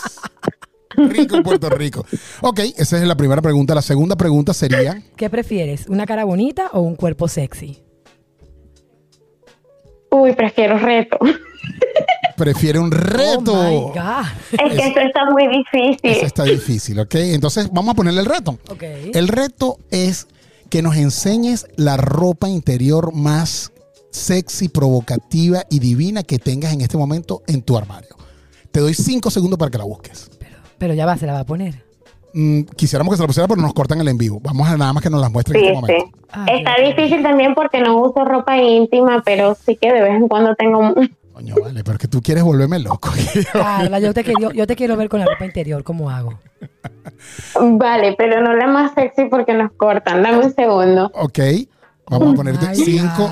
Rico 0.96 1.36
en 1.36 1.42
Puerto 1.42 1.68
Rico. 1.70 2.04
Ok, 2.42 2.60
esa 2.76 2.98
es 2.98 3.06
la 3.06 3.16
primera 3.16 3.42
pregunta. 3.42 3.74
La 3.74 3.82
segunda 3.82 4.16
pregunta 4.16 4.54
sería, 4.54 5.02
¿Qué 5.16 5.30
prefieres? 5.30 5.86
¿Una 5.88 6.06
cara 6.06 6.24
bonita 6.24 6.70
o 6.72 6.80
un 6.80 6.96
cuerpo 6.96 7.28
sexy? 7.28 7.82
Uy, 10.10 10.32
prefiero 10.32 10.78
reto. 10.78 11.18
¿prefiere 12.36 12.78
un 12.78 12.90
reto? 12.90 13.52
Oh 13.52 13.92
my 13.92 13.98
God. 13.98 14.26
Es 14.52 14.74
que 14.74 14.88
esto 14.88 15.00
está 15.00 15.30
muy 15.30 15.48
difícil. 15.48 15.98
Eso 16.02 16.26
está 16.26 16.44
difícil, 16.44 17.00
¿ok? 17.00 17.14
Entonces 17.14 17.68
vamos 17.72 17.92
a 17.92 17.94
ponerle 17.94 18.20
el 18.20 18.26
reto. 18.26 18.58
Ok. 18.68 18.82
El 19.14 19.28
reto 19.28 19.78
es 19.90 20.28
que 20.70 20.82
nos 20.82 20.96
enseñes 20.96 21.66
la 21.76 21.96
ropa 21.96 22.48
interior 22.48 23.12
más 23.12 23.72
sexy, 24.10 24.68
provocativa 24.68 25.64
y 25.70 25.78
divina 25.78 26.22
que 26.22 26.38
tengas 26.38 26.72
en 26.72 26.80
este 26.80 26.96
momento 26.96 27.42
en 27.46 27.62
tu 27.62 27.76
armario. 27.76 28.16
Te 28.70 28.80
doy 28.80 28.94
cinco 28.94 29.30
segundos 29.30 29.58
para 29.58 29.70
que 29.70 29.78
la 29.78 29.84
busques. 29.84 30.30
Pero, 30.78 30.94
ya 30.94 31.06
va, 31.06 31.16
se 31.16 31.26
la 31.26 31.32
va 31.32 31.40
a 31.40 31.46
poner. 31.46 31.84
Mm, 32.34 32.62
quisiéramos 32.76 33.12
que 33.12 33.16
se 33.16 33.22
la 33.22 33.26
pusiera, 33.28 33.48
pero 33.48 33.60
nos 33.62 33.72
cortan 33.72 34.00
el 34.00 34.08
en 34.08 34.18
vivo. 34.18 34.40
Vamos 34.42 34.68
a 34.68 34.76
nada 34.76 34.92
más 34.92 35.02
que 35.02 35.08
nos 35.10 35.20
las 35.20 35.30
muestre 35.32 35.58
en 35.58 35.64
Sí, 35.64 35.68
este 35.68 35.80
momento. 35.80 36.04
sí. 36.06 36.22
Ay, 36.32 36.58
Está 36.58 36.74
Dios. 36.78 36.96
difícil 36.96 37.22
también 37.22 37.54
porque 37.54 37.80
no 37.80 37.96
uso 38.00 38.24
ropa 38.24 38.58
íntima, 38.58 39.22
pero 39.24 39.54
sí 39.54 39.76
que 39.80 39.92
de 39.92 40.02
vez 40.02 40.12
en 40.16 40.28
cuando 40.28 40.54
tengo... 40.54 40.94
Coño, 41.32 41.54
vale, 41.62 41.84
pero 41.84 41.98
que 41.98 42.08
tú 42.08 42.22
quieres 42.22 42.42
volverme 42.44 42.78
loco. 42.78 43.10
Carla, 43.52 43.98
yo 44.00 44.14
te, 44.14 44.24
quiero, 44.24 44.52
yo 44.52 44.66
te 44.66 44.74
quiero 44.74 44.96
ver 44.96 45.08
con 45.10 45.20
la 45.20 45.26
ropa 45.26 45.44
interior, 45.44 45.84
¿cómo 45.84 46.08
hago? 46.10 46.38
Vale, 47.60 48.14
pero 48.16 48.40
no 48.42 48.54
la 48.54 48.66
más 48.66 48.92
sexy 48.94 49.26
porque 49.26 49.52
nos 49.54 49.72
cortan. 49.72 50.22
Dame 50.22 50.38
un 50.46 50.54
segundo. 50.54 51.10
ok. 51.14 51.38
Vamos 52.08 52.32
a 52.34 52.36
ponerte 52.36 52.74
cinco. 52.76 53.28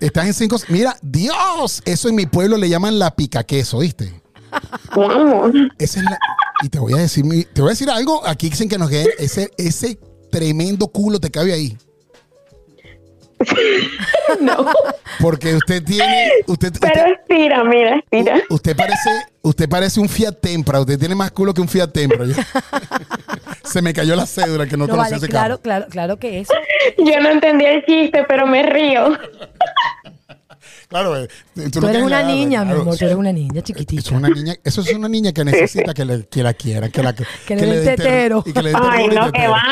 Estás 0.00 0.26
en 0.26 0.34
cinco. 0.34 0.56
Mira, 0.68 0.96
Dios, 1.00 1.80
eso 1.84 2.08
en 2.08 2.16
mi 2.16 2.26
pueblo 2.26 2.56
le 2.56 2.68
llaman 2.68 2.98
la 2.98 3.12
pica 3.12 3.44
queso, 3.44 3.78
¿viste? 3.78 4.20
Vamos. 4.96 5.52
Esa 5.78 6.00
es 6.00 6.04
la, 6.04 6.18
Y 6.62 6.68
te 6.68 6.78
voy 6.78 6.94
a 6.94 6.98
decir, 6.98 7.24
te 7.52 7.60
voy 7.60 7.70
a 7.70 7.72
decir 7.72 7.90
algo, 7.90 8.26
aquí 8.26 8.48
dicen 8.48 8.68
que 8.68 8.78
nos 8.78 8.88
quede 8.90 9.08
ese, 9.18 9.50
ese 9.58 9.98
tremendo 10.30 10.88
culo 10.88 11.20
te 11.20 11.30
cabe 11.30 11.52
ahí. 11.52 11.76
No, 14.40 14.64
Porque 15.20 15.54
usted 15.54 15.84
tiene, 15.84 16.30
usted, 16.46 16.72
pero 16.80 16.94
usted, 16.94 17.12
estira, 17.20 17.64
mira, 17.64 17.96
estira. 17.96 18.40
usted 18.48 18.74
parece, 18.74 19.10
usted 19.42 19.68
parece 19.68 20.00
un 20.00 20.08
Fiat 20.08 20.40
Tempra, 20.40 20.80
usted 20.80 20.98
tiene 20.98 21.14
más 21.14 21.30
culo 21.32 21.52
que 21.52 21.60
un 21.60 21.68
Fiat 21.68 21.92
Tempra. 21.92 22.24
Se 23.64 23.82
me 23.82 23.92
cayó 23.92 24.16
la 24.16 24.26
cédula 24.26 24.66
que 24.66 24.76
no, 24.78 24.86
No, 24.86 24.92
conocía 24.94 25.16
vale, 25.16 25.16
ese 25.16 25.28
claro, 25.28 25.56
carro. 25.56 25.62
claro, 25.62 25.86
claro 25.90 26.16
que 26.18 26.40
eso. 26.40 26.54
Yo 26.98 27.20
no 27.20 27.28
entendí 27.30 27.66
el 27.66 27.84
chiste, 27.84 28.24
pero 28.26 28.46
me 28.46 28.62
río. 28.62 29.18
Claro, 30.88 31.16
eh, 31.16 31.28
tú, 31.54 31.60
no 31.62 31.70
Tú 31.80 31.86
eres 31.88 32.02
una 32.02 32.22
niña, 32.22 32.60
mi 32.60 32.66
claro. 32.66 32.82
amor, 32.82 32.96
tú 32.96 33.04
eres 33.06 33.16
una 33.16 33.32
niña 33.32 33.54
Eso 33.54 33.62
chiquitita. 33.62 34.00
es 34.02 34.10
una 34.12 34.28
niña, 34.28 34.54
eso 34.62 34.80
es 34.82 34.94
una 34.94 35.08
niña 35.08 35.32
que 35.32 35.44
necesita 35.44 35.92
que, 35.92 36.04
le, 36.04 36.26
que 36.28 36.42
la 36.44 36.54
quieran, 36.54 36.92
que 36.92 37.02
la 37.02 37.12
Que 37.12 37.24
le 37.56 37.56
den 37.56 37.70
den 37.70 37.84
ter- 37.84 37.96
tetero. 37.96 38.42
y 38.46 38.52
que 38.52 38.62
le 38.62 38.70
den 38.70 38.78
Ay, 38.80 39.08
no, 39.08 39.32
que 39.32 39.48
va. 39.48 39.62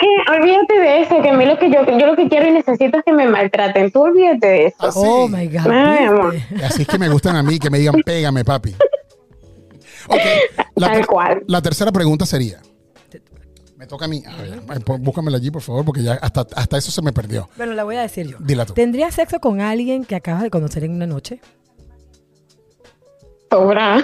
Que 0.00 0.32
olvídate 0.36 0.74
de 0.80 1.02
eso, 1.02 1.22
que 1.22 1.28
a 1.30 1.32
mí 1.34 1.46
lo 1.46 1.56
que 1.58 1.70
yo, 1.70 1.86
yo 1.86 2.06
lo 2.06 2.16
que 2.16 2.28
quiero 2.28 2.48
y 2.48 2.52
necesito 2.52 2.98
es 2.98 3.04
que 3.04 3.12
me 3.12 3.28
maltraten. 3.28 3.92
Tú 3.92 4.02
olvídate 4.02 4.46
de 4.48 4.66
eso. 4.66 4.76
Ah. 4.80 4.90
Oh 4.96 5.28
my 5.28 5.46
God. 5.46 5.70
Ay, 5.70 6.04
amor. 6.06 6.34
Así 6.64 6.82
es 6.82 6.88
que 6.88 6.98
me 6.98 7.08
gustan 7.08 7.36
a 7.36 7.42
mí, 7.44 7.60
que 7.60 7.70
me 7.70 7.78
digan, 7.78 7.94
pégame, 8.04 8.44
papi. 8.44 8.74
Ok, 10.08 10.20
la, 10.74 10.88
Tal 10.92 11.06
cual. 11.06 11.44
la 11.46 11.62
tercera 11.62 11.92
pregunta 11.92 12.26
sería. 12.26 12.58
Me 13.84 13.88
toca 13.88 14.06
a 14.06 14.08
mí. 14.08 14.22
A 14.26 14.34
ver, 14.40 14.54
eh, 14.54 14.80
pon- 14.82 15.02
búscamela 15.02 15.36
allí, 15.36 15.50
por 15.50 15.60
favor, 15.60 15.84
porque 15.84 16.02
ya 16.02 16.14
hasta, 16.14 16.46
hasta 16.56 16.78
eso 16.78 16.90
se 16.90 17.02
me 17.02 17.12
perdió. 17.12 17.50
Bueno, 17.58 17.74
la 17.74 17.84
voy 17.84 17.96
a 17.96 18.00
decir 18.00 18.26
yo. 18.26 18.38
Dila 18.40 18.64
tú. 18.64 18.72
¿Tendrías 18.72 19.14
sexo 19.14 19.40
con 19.40 19.60
alguien 19.60 20.06
que 20.06 20.16
acabas 20.16 20.42
de 20.42 20.48
conocer 20.48 20.84
en 20.84 20.92
una 20.92 21.06
noche? 21.06 21.38
Sobra. 23.50 24.02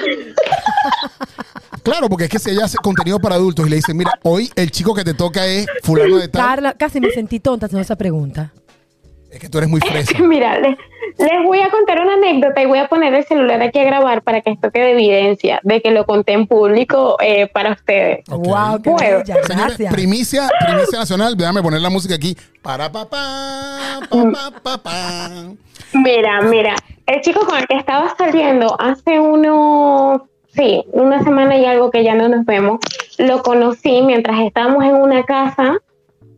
Claro, 1.83 2.11
porque 2.11 2.25
es 2.25 2.31
que 2.31 2.39
si 2.39 2.51
ella 2.51 2.67
hace 2.67 2.77
contenido 2.77 3.19
para 3.19 3.37
adultos 3.37 3.67
y 3.67 3.71
le 3.71 3.77
dicen, 3.77 3.97
mira, 3.97 4.13
hoy 4.23 4.51
el 4.55 4.71
chico 4.71 4.93
que 4.95 5.03
te 5.03 5.15
toca 5.15 5.47
es 5.47 5.67
fulano 5.83 6.19
de 6.19 6.29
tal, 6.29 6.43
Carla, 6.43 6.75
casi 6.75 7.01
me 7.01 7.11
sentí 7.11 7.41
tonta 7.41 7.65
haciendo 7.67 7.81
esa 7.81 7.97
pregunta. 7.97 8.53
Es 9.31 9.39
que 9.41 9.49
tú 9.49 9.59
eres 9.59 9.71
muy 9.71 9.81
fresa. 9.81 10.19
Mira, 10.23 10.59
les, 10.59 10.77
les 11.19 11.43
voy 11.45 11.61
a 11.61 11.71
contar 11.71 12.01
una 12.01 12.15
anécdota 12.15 12.63
y 12.63 12.67
voy 12.67 12.79
a 12.79 12.89
poner 12.89 13.15
el 13.15 13.25
celular 13.25 13.61
aquí 13.63 13.79
a 13.79 13.85
grabar 13.85 14.23
para 14.23 14.41
que 14.41 14.51
esto 14.51 14.71
quede 14.71 14.93
evidencia 14.93 15.61
de 15.63 15.81
que 15.81 15.91
lo 15.91 16.05
conté 16.07 16.33
en 16.33 16.47
público 16.47 17.17
eh, 17.21 17.47
para 17.49 17.73
ustedes. 17.73 18.25
Ok. 18.31 18.45
Wow, 18.47 18.83
qué 18.83 18.91
Bueno. 18.91 19.19
bella, 19.19 19.25
Señores, 19.45 19.49
gracias. 19.79 19.93
primicia, 19.95 20.49
primicia 20.67 20.99
nacional, 21.01 21.37
déjame 21.37 21.63
poner 21.63 21.81
la 21.81 21.91
música 21.91 22.15
aquí. 22.15 22.37
Para 22.63 22.91
papá, 22.91 24.01
pa, 24.11 24.19
pa, 24.33 24.51
pa, 24.63 24.79
pa. 24.83 25.31
Mira, 25.95 26.41
mira, 26.43 26.75
el 27.07 27.21
chico 27.21 27.41
con 27.47 27.59
el 27.59 27.67
que 27.67 27.77
estaba 27.77 28.15
saliendo 28.17 28.77
hace 28.81 29.19
unos, 29.19 30.23
sí, 30.55 30.85
una 30.93 31.23
semana 31.25 31.57
y 31.57 31.65
algo 31.65 31.91
que 31.91 32.05
ya 32.05 32.15
no 32.15 32.29
nos 32.29 32.45
vemos, 32.45 32.79
lo 33.19 33.43
conocí 33.43 34.01
mientras 34.03 34.39
estábamos 34.41 34.85
en 34.85 34.95
una 34.95 35.25
casa 35.25 35.79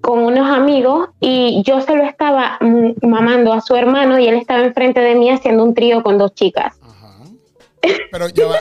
con 0.02 0.18
unos 0.18 0.50
amigos 0.50 1.08
y 1.20 1.62
yo 1.64 1.80
se 1.80 1.96
lo 1.96 2.02
estaba 2.04 2.58
mm, 2.60 3.06
mamando 3.06 3.52
a 3.54 3.60
su 3.62 3.74
hermano 3.74 4.18
y 4.18 4.26
él 4.28 4.34
estaba 4.34 4.62
enfrente 4.62 5.00
de 5.00 5.14
mí 5.14 5.30
haciendo 5.30 5.64
un 5.64 5.74
trío 5.74 6.02
con 6.02 6.18
dos 6.18 6.34
chicas. 6.34 6.76
Pero 8.12 8.28
ya 8.28 8.46
va, 8.46 8.56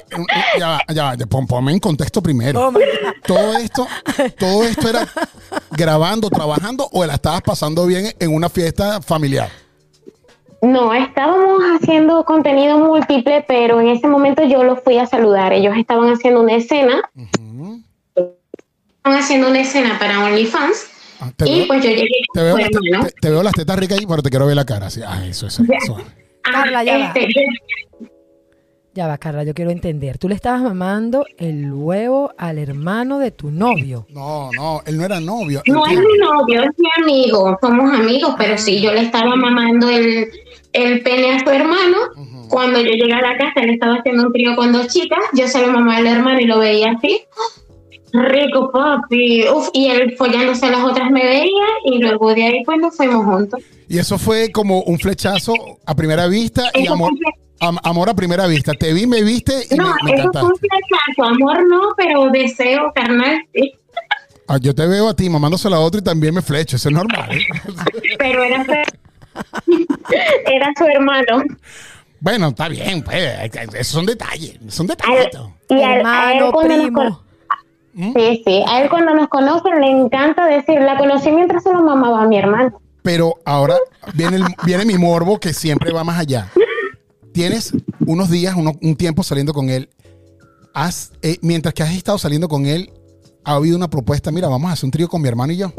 ya 0.58 0.67
va, 0.67 0.80
ya 0.91 1.04
va, 1.04 1.17
pon- 1.30 1.45
ponme 1.45 1.71
en 1.73 1.80
contexto 1.80 2.23
primero. 2.23 2.69
Oh. 2.69 2.73
Todo 3.27 3.54
esto, 3.58 3.88
todo 4.39 4.63
esto 4.63 4.89
era 4.89 5.08
grabando, 5.69 6.30
trabajando 6.30 6.88
o 6.91 7.06
la 7.06 7.13
estabas 7.15 7.41
pasando 7.43 7.86
bien 7.86 8.06
en 8.19 8.34
una 8.34 8.49
fiesta 8.49 8.99
familiar. 9.01 9.49
No, 10.63 10.93
estábamos 10.93 11.62
haciendo 11.75 12.23
contenido 12.23 12.77
múltiple, 12.80 13.43
pero 13.47 13.80
en 13.82 13.89
ese 13.89 14.08
momento 14.08 14.43
yo 14.43 14.63
los 14.63 14.80
fui 14.84 14.97
a 14.97 15.06
saludar. 15.08 15.54
Ellos 15.54 15.75
estaban 15.77 16.12
haciendo 16.12 16.41
una 16.41 16.56
escena. 16.56 17.01
Estaban 18.15 19.19
haciendo 19.19 19.49
una 19.49 19.62
escena 19.62 19.97
para 19.99 20.23
OnlyFans. 20.23 20.88
Ah, 21.21 21.31
Te 21.38 21.47
Y 21.49 21.55
veo, 21.60 21.67
pues 21.67 21.84
yo 21.84 21.89
llegué 21.91 22.07
te 22.34 22.41
veo 22.41 22.57
las 22.57 22.67
mi 22.67 22.71
te- 22.73 22.88
hermano. 22.89 23.05
te- 23.07 23.13
te 23.21 23.29
veo 23.29 23.43
las 23.43 23.53
tetas 23.53 23.77
ricas 23.79 23.99
ahí, 23.99 24.05
pero 24.07 24.21
te 24.23 24.29
quiero 24.29 24.45
ver 24.47 24.55
la 24.55 24.65
cara. 24.65 24.88
Así, 24.88 25.01
ah, 25.05 25.23
eso, 25.25 25.47
eso, 25.47 25.63
eso. 25.81 25.97
Ah, 26.43 26.51
Carla, 26.63 26.84
ya 26.84 26.97
va. 26.97 27.05
este, 27.15 27.27
Ya 28.93 29.07
va, 29.07 29.17
Carla, 29.17 29.43
yo 29.45 29.53
quiero 29.53 29.71
entender. 29.71 30.17
Tú 30.17 30.27
le 30.27 30.36
estabas 30.36 30.62
mamando 30.62 31.25
el 31.38 31.71
huevo 31.71 32.34
al 32.38 32.57
hermano 32.57 33.19
de 33.19 33.31
tu 33.31 33.49
novio. 33.49 34.05
No, 34.10 34.49
no, 34.51 34.81
él 34.86 34.97
no 34.97 35.05
era 35.05 35.21
novio. 35.21 35.62
No 35.67 35.86
es 35.86 35.97
mi 35.97 36.17
novio, 36.17 36.62
es 36.63 36.69
mi 36.77 36.89
amigo. 37.01 37.57
Somos 37.62 37.93
amigos, 37.97 38.36
pero 38.38 38.57
sí, 38.57 38.81
yo 38.81 38.91
le 38.91 39.01
estaba 39.03 39.34
mamando 39.38 39.89
el, 39.89 40.27
el 40.73 41.01
pene 41.03 41.36
a 41.36 41.39
su 41.39 41.49
hermano. 41.51 41.97
Cuando 42.49 42.79
yo 42.81 42.91
llegué 42.91 43.13
a 43.13 43.21
la 43.21 43.38
casa, 43.38 43.62
él 43.62 43.69
estaba 43.69 43.95
haciendo 43.95 44.23
un 44.27 44.34
trío 44.34 44.57
con 44.57 44.73
dos 44.73 44.88
chicas. 44.88 45.19
Yo 45.34 45.47
se 45.47 45.62
lo 45.65 45.71
mamaba 45.71 45.95
al 45.97 46.07
hermano 46.07 46.41
y 46.41 46.45
lo 46.45 46.60
veía 46.60 46.91
así. 46.91 47.21
Rico, 48.13 48.71
papi. 48.71 49.47
Uf, 49.50 49.69
y 49.74 49.88
él 49.88 50.15
follándose 50.17 50.65
a 50.65 50.71
las 50.71 50.84
otras 50.84 51.10
me 51.12 51.24
veía. 51.24 51.65
Y 51.86 52.00
luego 52.00 52.34
de 52.34 52.43
ahí, 52.45 52.63
pues 52.65 52.78
nos 52.80 52.95
fuimos 52.95 53.26
juntos. 53.26 53.62
Y 53.88 53.97
eso 54.00 54.17
fue 54.17 54.52
como 54.52 54.82
un 54.84 54.97
flechazo 55.00 55.54
a 55.86 55.95
primera 55.95 56.28
vista 56.28 56.71
y 56.74 56.88
amor, 56.88 57.12
am- 57.60 57.78
amor 57.84 58.10
a 58.10 58.13
primera 58.13 58.47
vista. 58.47 58.74
Te 58.74 58.93
vi, 58.93 59.06
me 59.08 59.21
viste 59.24 59.54
y 59.69 59.76
No, 59.76 59.93
me, 60.04 60.12
me 60.13 60.19
eso 60.19 60.30
fue 60.32 60.43
un 60.43 60.56
flechazo. 60.58 61.24
Amor 61.24 61.67
no, 61.67 61.82
pero 61.97 62.30
deseo 62.32 62.91
carnal 62.95 63.41
sí. 63.54 63.71
Ah, 64.47 64.58
yo 64.60 64.76
te 64.76 64.86
veo 64.86 65.08
a 65.08 65.15
ti 65.15 65.30
mamándose 65.30 65.67
a 65.67 65.71
la 65.71 65.80
otra 65.80 66.02
y 66.02 66.04
también 66.04 66.34
me 66.34 66.41
flecho. 66.41 66.76
Eso 66.76 66.89
es 66.89 66.95
normal. 66.95 67.32
¿eh? 67.32 67.39
Pero 68.19 68.43
era, 68.43 68.65
su- 68.65 68.71
era 70.52 70.71
su 70.78 70.84
hermano. 70.86 71.43
bueno, 72.19 72.47
está 72.50 72.67
bien, 72.67 73.02
pues. 73.02 73.24
Esos 73.74 73.88
son 73.88 74.06
detalles. 74.06 74.58
Son 74.67 74.88
detallitos. 74.88 75.50
hermano, 75.69 76.52
primo. 76.52 77.24
Con- 77.95 78.13
Sí, 78.13 78.41
sí. 78.45 78.63
A 78.67 78.82
él 78.82 78.89
cuando 78.89 79.13
nos 79.13 79.27
conocen 79.30 79.80
le 79.82 79.89
encanta 79.89 80.45
decir, 80.47 80.80
la 80.82 80.97
conocí 80.97 81.32
mientras 81.32 81.63
se 81.63 81.71
lo 81.73 81.84
mamaba 81.84 82.23
a 82.23 82.27
mi 82.27 82.38
hermano. 82.38 82.82
Pero 83.04 83.36
ahora 83.45 83.75
viene, 84.13 84.38
el- 84.38 84.43
viene 84.63 84.86
mi 84.86 84.97
morbo 84.97 85.39
que 85.39 85.54
siempre 85.54 85.91
va 85.91 86.04
más 86.04 86.19
allá. 86.19 86.51
Tienes 87.34 87.73
unos 88.06 88.30
días, 88.30 88.56
uno- 88.56 88.73
un 88.82 88.95
tiempo 88.95 89.23
saliendo 89.23 89.54
con 89.54 89.69
él. 89.69 89.89
Has, 90.73 91.12
eh, 91.21 91.38
mientras 91.41 91.73
que 91.73 91.84
has 91.84 91.91
estado 91.91 92.17
saliendo 92.17 92.47
con 92.47 92.65
él, 92.65 92.91
ha 93.43 93.54
habido 93.56 93.75
una 93.75 93.89
propuesta. 93.89 94.32
Mira, 94.32 94.47
vamos 94.47 94.69
a 94.69 94.73
hacer 94.73 94.86
un 94.86 94.91
trío 94.91 95.08
con 95.08 95.21
mi 95.21 95.27
hermano 95.27 95.51
y 95.54 95.58
yo. 95.58 95.73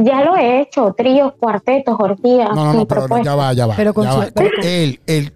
Ya 0.00 0.22
lo 0.24 0.36
he 0.36 0.60
hecho, 0.60 0.94
tríos, 0.96 1.32
cuartetos, 1.40 1.96
orgías. 1.98 2.50
No, 2.54 2.64
no, 2.66 2.72
no, 2.72 2.86
pero 2.86 3.08
no, 3.08 3.22
ya 3.22 3.34
va, 3.34 3.52
ya 3.52 3.66
va. 3.66 3.74
Pero 3.76 3.92
con 3.92 4.04
ya 4.04 4.12
su- 4.12 4.18
va. 4.20 4.30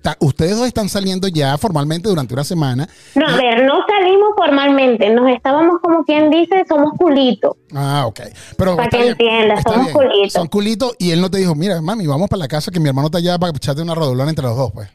ta- 0.02 0.16
ustedes 0.20 0.56
dos 0.56 0.66
están 0.66 0.88
saliendo 0.88 1.26
ya 1.28 1.58
formalmente 1.58 2.08
durante 2.08 2.32
una 2.32 2.44
semana. 2.44 2.88
No, 3.16 3.26
a 3.26 3.36
ver, 3.36 3.64
no 3.64 3.74
salimos 3.88 4.28
formalmente, 4.36 5.10
nos 5.10 5.28
estábamos 5.30 5.80
como 5.82 6.04
quien 6.04 6.30
dice, 6.30 6.64
somos 6.68 6.92
culitos. 6.96 7.56
Ah, 7.74 8.04
ok. 8.06 8.20
Pero 8.56 8.76
Para 8.76 8.88
que 8.88 8.96
bien, 8.98 9.08
entiendas, 9.10 9.62
somos 9.64 9.88
culitos. 9.88 10.32
Son 10.32 10.46
culitos 10.46 10.94
y 10.98 11.10
él 11.10 11.20
no 11.20 11.30
te 11.30 11.38
dijo, 11.38 11.54
mira, 11.54 11.80
mami, 11.82 12.06
vamos 12.06 12.28
para 12.28 12.40
la 12.40 12.48
casa 12.48 12.70
que 12.70 12.78
mi 12.78 12.88
hermano 12.88 13.06
está 13.06 13.18
allá 13.18 13.38
para 13.38 13.50
echarte 13.56 13.82
una 13.82 13.94
rodolona 13.94 14.30
entre 14.30 14.44
los 14.46 14.56
dos, 14.56 14.70
pues. 14.72 14.88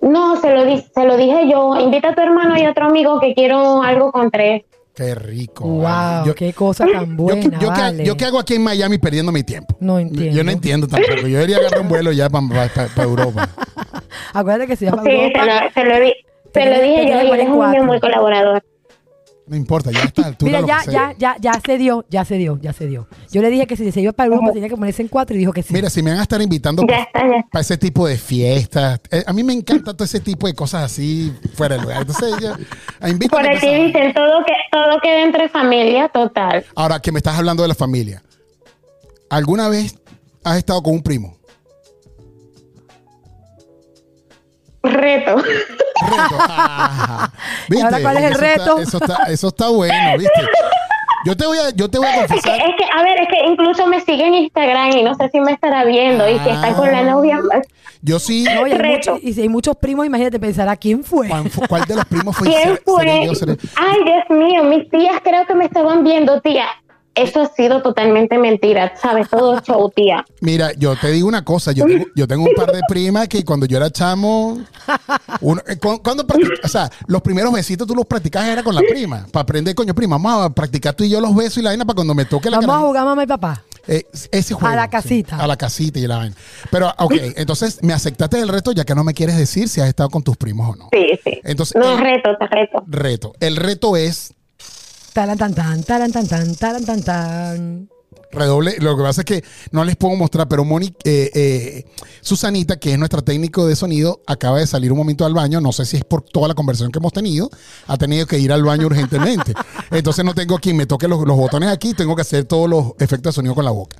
No, 0.00 0.36
se 0.40 0.54
lo, 0.54 0.64
di- 0.64 0.84
se 0.94 1.04
lo 1.04 1.16
dije 1.16 1.48
yo, 1.50 1.74
invita 1.80 2.10
a 2.10 2.14
tu 2.14 2.20
hermano 2.20 2.56
y 2.56 2.66
otro 2.66 2.86
amigo 2.86 3.18
que 3.18 3.34
quiero 3.34 3.82
algo 3.82 4.12
con 4.12 4.30
tres. 4.30 4.62
Qué 4.96 5.14
rico. 5.14 5.64
Wow, 5.64 5.82
vale. 5.82 6.26
Yo- 6.28 6.34
qué 6.34 6.52
cosa 6.54 6.86
tan 6.90 7.10
Yo, 7.10 7.22
buena, 7.22 7.42
yo, 7.42 7.58
qué- 7.58 7.80
vale. 7.80 8.04
yo 8.06 8.16
qué 8.16 8.24
hago 8.24 8.38
aquí 8.38 8.54
en 8.54 8.62
Miami 8.62 8.96
perdiendo 8.96 9.30
mi 9.30 9.42
tiempo. 9.42 9.76
No 9.78 9.98
entiendo. 9.98 10.34
Yo 10.34 10.42
no 10.42 10.50
entiendo 10.50 10.88
tampoco. 10.88 11.20
Yo 11.28 11.36
debería 11.36 11.58
agarrar 11.58 11.80
un 11.82 11.88
vuelo 11.88 12.12
ya 12.12 12.30
para 12.30 12.46
Europa. 13.02 13.46
Acuérdate 14.32 14.66
que 14.68 14.76
si 14.76 14.86
vas 14.86 14.94
a 14.94 15.02
Sí, 15.02 15.10
se 15.10 15.16
Europa, 15.26 15.44
lo, 15.44 15.70
se 15.72 15.84
lo 15.84 15.94
se 16.54 16.64
lo 16.70 16.80
dije 16.82 17.06
yo 17.10 17.22
y 17.22 17.30
él 17.30 17.40
es 17.40 17.48
un 17.48 17.56
44. 17.58 17.70
niño 17.72 17.84
muy 17.84 18.00
colaborador. 18.00 18.64
No 19.48 19.54
importa, 19.56 19.90
ya 19.92 20.00
está. 20.02 20.32
Tú 20.36 20.46
Mira, 20.46 20.60
ya, 20.66 20.82
ya, 20.90 21.14
ya, 21.16 21.36
ya 21.40 21.52
se 21.64 21.78
dio, 21.78 22.04
ya 22.10 22.24
se 22.24 22.36
dio, 22.36 22.58
ya 22.60 22.72
se 22.72 22.86
dio. 22.86 23.06
Yo 23.30 23.42
le 23.42 23.50
dije 23.50 23.66
que 23.66 23.76
si 23.76 23.92
se 23.92 24.00
iba 24.00 24.12
para 24.12 24.26
Europa 24.28 24.52
tenía 24.52 24.68
que 24.68 24.76
ponerse 24.76 25.02
en 25.02 25.08
cuatro 25.08 25.36
y 25.36 25.38
dijo 25.38 25.52
que 25.52 25.62
sí. 25.62 25.72
Mira, 25.72 25.88
si 25.88 26.02
me 26.02 26.10
van 26.10 26.18
a 26.18 26.22
estar 26.22 26.40
invitando 26.42 26.82
Ya 26.82 26.88
para 26.88 27.02
está, 27.02 27.20
ya 27.20 27.36
está. 27.40 27.60
ese 27.60 27.76
tipo 27.78 28.06
de 28.06 28.16
fiestas, 28.18 29.00
eh, 29.10 29.22
a 29.26 29.32
mí 29.32 29.44
me 29.44 29.52
encanta 29.52 29.94
todo 29.94 30.04
ese 30.04 30.20
tipo 30.20 30.46
de 30.46 30.54
cosas 30.54 30.82
así 30.84 31.32
fuera 31.54 31.76
del 31.76 31.84
lugar. 31.84 32.00
Entonces, 32.02 32.34
invítame, 33.06 33.28
Por 33.44 33.56
aquí 33.56 33.74
dicen 33.84 34.12
todo 34.14 34.44
que 34.44 34.52
todo 34.72 35.00
queda 35.00 35.22
entre 35.22 35.48
familia, 35.48 36.08
total. 36.08 36.64
Ahora 36.74 36.98
que 37.00 37.12
me 37.12 37.18
estás 37.18 37.38
hablando 37.38 37.62
de 37.62 37.68
la 37.68 37.74
familia, 37.74 38.22
¿alguna 39.30 39.68
vez 39.68 39.96
has 40.44 40.58
estado 40.58 40.82
con 40.82 40.94
un 40.94 41.02
primo? 41.02 41.35
Reto. 44.92 45.36
Reto. 45.36 45.44
¿Y 47.70 47.80
ahora 47.80 47.98
cuál 48.02 48.16
es 48.18 48.24
el 48.24 48.32
Eso 48.32 48.40
reto? 48.40 48.78
está- 48.78 48.82
eso, 48.82 48.98
está, 48.98 49.22
eso 49.32 49.48
está 49.48 49.68
bueno, 49.68 50.18
¿viste? 50.18 50.40
Yo 51.24 51.36
te 51.36 51.44
voy 51.46 51.58
a, 51.58 51.70
yo 51.70 51.90
te 51.90 51.98
voy 51.98 52.06
a 52.06 52.10
Es 52.10 52.20
que, 52.22 52.34
confesar. 52.34 52.60
es 52.60 52.74
que, 52.76 52.84
a 52.84 53.02
ver, 53.02 53.20
es 53.20 53.28
que 53.28 53.46
incluso 53.50 53.86
me 53.88 54.00
sigue 54.00 54.26
en 54.26 54.34
Instagram 54.34 54.92
y 54.96 55.02
no 55.02 55.14
sé 55.16 55.28
si 55.30 55.40
me 55.40 55.52
estará 55.52 55.84
viendo. 55.84 56.28
Y 56.28 56.38
si 56.38 56.48
está 56.50 56.72
con 56.74 56.90
la 56.92 57.02
novia, 57.02 57.40
Yo 58.02 58.20
sí. 58.20 58.44
No, 58.54 58.64
y, 58.66 58.72
hay 58.72 59.00
y 59.22 59.32
si 59.32 59.40
hay 59.42 59.48
muchos 59.48 59.74
primos, 59.76 60.06
imagínate, 60.06 60.38
pensará 60.38 60.76
quién 60.76 61.02
fue. 61.02 61.28
¿Cuál, 61.68 61.84
de 61.86 61.96
los 61.96 62.04
primos 62.04 62.36
fue? 62.36 62.46
¿quién 62.46 62.78
fue? 62.84 63.04
Ay, 63.76 64.04
Dios 64.04 64.38
mío, 64.38 64.62
mis 64.64 64.88
tías 64.88 65.20
creo 65.24 65.44
que 65.46 65.54
me 65.56 65.64
estaban 65.64 66.04
viendo, 66.04 66.40
tía. 66.42 66.66
Eso 67.16 67.42
ha 67.42 67.46
sido 67.54 67.82
totalmente 67.82 68.38
mentira, 68.38 68.92
¿sabes? 69.00 69.28
Todo 69.28 69.58
show, 69.60 69.90
tía. 69.94 70.24
Mira, 70.40 70.72
yo 70.74 70.94
te 70.96 71.10
digo 71.10 71.26
una 71.28 71.44
cosa, 71.44 71.72
yo 71.72 71.84
tengo, 71.86 72.06
yo 72.14 72.28
tengo 72.28 72.44
un 72.44 72.54
par 72.54 72.70
de 72.72 72.80
primas 72.88 73.26
que 73.28 73.44
cuando 73.44 73.66
yo 73.66 73.76
era 73.78 73.90
chamo, 73.90 74.58
uno- 75.40 75.62
eh, 75.66 75.76
cu- 75.76 76.00
cuando 76.02 76.26
practic- 76.26 76.60
o 76.64 76.68
sea, 76.68 76.90
los 77.06 77.22
primeros 77.22 77.52
besitos 77.52 77.86
tú 77.86 77.94
los 77.94 78.06
practicabas 78.06 78.48
era 78.50 78.62
con 78.62 78.74
la 78.74 78.82
prima, 78.82 79.26
para 79.32 79.42
aprender, 79.42 79.74
coño, 79.74 79.94
prima, 79.94 80.16
vamos 80.18 80.44
a 80.46 80.50
practicar 80.50 80.94
tú 80.94 81.04
y 81.04 81.08
yo 81.10 81.20
los 81.20 81.34
besos 81.34 81.58
y 81.58 81.62
la 81.62 81.70
vaina 81.70 81.84
para 81.84 81.94
cuando 81.96 82.14
me 82.14 82.24
toque 82.24 82.50
la 82.50 82.58
Vamos 82.58 82.70
a 82.70 82.78
cara- 82.78 82.86
jugar 82.86 83.04
mamá 83.04 83.22
y 83.24 83.26
papá. 83.26 83.62
Eh, 83.88 84.04
ese 84.32 84.52
juego. 84.54 84.66
A 84.66 84.74
la 84.76 84.84
sí, 84.86 84.90
casita. 84.90 85.36
a 85.36 85.46
la 85.46 85.56
casita 85.56 85.98
y 86.00 86.06
la 86.08 86.16
vaina. 86.16 86.34
Pero, 86.72 86.92
ok, 86.98 87.14
entonces 87.36 87.78
me 87.82 87.92
aceptaste 87.92 88.40
el 88.40 88.48
reto 88.48 88.72
ya 88.72 88.84
que 88.84 88.96
no 88.96 89.04
me 89.04 89.14
quieres 89.14 89.36
decir 89.36 89.68
si 89.68 89.80
has 89.80 89.86
estado 89.88 90.10
con 90.10 90.22
tus 90.24 90.36
primos 90.36 90.70
o 90.70 90.76
no. 90.76 90.88
Sí, 90.92 91.06
sí. 91.22 91.40
Entonces, 91.44 91.76
no, 91.80 91.92
el 91.92 91.98
reto, 91.98 92.30
te 92.36 92.46
reto. 92.48 92.82
reto. 92.88 93.32
El 93.38 93.54
reto 93.56 93.96
es 93.96 94.34
Taran 95.16 95.38
tan 95.38 95.54
tan, 95.54 95.82
taran 95.82 96.12
tan 96.12 96.26
tan, 96.28 96.54
taran 96.56 96.84
tan 96.84 97.02
tan. 97.02 97.88
redoble. 98.32 98.76
Lo 98.80 98.94
que 98.98 99.02
pasa 99.02 99.22
es 99.22 99.24
que 99.24 99.42
no 99.70 99.82
les 99.82 99.96
puedo 99.96 100.14
mostrar, 100.14 100.46
pero 100.46 100.62
Moni, 100.62 100.94
eh, 101.04 101.30
eh, 101.34 101.84
Susanita, 102.20 102.76
que 102.78 102.92
es 102.92 102.98
nuestra 102.98 103.22
técnico 103.22 103.66
de 103.66 103.76
sonido, 103.76 104.20
acaba 104.26 104.58
de 104.58 104.66
salir 104.66 104.92
un 104.92 104.98
momento 104.98 105.24
al 105.24 105.32
baño. 105.32 105.58
No 105.62 105.72
sé 105.72 105.86
si 105.86 105.96
es 105.96 106.04
por 106.04 106.20
toda 106.20 106.48
la 106.48 106.54
conversación 106.54 106.92
que 106.92 106.98
hemos 106.98 107.14
tenido. 107.14 107.48
Ha 107.86 107.96
tenido 107.96 108.26
que 108.26 108.38
ir 108.38 108.52
al 108.52 108.62
baño 108.62 108.84
urgentemente. 108.88 109.54
Entonces 109.90 110.22
no 110.22 110.34
tengo 110.34 110.58
quien 110.58 110.76
me 110.76 110.84
toque 110.84 111.08
los, 111.08 111.18
botones 111.24 111.70
aquí. 111.70 111.94
Tengo 111.94 112.14
que 112.14 112.20
hacer 112.20 112.44
todos 112.44 112.68
los 112.68 112.92
efectos 112.98 113.32
de 113.32 113.36
sonido 113.36 113.54
con 113.54 113.64
la 113.64 113.70
boca. 113.70 113.96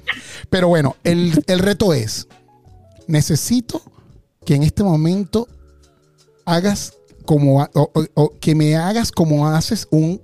Pero 0.50 0.68
bueno, 0.68 0.96
el, 1.02 1.42
el 1.46 1.58
reto 1.60 1.94
es, 1.94 2.28
necesito 3.06 3.80
que 4.44 4.54
en 4.54 4.64
este 4.64 4.82
momento 4.84 5.48
hagas 6.44 6.92
como, 7.24 7.62
o- 7.72 7.90
o 8.14 8.32
que 8.38 8.54
me 8.54 8.76
hagas 8.76 9.10
como 9.12 9.48
haces 9.48 9.88
un 9.90 10.20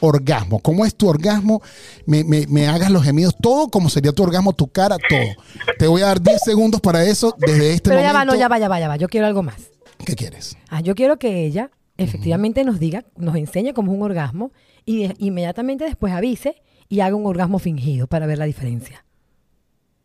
orgasmo. 0.00 0.60
¿Cómo 0.60 0.84
es 0.84 0.94
tu 0.94 1.08
orgasmo? 1.08 1.62
Me, 2.06 2.24
me- 2.24 2.46
me 2.48 2.66
hagas 2.68 2.90
los 2.90 3.02
gemidos, 3.02 3.34
todo 3.40 3.68
como 3.68 3.88
sería 3.88 4.12
tu 4.12 4.22
orgasmo, 4.22 4.52
tu 4.52 4.68
cara, 4.68 4.96
todo. 5.08 5.20
Te 5.78 5.86
voy 5.86 6.02
a 6.02 6.06
dar 6.06 6.20
10 6.20 6.40
segundos 6.44 6.80
para 6.80 7.04
eso 7.04 7.34
desde 7.38 7.72
este 7.72 7.90
Pero 7.90 7.96
momento. 8.02 8.12
ya 8.12 8.18
va, 8.18 8.24
no, 8.24 8.34
ya 8.34 8.48
va, 8.48 8.58
ya 8.58 8.68
va, 8.68 8.80
ya 8.80 8.88
va. 8.88 8.96
Yo 8.96 9.08
quiero 9.08 9.26
algo 9.26 9.42
más. 9.42 9.56
¿Qué 10.04 10.14
quieres? 10.14 10.56
Ah, 10.68 10.80
yo 10.82 10.94
quiero 10.94 11.18
que 11.18 11.44
ella 11.46 11.70
efectivamente 11.96 12.62
nos 12.64 12.78
diga, 12.78 13.04
nos 13.16 13.36
enseñe 13.36 13.72
cómo 13.72 13.90
es 13.92 13.96
un 13.96 14.02
orgasmo 14.02 14.52
y 14.84 15.08
de- 15.08 15.14
inmediatamente 15.18 15.84
después 15.84 16.12
avise 16.12 16.62
y 16.90 17.00
haga 17.00 17.16
un 17.16 17.24
orgasmo 17.26 17.58
fingido 17.58 18.06
para 18.06 18.26
ver 18.26 18.36
la 18.36 18.44
diferencia. 18.44 19.05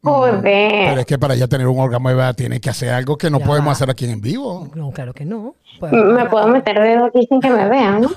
Pero 0.03 0.15
Joder. 0.15 0.97
es 0.99 1.05
que 1.05 1.19
para 1.19 1.35
ya 1.35 1.47
tener 1.47 1.67
un 1.67 1.79
orgasmo 1.79 2.09
de 2.09 2.15
verdad 2.15 2.35
tiene 2.35 2.59
que 2.59 2.71
hacer 2.71 2.89
algo 2.89 3.17
que 3.19 3.29
no 3.29 3.37
Ya 3.39 3.45
podemos 3.45 3.67
va. 3.67 3.71
hacer 3.73 3.89
aquí 3.91 4.05
en 4.05 4.19
vivo. 4.19 4.67
No, 4.73 4.89
claro 4.91 5.13
que 5.13 5.25
no. 5.25 5.55
Pues- 5.79 5.91
Me 5.93 6.25
puedo 6.25 6.47
meter 6.47 6.79
dedo 6.79 7.05
aquí 7.05 7.25
sin 7.29 7.39
que 7.39 7.49
me 7.51 7.67
vean, 7.69 8.01
¿no? 8.01 8.09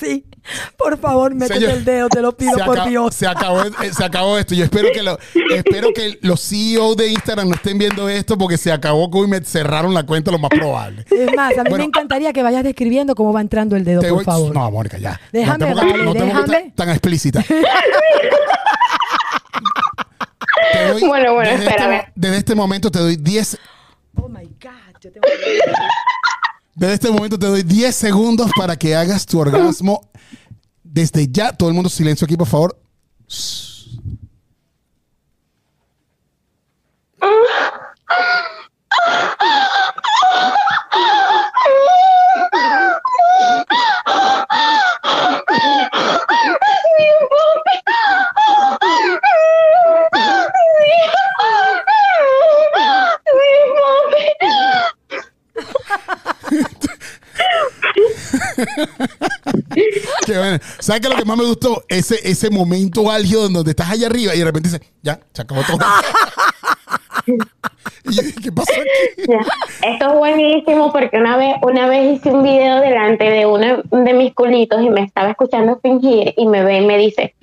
Sí, 0.00 0.24
por 0.76 0.98
favor, 0.98 1.34
métete 1.34 1.54
Señor, 1.60 1.70
el 1.78 1.84
dedo, 1.84 2.08
te 2.08 2.20
lo 2.22 2.36
pido 2.36 2.56
por 2.64 2.84
Dios. 2.88 3.14
se 3.14 3.26
acabó, 3.26 3.62
eh, 3.62 3.70
se 3.92 4.04
acabó 4.04 4.36
esto. 4.38 4.54
Yo 4.54 4.64
espero 4.64 4.88
que, 4.92 5.02
lo, 5.02 5.18
espero 5.54 5.88
que 5.94 6.18
los 6.22 6.40
CEO 6.40 6.94
de 6.96 7.08
Instagram 7.12 7.48
no 7.48 7.54
estén 7.54 7.78
viendo 7.78 8.08
esto 8.08 8.36
porque 8.36 8.56
se 8.56 8.72
acabó 8.72 9.10
que 9.10 9.18
hoy 9.18 9.26
me 9.28 9.40
cerraron 9.44 9.94
la 9.94 10.04
cuenta 10.04 10.30
lo 10.30 10.38
más 10.38 10.50
probable. 10.50 11.04
Es 11.10 11.34
más, 11.36 11.52
a 11.56 11.62
mí 11.62 11.70
Bueno. 11.70 11.78
me 11.78 11.84
encantaría 11.84 12.32
que 12.32 12.42
vayas 12.42 12.62
describiendo 12.64 13.14
cómo 13.14 13.32
va 13.32 13.40
entrando 13.40 13.74
el 13.76 13.84
dedo, 13.84 14.00
por 14.02 14.10
voy- 14.10 14.24
favor. 14.24 14.52
No, 14.54 14.70
Mónica, 14.70 14.98
ya. 14.98 15.20
Déjame, 15.32 15.58
no 15.58 15.66
te 15.66 15.72
pongas, 15.72 15.92
vale, 15.92 16.04
no 16.04 16.14
déjame. 16.14 16.46
tan, 16.46 16.70
tan 16.72 16.88
explícita. 16.90 17.44
Te 20.72 20.88
doy- 20.88 21.06
Bueno, 21.06 21.34
bueno, 21.34 21.50
desde 21.50 21.64
espérame. 21.64 21.94
Este, 21.98 22.12
desde 22.14 22.36
este 22.38 22.54
momento 22.54 22.90
te 22.90 22.98
doy 22.98 23.16
10 23.16 23.58
Oh 24.16 24.28
my 24.28 24.44
God, 24.44 24.70
yo 25.00 25.12
tengo 25.12 25.22
que- 25.22 25.58
Desde 26.74 26.94
este 26.94 27.10
momento 27.10 27.38
te 27.38 27.46
doy 27.46 27.62
10 27.62 27.94
segundos 27.94 28.50
para 28.56 28.76
que 28.76 28.94
hagas 28.96 29.26
tu 29.26 29.38
orgasmo. 29.40 30.10
Desde 30.82 31.26
ya, 31.28 31.52
todo 31.52 31.68
el 31.68 31.74
mundo 31.74 31.88
silencio 31.88 32.24
aquí, 32.24 32.36
por 32.36 32.46
favor. 32.46 32.76
Qué 60.24 60.38
bueno. 60.38 60.58
¿Sabes 60.78 61.00
qué 61.00 61.08
es 61.08 61.12
lo 61.14 61.18
que 61.18 61.24
más 61.24 61.36
me 61.36 61.44
gustó? 61.44 61.84
Ese, 61.88 62.18
ese 62.28 62.50
momento 62.50 63.10
álgido 63.10 63.48
donde 63.48 63.70
estás 63.70 63.90
allá 63.90 64.06
arriba 64.06 64.34
y 64.34 64.38
de 64.38 64.44
repente 64.44 64.68
dices, 64.70 64.86
ya, 65.02 65.20
se 65.32 65.42
acabó 65.42 65.62
todo. 65.62 65.78
y 68.04 68.12
yo 68.14 68.22
dije, 68.22 68.40
¿qué 68.42 68.52
pasó 68.52 68.72
aquí? 68.72 69.32
Esto 69.82 70.08
es 70.08 70.14
buenísimo 70.14 70.92
porque 70.92 71.16
una 71.18 71.36
vez, 71.36 71.56
una 71.62 71.88
vez 71.88 72.16
hice 72.18 72.30
un 72.30 72.42
video 72.42 72.80
delante 72.80 73.24
de 73.24 73.46
uno 73.46 73.82
de 73.82 74.14
mis 74.14 74.34
culitos 74.34 74.82
y 74.82 74.90
me 74.90 75.02
estaba 75.02 75.30
escuchando 75.30 75.78
fingir 75.82 76.34
y 76.36 76.46
me 76.46 76.62
ve 76.64 76.78
y 76.78 76.86
me 76.86 76.98
dice, 76.98 77.34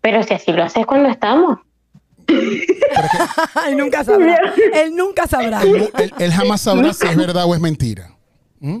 pero 0.00 0.22
si 0.22 0.34
así 0.34 0.52
lo 0.52 0.62
haces 0.64 0.86
cuando 0.86 1.08
estamos. 1.08 1.58
Él 3.68 3.76
nunca 3.76 4.04
sabrá. 4.04 4.38
Él 4.74 4.94
nunca 4.94 5.26
sabrá. 5.26 5.62
Él, 5.62 5.90
él- 5.98 6.12
él 6.18 6.32
jamás 6.32 6.60
sabrá 6.60 6.92
si 6.92 7.06
es 7.06 7.16
verdad 7.16 7.44
o 7.46 7.54
es 7.54 7.60
mentira. 7.60 8.10
¿Mm? 8.60 8.78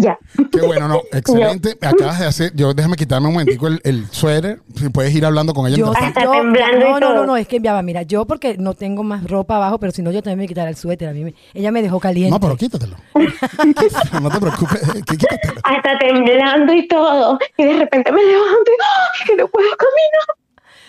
Ya. 0.00 0.18
Qué 0.50 0.60
bueno, 0.60 0.88
no, 0.88 1.00
excelente. 1.12 1.76
Acabas 1.80 2.18
de 2.20 2.26
hacer, 2.26 2.52
yo 2.54 2.72
déjame 2.74 2.96
quitarme 2.96 3.28
un 3.28 3.34
momentico 3.34 3.66
el, 3.68 3.80
el 3.84 4.06
suéter. 4.10 4.60
Si 4.76 4.88
puedes 4.88 5.14
ir 5.14 5.24
hablando 5.24 5.54
con 5.54 5.66
ella. 5.66 5.76
Yo, 5.76 5.92
Hasta 5.96 6.24
yo- 6.24 6.30
temblando 6.32 6.76
y 6.78 6.90
no, 6.90 7.00
no, 7.00 7.08
no, 7.08 7.14
todo. 7.14 7.26
no, 7.26 7.36
es 7.36 7.46
que 7.48 7.56
enviaba, 7.56 7.82
mira, 7.82 8.02
yo 8.02 8.26
porque 8.26 8.56
no 8.58 8.74
tengo 8.74 9.02
más 9.02 9.24
ropa 9.24 9.56
abajo, 9.56 9.78
pero 9.78 9.92
si 9.92 10.02
no 10.02 10.10
yo 10.10 10.22
también 10.22 10.38
me 10.40 10.48
quitara 10.48 10.70
el 10.70 10.76
suéter. 10.76 11.08
A 11.08 11.12
mí 11.12 11.24
me- 11.24 11.34
ella 11.54 11.70
me 11.72 11.82
dejó 11.82 12.00
caliente. 12.00 12.30
No, 12.30 12.40
pero 12.40 12.56
quítatelo. 12.56 12.96
no 14.22 14.30
te 14.30 14.40
preocupes, 14.40 14.80
que 15.06 15.16
quítatelo. 15.16 15.60
Hasta 15.64 15.98
temblando 15.98 16.72
y 16.72 16.88
todo. 16.88 17.38
Y 17.56 17.64
de 17.64 17.72
repente 17.78 18.10
me 18.12 18.22
levanto 18.24 18.70
y 18.70 18.74
¡ay, 18.80 19.26
que 19.26 19.36
no 19.36 19.48
puedo 19.48 19.68
caminar! 19.76 20.44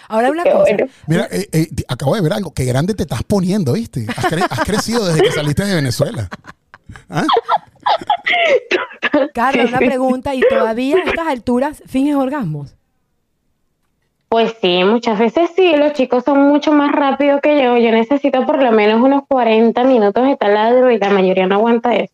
Ahora 0.07 0.29
una 0.29 0.43
Qué 0.43 0.51
cosa. 0.51 0.61
bueno. 0.63 0.85
Mira, 1.07 1.27
eh, 1.31 1.47
eh, 1.51 1.67
acabo 1.87 2.13
de 2.15 2.21
ver 2.21 2.33
algo. 2.33 2.53
Qué 2.53 2.63
grande 2.65 2.93
te 2.93 3.03
estás 3.03 3.23
poniendo, 3.23 3.73
¿viste? 3.73 4.05
Has, 4.15 4.25
cre- 4.25 4.45
has 4.47 4.59
crecido 4.59 5.03
desde 5.05 5.21
que 5.23 5.31
saliste 5.31 5.65
de 5.65 5.73
Venezuela. 5.73 6.29
¿Ah? 7.09 7.25
Carla, 9.33 9.65
una 9.65 9.77
pregunta. 9.79 10.35
¿Y 10.35 10.41
todavía 10.41 10.97
a 10.97 11.09
estas 11.09 11.27
alturas 11.27 11.83
finges 11.87 12.15
orgasmos? 12.15 12.75
Pues 14.29 14.55
sí, 14.61 14.83
muchas 14.83 15.17
veces 15.17 15.51
sí, 15.55 15.75
los 15.77 15.93
chicos 15.93 16.23
son 16.25 16.47
mucho 16.49 16.71
más 16.73 16.91
rápidos 16.91 17.39
que 17.41 17.63
yo. 17.63 17.77
Yo 17.77 17.91
necesito 17.91 18.45
por 18.45 18.61
lo 18.61 18.71
menos 18.71 19.01
unos 19.01 19.23
40 19.27 19.83
minutos 19.83 20.25
de 20.25 20.35
taladro 20.35 20.91
y 20.91 20.97
la 20.97 21.09
mayoría 21.09 21.47
no 21.47 21.55
aguanta 21.55 21.95
eso. 21.95 22.13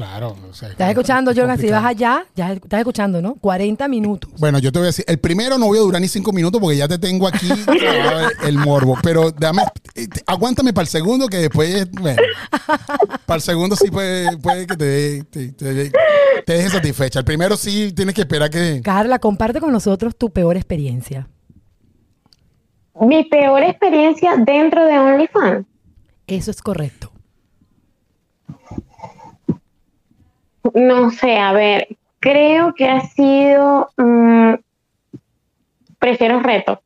Claro. 0.00 0.36
o 0.50 0.54
sea, 0.54 0.70
¿Estás 0.70 0.88
escuchando, 0.88 1.30
es 1.30 1.36
Jorgan? 1.38 1.58
Si 1.58 1.68
vas 1.68 1.84
allá, 1.84 2.24
ya 2.34 2.52
estás 2.52 2.78
escuchando, 2.80 3.20
¿no? 3.20 3.34
40 3.34 3.86
minutos. 3.88 4.30
Bueno, 4.38 4.58
yo 4.58 4.72
te 4.72 4.78
voy 4.78 4.86
a 4.86 4.88
decir, 4.88 5.04
el 5.06 5.18
primero 5.18 5.58
no 5.58 5.66
voy 5.66 5.76
a 5.78 5.82
durar 5.82 6.00
ni 6.00 6.08
cinco 6.08 6.32
minutos 6.32 6.60
porque 6.60 6.76
ya 6.78 6.88
te 6.88 6.98
tengo 6.98 7.28
aquí 7.28 7.48
el, 8.44 8.58
morbo, 8.58 8.96
pero 9.02 9.30
dame, 9.30 9.62
eh, 9.94 10.06
aguántame 10.26 10.72
para 10.72 10.82
el 10.84 10.88
segundo 10.88 11.28
que 11.28 11.36
después, 11.36 11.90
bueno, 11.92 12.22
para 13.26 13.36
el 13.36 13.42
segundo 13.42 13.76
sí 13.76 13.90
puede, 13.90 14.38
puede 14.38 14.66
que 14.66 14.76
te, 14.76 14.84
dé- 14.84 15.24
te, 15.24 15.52
te 15.52 15.92
te 16.46 16.52
deje 16.54 16.70
satisfecha. 16.70 17.18
El 17.18 17.24
primero 17.24 17.56
sí 17.56 17.92
tienes 17.92 18.14
que 18.14 18.22
esperar 18.22 18.50
que... 18.50 18.80
Carla, 18.82 19.18
comparte 19.18 19.60
con 19.60 19.70
nosotros 19.72 20.16
tu 20.16 20.30
peor 20.30 20.56
experiencia. 20.56 21.28
Mi 23.00 23.24
peor 23.24 23.62
experiencia 23.62 24.36
dentro 24.36 24.84
de 24.84 24.98
OnlyFans. 24.98 25.66
Eso 26.26 26.50
es 26.50 26.60
correcto. 26.62 27.09
No 30.74 31.10
sé, 31.10 31.38
a 31.38 31.52
ver, 31.52 31.88
creo 32.20 32.74
que 32.74 32.88
ha 32.88 33.00
sido. 33.00 33.90
mm, 33.96 34.54
prefiero 35.98 36.40
reto. 36.40 36.80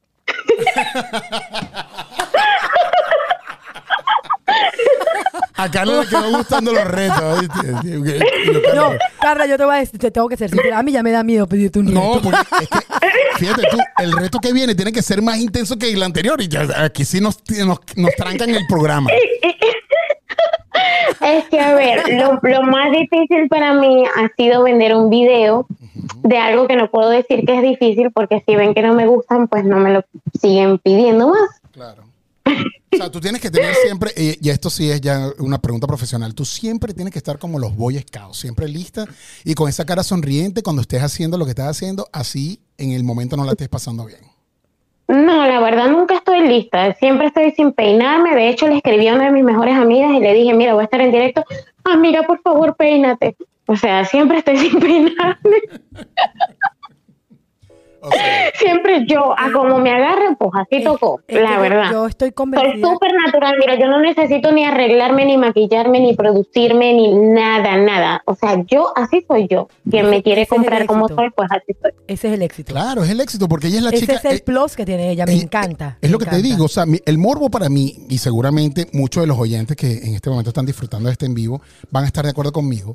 A 5.56 5.70
Carla 5.70 6.02
le 6.02 6.08
quedó 6.08 6.30
gustando 6.36 6.72
los 6.72 6.84
retos. 6.84 7.42
No, 8.74 8.92
Carla, 9.20 9.46
yo 9.46 9.56
te 9.56 9.64
voy 9.64 9.76
a 9.76 9.78
decir, 9.78 9.98
te 9.98 10.10
tengo 10.10 10.28
que 10.28 10.36
ser 10.36 10.50
sincera. 10.50 10.78
A 10.78 10.82
mí 10.82 10.92
ya 10.92 11.02
me 11.02 11.10
da 11.12 11.22
miedo 11.22 11.46
pedirte 11.46 11.78
un 11.78 11.92
No, 11.94 12.14
reto. 12.16 12.22
porque 12.30 12.40
es 12.62 12.68
que, 12.68 13.38
fíjate 13.38 13.62
tú, 13.70 13.78
el 13.98 14.12
reto 14.12 14.38
que 14.40 14.52
viene 14.52 14.74
tiene 14.74 14.92
que 14.92 15.02
ser 15.02 15.22
más 15.22 15.38
intenso 15.38 15.76
que 15.78 15.90
el 15.92 16.02
anterior 16.02 16.40
y 16.40 16.48
ya 16.48 16.66
aquí 16.84 17.04
sí 17.04 17.20
nos, 17.20 17.38
nos, 17.64 17.78
nos 17.96 18.14
trancan 18.16 18.50
el 18.50 18.66
programa. 18.68 19.10
Es 21.24 21.44
que, 21.48 21.60
a 21.60 21.74
ver, 21.74 22.02
lo, 22.14 22.38
lo 22.42 22.62
más 22.62 22.92
difícil 22.92 23.48
para 23.48 23.74
mí 23.74 24.04
ha 24.14 24.30
sido 24.36 24.62
vender 24.62 24.94
un 24.94 25.08
video 25.10 25.66
de 26.22 26.38
algo 26.38 26.66
que 26.66 26.76
no 26.76 26.90
puedo 26.90 27.10
decir 27.10 27.44
que 27.46 27.56
es 27.56 27.62
difícil 27.62 28.10
porque 28.12 28.42
si 28.46 28.56
ven 28.56 28.74
que 28.74 28.82
no 28.82 28.94
me 28.94 29.06
gustan, 29.06 29.48
pues 29.48 29.64
no 29.64 29.78
me 29.78 29.92
lo 29.92 30.04
siguen 30.40 30.78
pidiendo 30.78 31.28
más. 31.28 31.60
Claro. 31.72 32.04
O 32.46 32.96
sea, 32.96 33.10
tú 33.10 33.20
tienes 33.20 33.40
que 33.40 33.50
tener 33.50 33.74
siempre, 33.74 34.12
y, 34.16 34.48
esto 34.48 34.70
sí 34.70 34.90
es 34.90 35.00
ya 35.00 35.30
una 35.38 35.60
pregunta 35.60 35.86
profesional, 35.86 36.34
tú 36.34 36.44
siempre 36.44 36.94
tienes 36.94 37.12
que 37.12 37.18
estar 37.18 37.38
como 37.38 37.58
los 37.58 37.74
Boy 37.74 37.98
Scouts, 37.98 38.38
siempre 38.38 38.68
lista 38.68 39.06
y 39.44 39.54
con 39.54 39.68
esa 39.68 39.84
cara 39.84 40.02
sonriente 40.02 40.62
cuando 40.62 40.82
estés 40.82 41.02
haciendo 41.02 41.38
lo 41.38 41.44
que 41.44 41.50
estás 41.50 41.68
haciendo, 41.68 42.08
así 42.12 42.60
en 42.78 42.92
el 42.92 43.02
momento 43.02 43.36
no 43.36 43.44
la 43.44 43.52
estés 43.52 43.68
pasando 43.68 44.04
bien. 44.04 44.20
No, 45.06 45.46
la 45.46 45.60
verdad 45.60 45.88
nunca 45.88 46.14
estoy 46.14 46.46
lista. 46.46 46.94
Siempre 46.94 47.26
estoy 47.26 47.50
sin 47.52 47.72
peinarme. 47.72 48.34
De 48.34 48.48
hecho, 48.48 48.66
le 48.66 48.76
escribí 48.76 49.08
a 49.08 49.14
una 49.14 49.26
de 49.26 49.32
mis 49.32 49.44
mejores 49.44 49.76
amigas 49.76 50.12
y 50.12 50.20
le 50.20 50.32
dije, 50.32 50.54
mira, 50.54 50.74
voy 50.74 50.82
a 50.82 50.84
estar 50.84 51.00
en 51.00 51.12
directo. 51.12 51.44
Ah, 51.84 51.96
mira, 51.96 52.22
por 52.22 52.40
favor, 52.40 52.74
peínate. 52.76 53.36
O 53.66 53.76
sea, 53.76 54.04
siempre 54.04 54.38
estoy 54.38 54.56
sin 54.58 54.80
peinarme. 54.80 55.58
Siempre 58.58 59.04
yo, 59.06 59.32
a 59.38 59.50
como 59.52 59.78
me 59.78 59.90
agarren, 59.90 60.36
pues 60.36 60.50
así 60.54 60.82
tocó, 60.84 61.20
Es 61.26 61.40
la 61.40 61.58
verdad. 61.58 61.90
Yo 61.90 62.06
estoy 62.06 62.28
Soy 62.28 62.32
convencida. 62.34 62.88
súper 62.88 63.12
natural, 63.26 63.56
mira, 63.58 63.78
yo 63.78 63.86
no 63.88 64.00
necesito 64.00 64.52
ni 64.52 64.64
arreglarme, 64.64 65.24
ni 65.26 65.36
maquillarme, 65.36 66.00
ni 66.00 66.14
producirme, 66.14 66.92
ni 66.94 67.12
nada, 67.14 67.76
nada. 67.76 68.22
O 68.26 68.34
sea, 68.34 68.62
yo 68.66 68.92
así 68.96 69.24
soy 69.26 69.48
yo. 69.48 69.68
Quien 69.90 70.08
me 70.10 70.22
quiere 70.22 70.42
Ese 70.42 70.48
comprar 70.54 70.86
como 70.86 71.08
soy, 71.08 71.30
pues 71.34 71.48
así 71.50 71.74
soy. 71.80 71.92
Ese 72.06 72.28
es 72.28 72.34
el 72.34 72.42
éxito. 72.42 72.72
claro, 72.72 73.04
es 73.04 73.10
el 73.10 73.20
éxito 73.20 73.48
porque 73.48 73.68
ella 73.68 73.78
es 73.78 73.82
la 73.84 73.90
Ese 73.90 74.00
chica. 74.00 74.12
es 74.14 74.24
el 74.24 74.36
eh, 74.36 74.42
plus 74.44 74.76
que 74.76 74.84
tiene 74.86 75.10
ella. 75.10 75.26
Me 75.26 75.32
Eh, 75.34 75.42
encanta. 75.42 75.98
Es 76.00 76.08
me 76.08 76.12
lo 76.12 76.18
que 76.18 76.26
te 76.26 76.42
digo, 76.42 76.64
o 76.64 76.68
sea, 76.68 76.86
mi- 76.86 77.00
el 77.04 77.18
morbo 77.18 77.50
para 77.50 77.68
mí, 77.68 78.06
y 78.08 78.18
seguramente 78.18 78.86
muchos 78.92 79.22
de 79.22 79.26
los 79.26 79.38
oyentes 79.38 79.76
que 79.76 79.90
en 79.98 80.14
este 80.14 80.30
momento 80.30 80.50
están 80.50 80.66
disfrutando 80.66 81.08
de 81.08 81.12
este 81.12 81.26
en 81.26 81.34
vivo 81.34 81.60
van 81.90 82.04
a 82.04 82.06
estar 82.06 82.24
de 82.24 82.30
acuerdo 82.30 82.52
conmigo, 82.52 82.94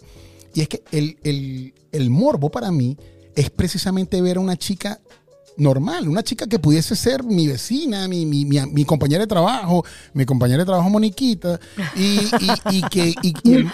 y 0.53 0.61
es 0.61 0.67
que 0.69 0.81
el, 0.91 1.17
el- 1.23 1.73
el 1.91 2.09
morbo 2.09 2.49
para 2.49 2.71
mí 2.71 2.97
es 3.35 3.49
precisamente 3.49 4.21
ver 4.21 4.37
a 4.37 4.39
una 4.39 4.57
chica 4.57 4.99
normal, 5.57 6.07
una 6.07 6.23
chica 6.23 6.47
que 6.47 6.57
pudiese 6.57 6.95
ser 6.95 7.21
mi 7.23 7.45
vecina, 7.47 8.07
mi, 8.07 8.25
mi- 8.25 8.45
mi- 8.45 8.85
compañera 8.85 9.23
de 9.23 9.27
trabajo, 9.27 9.83
mi 10.13 10.23
compañera 10.25 10.59
de 10.59 10.65
trabajo 10.65 10.89
Moniquita, 10.89 11.59
y, 11.97 12.19
y- 12.71 12.81
que, 12.89 13.13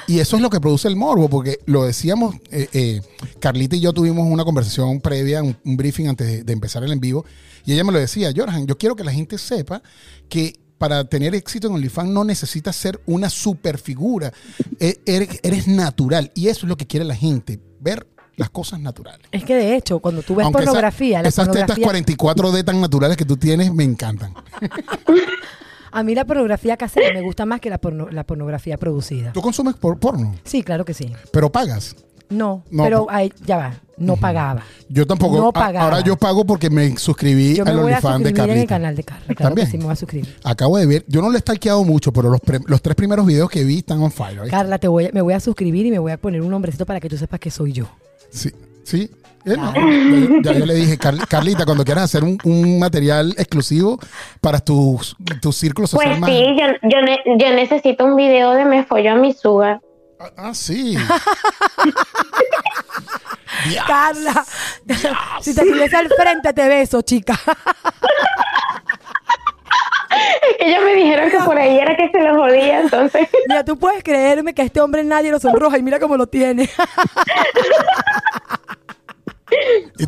y, 0.07 0.19
eso 0.19 0.35
es 0.37 0.41
lo 0.41 0.49
que 0.49 0.59
produce 0.59 0.87
el 0.87 0.95
morbo, 0.95 1.29
porque 1.29 1.59
lo 1.67 1.83
decíamos, 1.85 2.35
eh, 2.49 2.67
eh, 2.73 3.01
Carlita 3.39 3.75
y 3.75 3.81
yo 3.81 3.93
tuvimos 3.93 4.25
una 4.27 4.43
conversación 4.43 4.99
previa, 4.99 5.43
un, 5.43 5.55
briefing 5.63 6.07
antes 6.07 6.43
de, 6.43 6.53
empezar 6.53 6.83
el 6.83 6.91
en 6.91 6.99
vivo, 6.99 7.23
y 7.65 7.73
ella 7.73 7.83
me 7.83 7.91
lo 7.91 7.99
decía, 7.99 8.31
Jorjan, 8.35 8.65
yo 8.65 8.79
quiero 8.79 8.95
que 8.95 9.03
la 9.03 9.11
gente 9.11 9.37
sepa 9.37 9.83
que 10.27 10.59
para 10.79 11.03
tener 11.05 11.35
éxito 11.35 11.67
en 11.67 11.73
OnlyFans 11.75 12.09
no 12.09 12.23
necesitas 12.23 12.75
ser 12.75 12.99
una 13.05 13.29
super 13.29 13.77
figura, 13.77 14.33
E- 14.79 14.99
eres, 15.05 15.39
eres 15.43 15.67
natural, 15.67 16.31
y 16.33 16.47
eso 16.47 16.65
es 16.65 16.69
lo 16.69 16.77
que 16.77 16.87
quiere 16.87 17.05
la 17.05 17.15
gente, 17.15 17.59
ver 17.79 18.07
las 18.38 18.49
cosas 18.49 18.79
naturales. 18.79 19.21
Es 19.31 19.43
que 19.43 19.55
de 19.55 19.75
hecho, 19.75 19.99
cuando 19.99 20.21
tú 20.21 20.36
ves 20.36 20.45
Aunque 20.45 20.61
esa- 20.61 20.71
pornografía, 20.71 21.21
la 21.21 21.27
esas 21.29 21.49
tetas 21.51 21.77
pornografía 21.79 22.15
44D 22.17 22.63
tan 22.65 22.81
naturales 22.81 23.17
que 23.17 23.25
tú 23.25 23.38
tienes 23.38 23.73
me 23.73 23.83
encantan. 23.83 24.33
a 25.91 26.03
mí 26.03 26.13
la 26.15 26.25
pornografía 26.25 26.75
casera 26.77 27.13
me 27.13 27.21
gusta 27.21 27.45
más 27.45 27.61
que 27.61 27.69
la, 27.69 27.79
porno- 27.79 28.09
la 28.11 28.23
pornografía 28.25 28.77
producida. 28.77 29.31
¿Tú 29.31 29.41
consumes 29.41 29.75
por 29.75 29.97
porno? 29.99 30.36
Sí, 30.43 30.63
claro 30.63 30.83
que 30.86 30.93
sí. 30.93 31.11
Pero 31.31 31.51
pagas. 31.51 31.95
No, 32.27 32.63
No, 32.71 32.83
pero 32.83 33.05
ahí, 33.11 33.31
ya 33.45 33.55
va, 33.57 33.73
no 33.97 34.15
pagaba. 34.17 34.63
Yo 34.89 35.05
tampoco. 35.05 35.38
No 35.38 35.49
A- 35.49 35.53
pagaba. 35.53 35.86
ahora 35.86 35.99
yo 36.01 36.17
pago 36.17 36.43
porque 36.43 36.71
me 36.71 36.97
suscribí 36.97 37.55
Yo 37.55 37.63
me 37.63 37.69
al 37.69 37.77
OnlyFans 37.79 38.23
de 38.23 38.29
suscribir 38.31 38.51
en 38.51 38.57
el 38.61 38.67
Carlita. 38.67 38.67
canal 38.67 38.95
de 38.95 39.03
Carla. 39.03 39.25
Claro 39.27 39.43
También. 39.49 39.67
que 39.67 39.71
sí, 39.71 39.77
me 39.77 39.83
voy 39.83 39.93
a 39.93 39.95
suscribir. 39.95 40.36
Acabo 40.43 40.77
de 40.77 40.88
ver, 40.88 41.05
yo 41.07 41.21
no 41.21 41.29
lo 41.29 41.38
he 41.38 41.39
stalkeado 41.41 41.83
mucho, 41.83 42.11
pero 42.11 42.31
los, 42.31 42.41
pre- 42.41 42.59
los 42.65 42.81
tres 42.81 42.95
primeros 42.95 43.27
videos 43.27 43.47
que 43.49 43.63
vi 43.63 43.77
están 43.77 44.01
on 44.01 44.11
fire. 44.11 44.49
Carla, 44.49 44.79
te 44.79 44.88
voy, 44.88 45.11
me 45.13 45.21
voy 45.21 45.33
a 45.36 45.39
suscribir 45.39 45.86
y 45.86 45.91
me 45.91 45.99
voy 45.99 46.11
a 46.13 46.17
poner 46.17 46.41
un 46.41 46.49
nombrecito 46.49 46.83
para 46.88 46.99
que 46.99 47.07
tú 47.09 47.15
sepas 47.15 47.39
que 47.39 47.51
soy 47.51 47.73
yo. 47.73 47.86
Sí, 48.36 48.51
sí. 48.83 49.09
Eh, 49.45 49.55
no, 49.57 49.73
ya, 49.75 50.51
ya 50.53 50.59
yo 50.59 50.65
le 50.65 50.73
dije, 50.73 50.97
Car- 51.03 51.27
Carlita, 51.27 51.65
cuando 51.65 51.83
quieras 51.86 52.05
hacer 52.05 52.23
un, 52.23 52.38
un 52.43 52.79
material 52.79 53.33
exclusivo 53.38 53.99
para 54.41 54.59
tus 54.59 55.15
tu 55.41 55.51
círculo 55.51 55.88
social 55.88 56.09
Pues 56.09 56.19
más. 56.21 56.29
sí, 56.31 56.45
yo, 56.59 56.65
yo, 56.89 57.01
ne- 57.01 57.21
yo 57.38 57.53
necesito 57.53 58.05
un 58.05 58.15
video 58.15 58.51
de 58.53 58.65
me 58.65 58.83
follo 58.86 59.11
a 59.11 59.15
mi 59.15 59.33
sugar. 59.33 59.79
Ah, 60.19 60.31
ah, 60.38 60.53
sí. 60.53 60.97
Carla, 63.88 64.45
si 65.41 65.53
te 65.55 65.61
tuviese 65.63 65.95
al 65.95 66.09
frente 66.09 66.53
te 66.53 66.67
beso, 66.67 67.01
chica. 67.01 67.39
Es 70.16 70.57
que 70.57 70.70
ellos 70.70 70.84
me 70.84 70.95
dijeron 70.95 71.30
que 71.30 71.38
por 71.39 71.57
ahí 71.57 71.78
era 71.78 71.95
que 71.95 72.09
se 72.09 72.22
los 72.22 72.38
jodía, 72.38 72.82
entonces. 72.82 73.28
Mira, 73.47 73.63
tú 73.63 73.78
puedes 73.78 74.03
creerme 74.03 74.53
que 74.53 74.61
a 74.61 74.66
este 74.66 74.82
hombre 74.82 75.03
nadie 75.03 75.32
lo 75.32 75.39
sonroja 75.39 75.78
y 75.78 75.84
mira 75.84 75.99
cómo 75.99 76.18
lo 76.18 76.28
tiene. 76.28 76.70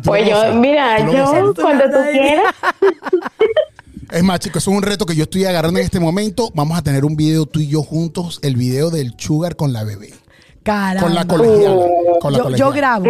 Pues 0.04 0.28
yo, 0.28 0.54
mira, 0.54 0.98
yo 1.10 1.54
cuando 1.54 1.84
tú 1.84 1.98
quieras. 2.12 2.54
Es 4.10 4.22
más, 4.22 4.40
chicos, 4.40 4.62
eso 4.62 4.70
es 4.70 4.76
un 4.78 4.82
reto 4.82 5.04
que 5.04 5.14
yo 5.14 5.24
estoy 5.24 5.44
agarrando 5.44 5.78
en 5.80 5.84
este 5.84 6.00
momento. 6.00 6.50
Vamos 6.54 6.78
a 6.78 6.82
tener 6.82 7.04
un 7.04 7.14
video 7.14 7.44
tú 7.44 7.60
y 7.60 7.68
yo 7.68 7.82
juntos, 7.82 8.38
el 8.42 8.56
video 8.56 8.88
del 8.88 9.12
sugar 9.18 9.54
con 9.54 9.74
la 9.74 9.84
bebé. 9.84 10.14
Caramba. 10.62 11.02
Con 11.02 11.14
la 11.14 11.26
colegiala. 11.26 11.86
Con 12.18 12.32
la 12.32 12.56
yo, 12.56 12.72
grabo. 12.72 13.04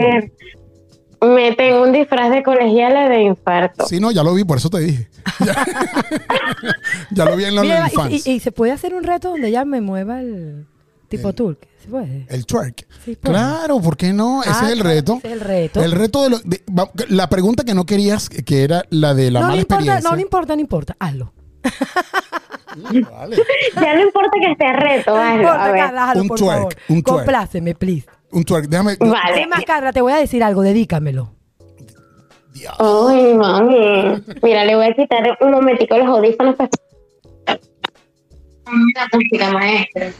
Eh, 1.20 1.26
me 1.26 1.52
tengo 1.54 1.82
un 1.82 1.92
disfraz 1.92 2.30
de 2.30 2.42
colegiala 2.42 3.08
de 3.08 3.22
infarto. 3.22 3.86
Sí, 3.86 4.00
no, 4.00 4.10
ya 4.10 4.22
lo 4.22 4.34
vi, 4.34 4.44
por 4.44 4.58
eso 4.58 4.70
te 4.70 4.78
dije. 4.80 5.08
Ya, 5.44 5.64
Ya 7.10 7.24
lo 7.24 7.36
vi 7.36 7.44
en 7.44 7.54
la 7.54 7.62
Mira, 7.62 7.88
y, 8.10 8.22
y- 8.24 8.30
y 8.32 8.40
se 8.40 8.52
puede 8.52 8.72
hacer 8.72 8.94
un 8.94 9.04
reto 9.04 9.30
donde 9.30 9.48
ella 9.48 9.64
me 9.64 9.80
mueva 9.80 10.20
el 10.20 10.66
tipo 11.08 11.32
turk. 11.32 11.66
¿Se 11.82 11.88
puede? 11.88 12.26
El 12.28 12.44
twerk. 12.44 12.86
Sí, 13.04 13.16
pues. 13.16 13.32
claro, 13.32 13.80
¿por 13.80 13.96
qué 13.96 14.12
no? 14.12 14.42
Ese 14.42 14.50
Ah, 14.52 14.60
es 14.66 14.72
el 14.72 14.80
claro, 14.80 14.88
reto. 14.94 15.14
ese 15.18 15.26
es 15.28 15.32
el 15.34 15.40
reto. 15.40 15.82
El 15.82 15.92
reto 15.92 16.22
de, 16.24 16.30
lo- 16.30 16.38
de- 16.40 16.62
va- 16.76 16.90
la 17.08 17.28
pregunta 17.28 17.64
que 17.64 17.74
no 17.74 17.86
querías, 17.86 18.28
que 18.28 18.64
era 18.64 18.84
la 18.90 19.14
de 19.14 19.30
la 19.30 19.40
no, 19.40 19.46
mala 19.46 19.54
le 19.56 19.62
importa, 19.62 19.76
experiencia. 19.82 20.10
no 20.10 20.16
le 20.16 20.22
importa, 20.22 20.54
no 20.56 20.60
importa. 20.60 20.96
Hazlo. 20.98 21.32
Vale. 23.10 23.36
Ya 23.80 23.94
no 23.94 24.02
importa 24.02 24.30
que 24.40 24.52
esté 24.52 24.72
reto, 24.72 25.14
No 25.14 25.20
hazlo, 25.22 25.40
importa, 25.42 25.64
a 25.64 25.70
ver. 25.72 25.80
Hazlo, 25.82 26.22
Un 26.22 26.28
por 26.28 26.38
twerk, 26.38 26.56
favor. 26.58 26.76
un 26.88 27.02
twerk. 27.02 27.16
Compláceme, 27.24 27.74
please. 27.74 28.06
Un 28.30 28.44
twerk. 28.44 28.66
Déjame. 28.68 28.96
Vale. 29.00 29.48
Carla, 29.66 29.92
te 29.92 30.00
voy 30.00 30.12
a 30.12 30.16
decir 30.16 30.42
algo, 30.42 30.62
dedícamelo. 30.62 31.34
Dios. 32.52 32.74
Ay, 32.78 33.34
mami. 33.34 34.22
Mira, 34.42 34.64
le 34.64 34.74
voy 34.76 34.86
a 34.86 34.94
quitar 34.94 35.36
un 35.40 35.50
momentico 35.50 35.96
los 35.96 36.06
audífonos. 36.08 36.56
para- 36.56 36.70
Una 38.66 39.08
música 39.12 39.50
maestra. 39.52 40.12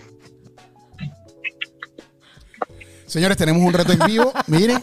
Señores, 3.07 3.37
tenemos 3.37 3.63
un 3.63 3.73
reto 3.73 3.93
en 3.93 3.99
vivo. 4.07 4.33
Miren. 4.47 4.83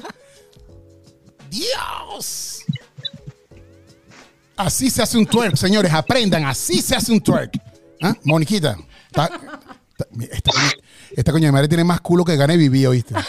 Dios. 1.49 2.63
Así 4.57 4.89
se 4.89 5.01
hace 5.03 5.17
un 5.17 5.25
twerk, 5.25 5.55
señores. 5.55 5.93
Aprendan. 5.93 6.45
Así 6.45 6.81
se 6.81 6.95
hace 6.95 7.11
un 7.11 7.21
twerk. 7.21 7.53
¿Ah? 8.01 8.13
Moniquita. 8.23 8.77
está- 9.07 9.29
está- 9.95 10.07
mira, 10.11 10.35
esta, 11.15 11.31
coña- 11.31 11.47
de 11.47 11.51
madre 11.51 11.67
tiene 11.67 11.83
más 11.83 12.01
culo 12.01 12.23
que 12.25 12.35
gane 12.37 12.57
viví, 12.57 12.85
¿oíste? 12.85 13.15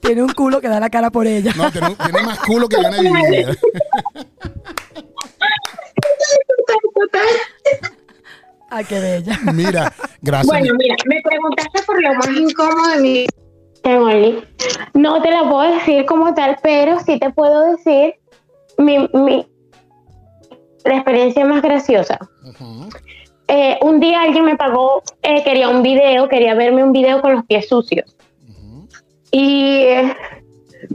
Tiene 0.00 0.22
un 0.22 0.32
culo 0.32 0.60
que 0.60 0.68
da 0.68 0.80
la 0.80 0.90
cara 0.90 1.10
por 1.10 1.26
ella. 1.26 1.52
No, 1.56 1.70
tiene, 1.70 1.94
tiene 1.94 2.22
más 2.22 2.38
culo 2.40 2.68
que 2.68 2.76
gane 2.82 3.00
viví. 3.00 3.44
Ay, 8.70 8.84
qué 8.88 9.00
bella. 9.00 9.38
Mira, 9.52 9.92
gracias. 10.22 10.46
Bueno, 10.46 10.74
mira, 10.78 10.96
me 11.06 11.20
preguntaste 11.22 11.82
por 11.86 12.02
lo 12.02 12.14
más 12.14 12.28
incómodo 12.28 12.88
de 12.96 13.00
mi 13.00 13.26
Only. 13.84 14.44
No 14.94 15.20
te 15.22 15.30
la 15.30 15.48
puedo 15.48 15.74
decir 15.74 16.04
como 16.06 16.34
tal, 16.34 16.56
pero 16.62 16.98
sí 17.00 17.18
te 17.18 17.30
puedo 17.30 17.72
decir 17.72 18.14
mi, 18.78 18.98
mi- 19.12 19.46
la 20.84 20.94
experiencia 20.96 21.44
más 21.44 21.62
graciosa. 21.62 22.18
Ujú. 22.44 22.88
Eh, 23.52 23.78
un 23.82 23.98
día 23.98 24.22
alguien 24.22 24.44
me 24.44 24.56
pagó, 24.56 25.02
eh, 25.22 25.42
quería 25.42 25.68
un 25.68 25.82
video, 25.82 26.28
quería 26.28 26.54
verme 26.54 26.84
un 26.84 26.92
video 26.92 27.20
con 27.20 27.32
los 27.34 27.44
pies 27.46 27.68
sucios. 27.68 28.16
Y 29.32 29.82
eh, 29.82 30.14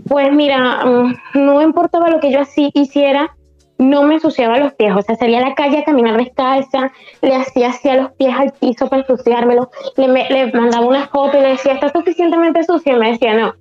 pues 0.08 0.32
mira, 0.32 0.86
mm, 0.86 1.16
no 1.36 1.62
importaba 1.62 2.10
lo 2.10 2.20
que 2.22 2.32
yo 2.32 2.40
así 2.40 2.72
hiciera, 2.74 3.36
no 3.78 4.04
me 4.04 4.16
ensuciaba 4.16 4.58
los 4.58 4.74
pies. 4.74 4.94
O 4.96 5.02
sea, 5.02 5.16
salía 5.16 5.40
a 5.40 5.50
la 5.50 5.54
calle 5.56 5.80
a 5.80 5.84
caminar 5.84 6.16
descalza, 6.18 6.94
le 7.22 7.36
hacía 7.36 7.70
hacia 7.70 7.96
los 7.98 8.12
pies 8.14 8.34
al 8.38 8.54
piso 8.54 8.88
para 8.88 9.02
ensuciármelos, 9.02 9.68
le, 9.98 10.08
me- 10.08 10.30
le 10.30 10.52
mandaba 10.54 10.86
una 10.86 11.08
foto 11.10 11.38
y 11.38 11.42
le 11.42 11.50
decía, 11.50 11.74
¿está 11.74 11.90
suficientemente 11.92 12.64
sucio? 12.64 12.96
Y 12.96 13.00
me 13.00 13.12
decía, 13.12 13.34
no, 13.34 13.54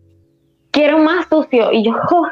quiero 0.70 0.98
más 0.98 1.26
sucio. 1.28 1.72
Y 1.72 1.82
yo, 1.84 1.94
"Jo". 2.06 2.22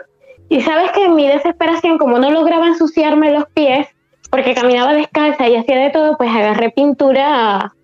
y 0.49 0.61
sabes 0.61 0.93
que 0.93 1.07
en 1.07 1.15
mi 1.17 1.27
desesperación, 1.27 1.99
como 1.99 2.19
no 2.21 2.31
lograba 2.31 2.69
ensuciarme 2.69 3.33
los 3.33 3.47
pies, 3.53 3.89
porque 4.33 4.55
caminaba 4.55 4.95
descalza 4.95 5.47
y 5.47 5.57
hacía 5.57 5.76
de 5.76 5.91
todo, 5.91 6.16
pues 6.16 6.30
agarré 6.30 6.70
pintura 6.70 7.74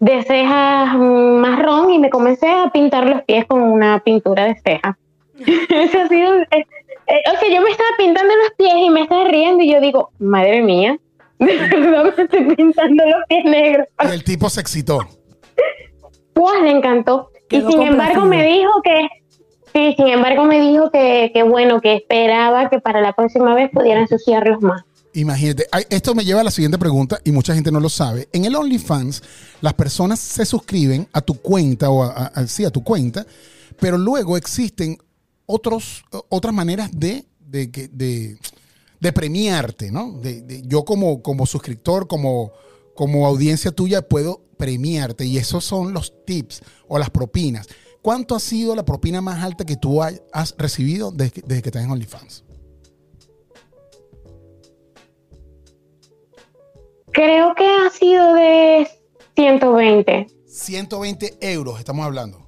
de 0.00 0.22
cejas 0.22 0.96
marrón 0.96 1.90
y 1.92 1.98
me 1.98 2.08
comencé 2.08 2.48
a 2.48 2.70
pintar 2.72 3.06
los 3.06 3.22
pies 3.24 3.44
con 3.44 3.60
una 3.60 4.00
pintura 4.00 4.46
de 4.46 4.54
cejas. 4.54 4.96
Eso 5.38 6.00
ha 6.00 6.08
sido, 6.08 6.34
eh, 6.34 6.46
eh, 6.50 7.22
o 7.30 7.38
sea, 7.38 7.54
yo 7.54 7.60
me 7.60 7.70
estaba 7.70 7.90
pintando 7.98 8.34
los 8.36 8.52
pies 8.56 8.74
y 8.78 8.88
me 8.88 9.02
estaba 9.02 9.24
riendo 9.24 9.62
y 9.62 9.70
yo 9.70 9.82
digo, 9.82 10.10
madre 10.18 10.62
mía, 10.62 10.98
de 11.38 11.58
verdad 11.68 12.14
me 12.16 12.22
estoy 12.24 12.54
pintando 12.54 13.04
los 13.04 13.26
pies 13.28 13.44
negros. 13.44 13.86
Y 14.02 14.06
el 14.06 14.24
tipo 14.24 14.48
se 14.48 14.62
excitó. 14.62 15.00
Pues 16.32 16.62
le 16.62 16.70
encantó. 16.70 17.32
Quedó 17.50 17.68
y 17.68 17.72
sin 17.72 17.82
embargo 17.82 18.24
me 18.24 18.46
dijo 18.46 18.80
que, 18.82 19.08
sí, 19.74 19.94
sin 19.94 20.08
embargo 20.08 20.44
me 20.44 20.58
dijo 20.58 20.90
que, 20.90 21.32
que 21.34 21.42
bueno, 21.42 21.82
que 21.82 21.96
esperaba 21.96 22.70
que 22.70 22.80
para 22.80 23.02
la 23.02 23.12
próxima 23.12 23.54
vez 23.54 23.70
pudiera 23.70 24.00
ensuciarlos 24.00 24.62
más. 24.62 24.87
Imagínate, 25.18 25.66
esto 25.90 26.14
me 26.14 26.24
lleva 26.24 26.42
a 26.42 26.44
la 26.44 26.50
siguiente 26.52 26.78
pregunta 26.78 27.18
y 27.24 27.32
mucha 27.32 27.52
gente 27.52 27.72
no 27.72 27.80
lo 27.80 27.88
sabe. 27.88 28.28
En 28.32 28.44
el 28.44 28.54
OnlyFans, 28.54 29.20
las 29.60 29.74
personas 29.74 30.20
se 30.20 30.46
suscriben 30.46 31.08
a 31.12 31.20
tu 31.20 31.34
cuenta 31.34 31.90
o 31.90 32.04
a, 32.04 32.30
sí, 32.46 32.64
a 32.64 32.70
tu 32.70 32.84
cuenta, 32.84 33.26
pero 33.80 33.98
luego 33.98 34.36
existen 34.36 34.96
otros, 35.46 36.04
otras 36.28 36.54
maneras 36.54 36.90
de, 36.92 37.26
de, 37.40 37.66
de- 37.92 38.38
de 39.00 39.12
premiarte, 39.12 39.90
¿no? 39.92 40.20
Yo 40.64 40.84
como, 40.84 41.22
como 41.22 41.46
suscriptor, 41.46 42.06
como, 42.08 42.52
como 42.94 43.26
audiencia 43.26 43.70
tuya, 43.72 44.02
puedo 44.02 44.42
premiarte 44.56 45.24
y 45.24 45.38
esos 45.38 45.64
son 45.64 45.92
los 45.92 46.12
tips 46.26 46.62
o 46.88 46.98
las 46.98 47.10
propinas. 47.10 47.66
¿Cuánto 48.02 48.34
ha 48.36 48.40
sido 48.40 48.74
la 48.76 48.84
propina 48.84 49.20
más 49.20 49.42
alta 49.42 49.64
que 49.64 49.76
tú 49.76 50.00
has 50.02 50.54
recibido 50.58 51.10
desde 51.12 51.42
desde 51.46 51.62
que 51.62 51.68
estás 51.70 51.84
en 51.84 51.90
OnlyFans? 51.90 52.44
Creo 57.18 57.52
que 57.56 57.66
ha 57.66 57.90
sido 57.90 58.32
de 58.34 58.86
120 59.34 60.28
120 60.46 61.36
euros 61.40 61.76
estamos 61.80 62.06
hablando. 62.06 62.38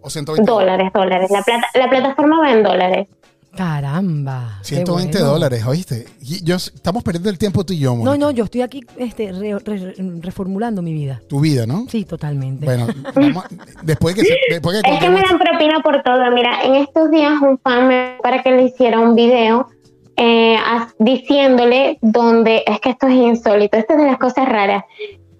O 0.00 0.08
120 0.08 0.50
dólares, 0.50 0.90
dólares. 0.94 1.30
La, 1.30 1.42
plata, 1.42 1.66
la 1.74 1.90
plataforma 1.90 2.40
va 2.40 2.50
en 2.52 2.62
dólares. 2.62 3.08
Caramba. 3.54 4.58
qué 4.60 4.76
120 4.76 5.18
bueno. 5.18 5.32
dólares, 5.32 5.66
¿oíste? 5.66 6.06
Y 6.22 6.42
yo, 6.44 6.56
estamos 6.56 7.02
perdiendo 7.02 7.28
el 7.28 7.36
tiempo 7.38 7.64
tú 7.64 7.74
y 7.74 7.78
yo, 7.78 7.90
No, 7.90 7.96
Mónica. 8.04 8.16
no, 8.18 8.30
yo 8.30 8.44
estoy 8.44 8.62
aquí 8.62 8.80
este, 8.96 9.32
re- 9.32 9.58
re- 9.58 9.94
reformulando 10.20 10.80
mi 10.80 10.94
vida. 10.94 11.20
Tu 11.28 11.38
vida, 11.40 11.66
¿no? 11.66 11.84
Sí, 11.88 12.04
totalmente. 12.06 12.64
Bueno, 12.64 12.86
vamos 13.14 13.44
a- 13.44 13.48
después 13.82 14.14
que, 14.14 14.22
se- 14.22 14.38
después 14.50 14.80
que 14.82 14.90
Es 14.90 14.98
que 14.98 15.10
me 15.10 15.20
dan 15.20 15.38
propina 15.38 15.80
por 15.82 16.02
todo. 16.02 16.30
Mira, 16.32 16.62
en 16.64 16.76
estos 16.76 17.10
días 17.10 17.34
un 17.42 17.58
fan 17.58 17.86
me 17.88 18.16
para 18.22 18.42
que 18.42 18.50
le 18.50 18.62
hiciera 18.64 18.98
un 19.00 19.14
video 19.14 19.68
eh, 20.16 20.56
diciéndole 20.98 21.98
donde, 22.00 22.64
es 22.66 22.80
que 22.80 22.90
esto 22.90 23.06
es 23.06 23.14
insólito, 23.14 23.76
esto 23.76 23.94
es 23.94 24.00
de 24.00 24.06
las 24.06 24.18
cosas 24.18 24.48
raras, 24.48 24.84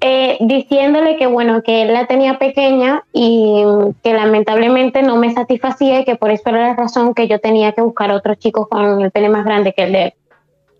eh, 0.00 0.36
diciéndole 0.40 1.16
que 1.16 1.26
bueno, 1.26 1.62
que 1.62 1.82
él 1.82 1.92
la 1.92 2.06
tenía 2.06 2.38
pequeña 2.38 3.04
y 3.12 3.64
que 4.02 4.12
lamentablemente 4.12 5.02
no 5.02 5.16
me 5.16 5.32
satisfacía 5.32 6.00
y 6.00 6.04
que 6.04 6.16
por 6.16 6.30
eso 6.30 6.50
era 6.50 6.68
la 6.68 6.74
razón 6.74 7.14
que 7.14 7.26
yo 7.28 7.40
tenía 7.40 7.72
que 7.72 7.80
buscar 7.80 8.10
otros 8.10 8.38
chicos 8.38 8.68
con 8.68 9.00
el 9.00 9.10
pene 9.10 9.30
más 9.30 9.44
grande 9.44 9.72
que 9.72 9.84
el 9.84 9.92
de 9.92 10.02
él. 10.04 10.14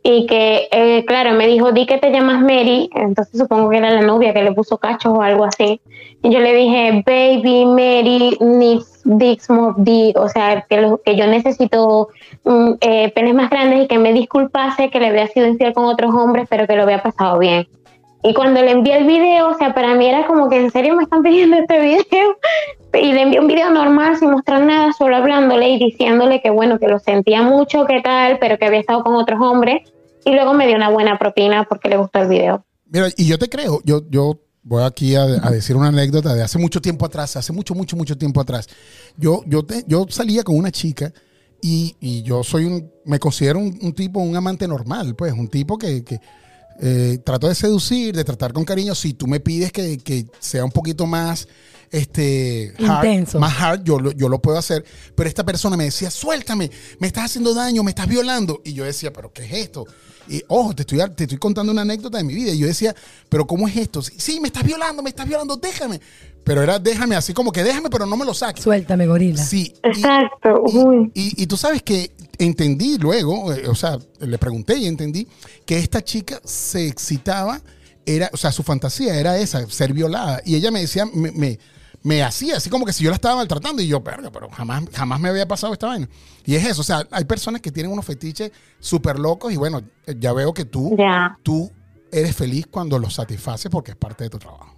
Y 0.08 0.24
que, 0.26 0.68
eh, 0.70 1.04
claro, 1.04 1.32
me 1.32 1.48
dijo, 1.48 1.72
di 1.72 1.84
que 1.84 1.98
te 1.98 2.12
llamas 2.12 2.40
Mary, 2.40 2.88
entonces 2.94 3.36
supongo 3.40 3.70
que 3.70 3.78
era 3.78 3.90
la 3.90 4.02
novia 4.02 4.32
que 4.32 4.44
le 4.44 4.52
puso 4.52 4.78
cachos 4.78 5.12
o 5.12 5.20
algo 5.20 5.44
así. 5.44 5.80
Y 6.22 6.30
yo 6.30 6.38
le 6.38 6.54
dije, 6.54 7.02
baby, 7.04 7.66
Mary 7.66 8.38
dicks 9.04 9.50
more 9.50 9.74
big, 9.78 10.16
o 10.16 10.28
sea, 10.28 10.64
que, 10.68 10.80
lo- 10.80 11.00
que 11.04 11.16
yo 11.16 11.26
necesito 11.26 12.08
mm, 12.44 12.70
eh, 12.82 13.10
penes 13.16 13.34
más 13.34 13.50
grandes 13.50 13.84
y 13.84 13.88
que 13.88 13.98
me 13.98 14.12
disculpase 14.12 14.90
que 14.90 15.00
le 15.00 15.08
había 15.08 15.26
sido 15.26 15.48
infiel 15.48 15.72
con 15.72 15.86
otros 15.86 16.14
hombres, 16.14 16.46
pero 16.48 16.68
que 16.68 16.76
lo 16.76 16.84
había 16.84 17.02
pasado 17.02 17.40
bien. 17.40 17.66
Y 18.22 18.32
cuando 18.32 18.62
le 18.62 18.70
envié 18.72 18.98
el 18.98 19.06
video, 19.06 19.48
o 19.48 19.54
sea, 19.54 19.74
para 19.74 19.94
mí 19.94 20.06
era 20.06 20.26
como 20.26 20.48
que 20.48 20.56
en 20.60 20.70
serio 20.70 20.94
me 20.94 21.02
están 21.02 21.22
pidiendo 21.24 21.56
este 21.58 21.80
video. 21.80 22.36
Y 22.94 23.12
le 23.12 23.22
envié 23.22 23.40
un 23.40 23.46
video 23.48 23.70
normal 23.70 24.16
sin 24.16 24.30
mostrar 24.30 24.62
nada, 24.62 24.92
solo 24.92 25.16
hablándole 25.16 25.68
y 25.68 25.78
diciéndole 25.78 26.40
que 26.40 26.50
bueno, 26.50 26.78
que 26.78 26.86
lo 26.86 27.00
sentía 27.00 27.42
mucho, 27.42 27.86
que 27.86 28.00
tal, 28.00 28.38
pero 28.38 28.56
que 28.56 28.66
había 28.66 28.78
estado 28.80 29.02
con 29.02 29.14
otros 29.16 29.40
hombres. 29.40 29.82
Y 30.26 30.32
luego 30.34 30.52
me 30.54 30.66
dio 30.66 30.74
una 30.76 30.90
buena 30.90 31.18
propina 31.18 31.64
porque 31.68 31.88
le 31.88 31.96
gustó 31.96 32.18
el 32.18 32.28
video. 32.28 32.64
Mira, 32.90 33.08
y 33.16 33.26
yo 33.26 33.38
te 33.38 33.48
creo, 33.48 33.80
yo, 33.84 34.02
yo 34.10 34.40
voy 34.64 34.82
aquí 34.82 35.14
a, 35.14 35.22
a 35.22 35.50
decir 35.50 35.76
una 35.76 35.88
anécdota 35.88 36.34
de 36.34 36.42
hace 36.42 36.58
mucho 36.58 36.80
tiempo 36.80 37.06
atrás, 37.06 37.36
hace 37.36 37.52
mucho, 37.52 37.74
mucho, 37.74 37.96
mucho 37.96 38.18
tiempo 38.18 38.40
atrás. 38.40 38.66
Yo, 39.16 39.42
yo, 39.46 39.64
te- 39.64 39.84
yo 39.86 40.04
salía 40.08 40.42
con 40.42 40.56
una 40.56 40.72
chica 40.72 41.12
y, 41.62 41.96
y 42.00 42.22
yo 42.22 42.42
soy 42.42 42.64
un, 42.64 42.90
me 43.04 43.18
considero 43.20 43.60
un, 43.60 43.78
un 43.80 43.92
tipo, 43.94 44.18
un 44.20 44.34
amante 44.34 44.66
normal, 44.66 45.14
pues, 45.14 45.32
un 45.32 45.46
tipo 45.48 45.78
que, 45.78 46.02
que 46.04 46.20
eh, 46.80 47.18
trato 47.24 47.48
de 47.48 47.54
seducir, 47.54 48.14
de 48.16 48.24
tratar 48.24 48.52
con 48.52 48.64
cariño. 48.64 48.94
Si 48.96 49.14
tú 49.14 49.28
me 49.28 49.38
pides 49.38 49.70
que, 49.70 49.98
que 49.98 50.26
sea 50.40 50.64
un 50.64 50.72
poquito 50.72 51.06
más 51.06 51.46
este 51.90 52.74
hard, 52.84 53.04
Intenso. 53.06 53.38
más 53.38 53.54
hard, 53.60 53.82
yo, 53.84 53.98
lo- 54.00 54.12
yo 54.12 54.28
lo 54.28 54.40
puedo 54.40 54.58
hacer. 54.58 54.84
Pero 55.14 55.28
esta 55.28 55.44
persona 55.44 55.76
me 55.76 55.84
decía, 55.84 56.10
suéltame, 56.10 56.70
me 56.98 57.06
estás 57.06 57.26
haciendo 57.26 57.54
daño, 57.54 57.82
me 57.82 57.90
estás 57.92 58.08
violando. 58.08 58.60
Y 58.64 58.74
yo 58.74 58.84
decía, 58.84 59.12
pero 59.12 59.32
¿qué 59.32 59.44
es 59.44 59.52
esto? 59.52 59.84
Y 60.28 60.42
ojo, 60.48 60.74
te 60.74 60.82
estoy, 60.82 60.98
te 61.14 61.24
estoy 61.24 61.38
contando 61.38 61.72
una 61.72 61.82
anécdota 61.82 62.18
de 62.18 62.24
mi 62.24 62.34
vida. 62.34 62.52
Y 62.52 62.58
yo 62.58 62.66
decía, 62.66 62.94
pero 63.28 63.46
¿cómo 63.46 63.66
es 63.68 63.76
esto? 63.76 64.02
Sí, 64.02 64.40
me 64.40 64.48
estás 64.48 64.64
violando, 64.64 65.02
me 65.02 65.10
estás 65.10 65.26
violando, 65.26 65.56
déjame. 65.56 66.00
Pero 66.44 66.62
era 66.62 66.78
déjame, 66.78 67.16
así 67.16 67.32
como 67.34 67.50
que 67.50 67.64
déjame, 67.64 67.90
pero 67.90 68.06
no 68.06 68.16
me 68.16 68.24
lo 68.24 68.32
saques. 68.32 68.62
Suéltame, 68.62 69.06
gorila. 69.06 69.42
Sí. 69.42 69.74
Exacto. 69.82 70.62
y, 70.72 70.76
uy. 70.78 71.10
y- 71.14 71.42
y 71.42 71.46
tú 71.46 71.56
sabes 71.56 71.82
que 71.82 72.12
entendí 72.38 72.98
luego, 72.98 73.52
eh, 73.52 73.66
o 73.68 73.74
sea, 73.74 73.98
le 74.20 74.38
pregunté 74.38 74.76
y 74.78 74.86
entendí 74.86 75.26
que 75.64 75.78
esta 75.78 76.02
chica 76.04 76.40
se 76.44 76.86
excitaba, 76.86 77.60
era, 78.04 78.30
o 78.32 78.36
sea, 78.36 78.52
su 78.52 78.62
fantasía 78.62 79.18
era 79.18 79.36
esa, 79.38 79.68
ser 79.68 79.92
violada. 79.92 80.40
Y 80.44 80.54
ella 80.54 80.70
me 80.70 80.80
decía, 80.80 81.04
me, 81.12 81.32
me, 81.32 81.58
me 82.06 82.22
hacía 82.22 82.58
así 82.58 82.70
como 82.70 82.86
que 82.86 82.92
si 82.92 83.02
yo 83.02 83.10
la 83.10 83.16
estaba 83.16 83.34
maltratando 83.34 83.82
y 83.82 83.88
yo, 83.88 84.02
pero, 84.04 84.30
pero 84.30 84.48
jamás, 84.50 84.84
jamás 84.94 85.18
me 85.18 85.28
había 85.28 85.48
pasado 85.48 85.72
esta 85.72 85.88
vaina. 85.88 86.08
Y 86.44 86.54
es 86.54 86.64
eso, 86.64 86.82
o 86.82 86.84
sea, 86.84 87.02
hay 87.10 87.24
personas 87.24 87.60
que 87.60 87.72
tienen 87.72 87.90
unos 87.90 88.06
fetiches 88.06 88.52
súper 88.78 89.18
locos 89.18 89.52
y 89.52 89.56
bueno, 89.56 89.80
ya 90.16 90.32
veo 90.32 90.54
que 90.54 90.64
tú, 90.64 90.96
tú 91.42 91.68
eres 92.12 92.36
feliz 92.36 92.68
cuando 92.68 93.00
los 93.00 93.14
satisfaces 93.14 93.72
porque 93.72 93.90
es 93.90 93.96
parte 93.96 94.22
de 94.22 94.30
tu 94.30 94.38
trabajo. 94.38 94.76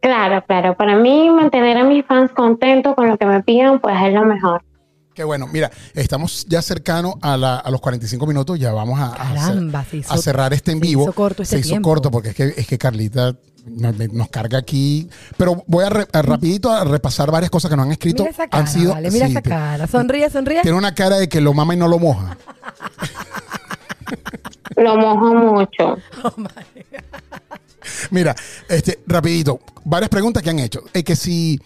Claro, 0.00 0.44
claro. 0.46 0.76
Para 0.76 0.96
mí 0.96 1.30
mantener 1.30 1.78
a 1.78 1.84
mis 1.84 2.04
fans 2.04 2.30
contentos 2.32 2.94
con 2.94 3.08
lo 3.08 3.16
que 3.16 3.24
me 3.24 3.42
pidan, 3.42 3.80
pues 3.80 3.96
es 4.04 4.12
lo 4.12 4.26
mejor. 4.26 4.62
Qué 5.16 5.24
bueno, 5.24 5.46
mira, 5.50 5.70
estamos 5.94 6.44
ya 6.46 6.60
cercano 6.60 7.14
a, 7.22 7.38
la- 7.38 7.56
a 7.56 7.70
los 7.70 7.80
45 7.80 8.26
minutos, 8.26 8.58
ya 8.58 8.70
vamos 8.72 9.00
a, 9.00 9.06
a 9.06 9.12
hacer- 9.32 9.34
Caramba, 9.54 9.84
se 9.86 9.96
hizo- 9.96 10.12
a 10.12 10.18
cerrar 10.18 10.52
este 10.52 10.72
en 10.72 10.78
se 10.78 10.86
vivo. 10.86 11.02
hizo 11.04 11.12
corto 11.14 11.42
este 11.42 11.56
se 11.56 11.60
hizo 11.60 11.68
tiempo. 11.70 11.88
corto 11.88 12.10
porque 12.10 12.28
es 12.28 12.34
que, 12.34 12.52
es 12.54 12.66
que 12.66 12.76
Carlita 12.76 13.34
nos, 13.64 14.28
carga 14.28 14.58
aquí. 14.58 15.08
Pero 15.38 15.64
voy 15.66 15.86
a, 15.86 15.88
re- 15.88 16.06
a 16.12 16.20
rapidito 16.20 16.70
a 16.70 16.84
repasar 16.84 17.30
varias 17.30 17.50
cosas 17.50 17.70
que 17.70 17.76
nos 17.78 17.86
han 17.86 17.92
escrito. 17.92 18.24
Mira 18.24 18.30
esa 18.30 18.46
cara, 18.46 18.62
han 18.62 18.68
sido, 18.70 18.92
vale, 18.92 19.10
mira 19.10 19.24
sí, 19.26 19.32
esa 19.32 19.40
cara. 19.42 19.86
Sonríe, 19.86 20.28
sonríe. 20.28 20.60
Tiene 20.60 20.76
una 20.76 20.94
cara 20.94 21.16
de 21.16 21.30
que 21.30 21.40
lo 21.40 21.54
mama 21.54 21.72
y 21.72 21.78
no 21.78 21.88
lo 21.88 21.98
moja. 21.98 22.36
Lo 24.76 24.96
mojo 24.98 25.34
mucho. 25.34 25.96
Mira, 28.10 28.36
este, 28.68 29.00
rapidito, 29.06 29.60
varias 29.82 30.10
preguntas 30.10 30.42
que 30.42 30.50
han 30.50 30.58
hecho. 30.58 30.82
Eh, 30.92 31.02
que 31.02 31.16
si 31.16 31.58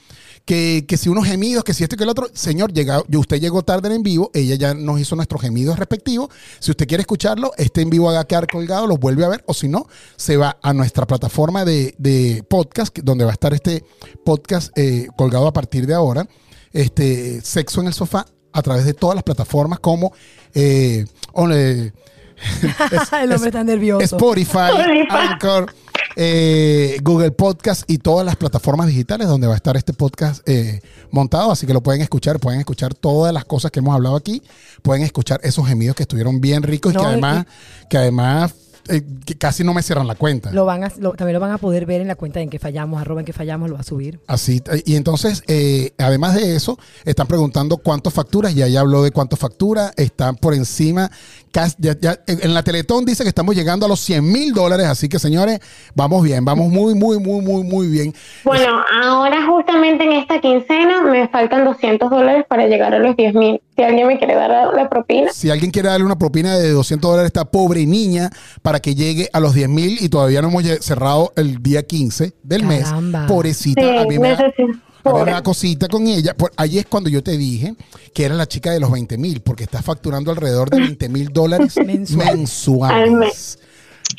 que, 0.51 0.85
que 0.85 0.97
si 0.97 1.09
unos 1.09 1.27
gemidos, 1.27 1.63
que 1.63 1.73
si 1.75 1.85
esto 1.85 1.95
y 1.95 1.99
que 1.99 2.03
el 2.03 2.11
otro. 2.11 2.27
Señor, 2.33 2.73
llega, 2.73 3.01
usted 3.17 3.41
llegó 3.41 3.63
tarde 3.63 3.95
en 3.95 4.03
vivo, 4.03 4.33
ella 4.35 4.57
ya 4.57 4.75
nos 4.75 4.99
hizo 4.99 5.15
nuestros 5.15 5.41
gemidos 5.41 5.79
respectivos. 5.79 6.29
Si 6.59 6.73
usted 6.73 6.89
quiere 6.89 7.03
escucharlo, 7.03 7.53
este 7.57 7.83
en 7.83 7.91
vivo 7.91 8.11
haga 8.11 8.25
quedar 8.25 8.49
colgado, 8.49 8.89
los 8.89 8.99
vuelve 8.99 9.25
a 9.25 9.29
ver, 9.29 9.45
o 9.47 9.55
si 9.55 9.69
no, 9.69 9.87
se 10.17 10.37
va 10.37 10.59
a 10.61 10.73
nuestra 10.75 11.07
plataforma 11.07 11.65
de, 11.65 11.95
de 11.99 12.43
podcast, 12.49 12.93
que- 12.93 13.03
donde 13.03 13.25
va 13.25 13.31
a 13.31 13.35
estar 13.35 13.55
este 13.55 13.85
podcast 14.25 14.77
eh, 14.77 15.07
colgado 15.17 15.47
a 15.47 15.53
partir 15.53 15.87
de 15.87 15.95
ahora. 15.95 16.27
Este, 16.73 17.41
Sexo 17.43 17.81
en 17.81 17.87
el 17.87 17.95
Sofá, 17.95 18.27
a 18.53 18.63
través 18.63 18.85
de 18.87 18.95
todas 18.95 19.15
las 19.15 19.23
plataformas 19.23 19.79
como 19.79 20.13
eh, 20.53 21.05
on- 21.33 21.53
eh, 21.55 21.93
El 23.23 23.33
hombre 23.33 23.51
está 23.51 23.63
nervioso. 23.63 24.03
Spotify, 24.17 24.71
Spotify. 24.77 25.07
Anchor, 25.11 25.73
eh, 26.17 26.99
Google 27.03 27.31
Podcast 27.31 27.89
y 27.91 27.99
todas 27.99 28.27
las 28.27 28.37
plataformas 28.37 28.87
digitales 28.89 29.29
donde 29.29 29.47
va 29.47 29.55
a 29.55 29.57
estar 29.57 29.77
este 29.77 29.93
podcast 29.93 30.47
eh, 30.49 30.81
montado. 31.11 31.51
Así 31.53 31.67
que 31.67 31.73
lo 31.73 31.83
pueden 31.83 32.03
escuchar, 32.03 32.39
pueden 32.41 32.61
escuchar 32.61 32.95
todas 32.95 33.33
las 33.33 33.45
cosas 33.45 33.71
que 33.71 33.81
hemos 33.81 33.95
hablado 33.95 34.17
aquí, 34.17 34.43
pueden 34.83 35.03
escuchar 35.03 35.41
esos 35.43 35.67
gemidos 35.67 35.97
que 35.97 36.03
estuvieron 36.03 36.41
bien 36.41 36.63
ricos 36.63 36.93
y 36.93 36.97
que 36.97 37.03
y- 37.03 37.07
además, 37.07 37.47
que 37.89 37.99
además 37.99 38.55
eh, 38.89 39.03
que 39.27 39.37
casi 39.37 39.63
no 39.63 39.73
me 39.75 39.83
cierran 39.83 40.07
la 40.09 40.15
cuenta. 40.15 40.51
Lo 40.53 40.65
van 40.65 40.83
a, 40.83 40.93
lo- 40.99 41.13
también 41.13 41.35
lo 41.35 41.41
van 41.41 41.53
a 41.53 41.59
poder 41.59 41.85
ver 41.87 42.01
en 42.01 42.09
la 42.09 42.15
cuenta 42.17 42.41
en 42.41 42.49
que 42.49 42.59
fallamos, 42.59 43.01
arroba 43.01 43.21
en 43.21 43.27
que 43.27 43.33
fallamos, 43.35 43.69
lo 43.69 43.75
va 43.75 43.83
a 43.83 43.85
subir. 43.85 44.19
Así, 44.27 44.63
y 44.87 44.97
entonces, 44.97 45.43
eh, 45.47 45.93
además 45.99 46.35
de 46.35 46.57
eso, 46.57 46.79
están 47.05 47.27
preguntando 47.29 47.77
cuánto 47.77 48.11
facturas, 48.11 48.55
ya 48.55 48.67
ya 48.69 48.81
habló 48.81 49.03
de 49.03 49.11
cuánto 49.13 49.37
factura, 49.37 49.93
están 49.97 50.35
por 50.37 50.55
encima, 50.55 51.11
cas- 51.53 51.77
ya- 51.79 51.97
ya- 52.01 52.19
en 52.27 52.55
la 52.55 52.63
Teletón 52.63 53.05
dice 53.05 53.23
que 53.23 53.29
estamos 53.29 53.55
llegando 53.55 53.87
a 53.87 53.89
los 53.89 54.01
100 54.01 54.25
mil 54.31 54.53
dólares, 54.53 54.87
así 54.87 55.09
que 55.09 55.19
señores, 55.19 55.61
vamos 55.95 56.23
bien, 56.23 56.45
vamos 56.45 56.69
muy, 56.69 56.95
muy, 56.95 57.19
muy, 57.19 57.41
muy, 57.43 57.63
muy 57.65 57.89
bien. 57.89 58.15
Bueno, 58.45 58.83
ahora 59.03 59.47
justamente 59.47 60.05
en 60.05 60.13
esta 60.13 60.41
quincena 60.41 61.03
me 61.03 61.29
faltan 61.29 61.65
200 61.65 62.11
dólares 62.11 62.45
para 62.49 62.67
llegar 62.67 62.95
a 62.95 62.99
los 62.99 63.17
10 63.17 63.35
mil. 63.35 63.61
Si 63.77 63.83
alguien 63.83 64.07
me 64.09 64.19
quiere 64.19 64.35
dar 64.35 64.51
la, 64.75 64.89
propina. 64.91 65.33
Si 65.33 65.49
alguien 65.51 65.71
quiere 65.71 65.89
darle 65.89 66.05
una 66.05 66.19
propina 66.19 66.59
de 66.59 66.71
200 66.71 67.11
dólares 67.11 67.25
a 67.25 67.41
esta 67.41 67.45
pobre 67.51 67.87
niña 67.87 68.31
para 68.63 68.81
que 68.81 68.95
llegue 68.95 69.29
a 69.33 69.41
los 69.41 69.55
10 69.55 69.69
mil 69.69 69.97
y 70.01 70.09
todavía 70.11 70.43
no 70.43 70.49
hemos 70.49 70.65
cerrado 70.85 71.33
el 71.37 71.63
día 71.63 71.83
15 71.83 72.35
del 72.43 72.63
Caramba. 72.63 73.21
mes, 73.21 73.29
pobrecita, 73.29 73.81
Sí, 73.81 73.89
a 73.97 74.05
mí 74.05 74.19
me 74.19 74.31
da- 74.37 74.53
A 75.01 75.11
pobre. 75.11 75.33
da 75.33 75.43
cosita 75.43 75.89
con 75.89 76.07
ella. 76.07 76.35
Por, 76.37 76.53
ahí 76.57 76.79
es 76.79 76.87
cuando 76.87 77.09
yo 77.11 77.23
te 77.23 77.37
dije 77.37 77.75
que 78.15 78.25
era 78.25 78.35
la 78.35 78.47
chica 78.47 78.71
de 78.71 78.81
los 78.81 78.91
20 78.91 79.17
mil, 79.19 79.41
porque 79.41 79.65
está 79.65 79.83
facturando 79.83 80.31
alrededor 80.31 80.71
de 80.71 80.79
20 80.81 81.09
mil 81.09 81.29
dólares 81.33 81.77
Mensual. 81.85 82.37
mensuales. 82.39 83.03
Al 83.03 83.11
mes. 83.13 83.59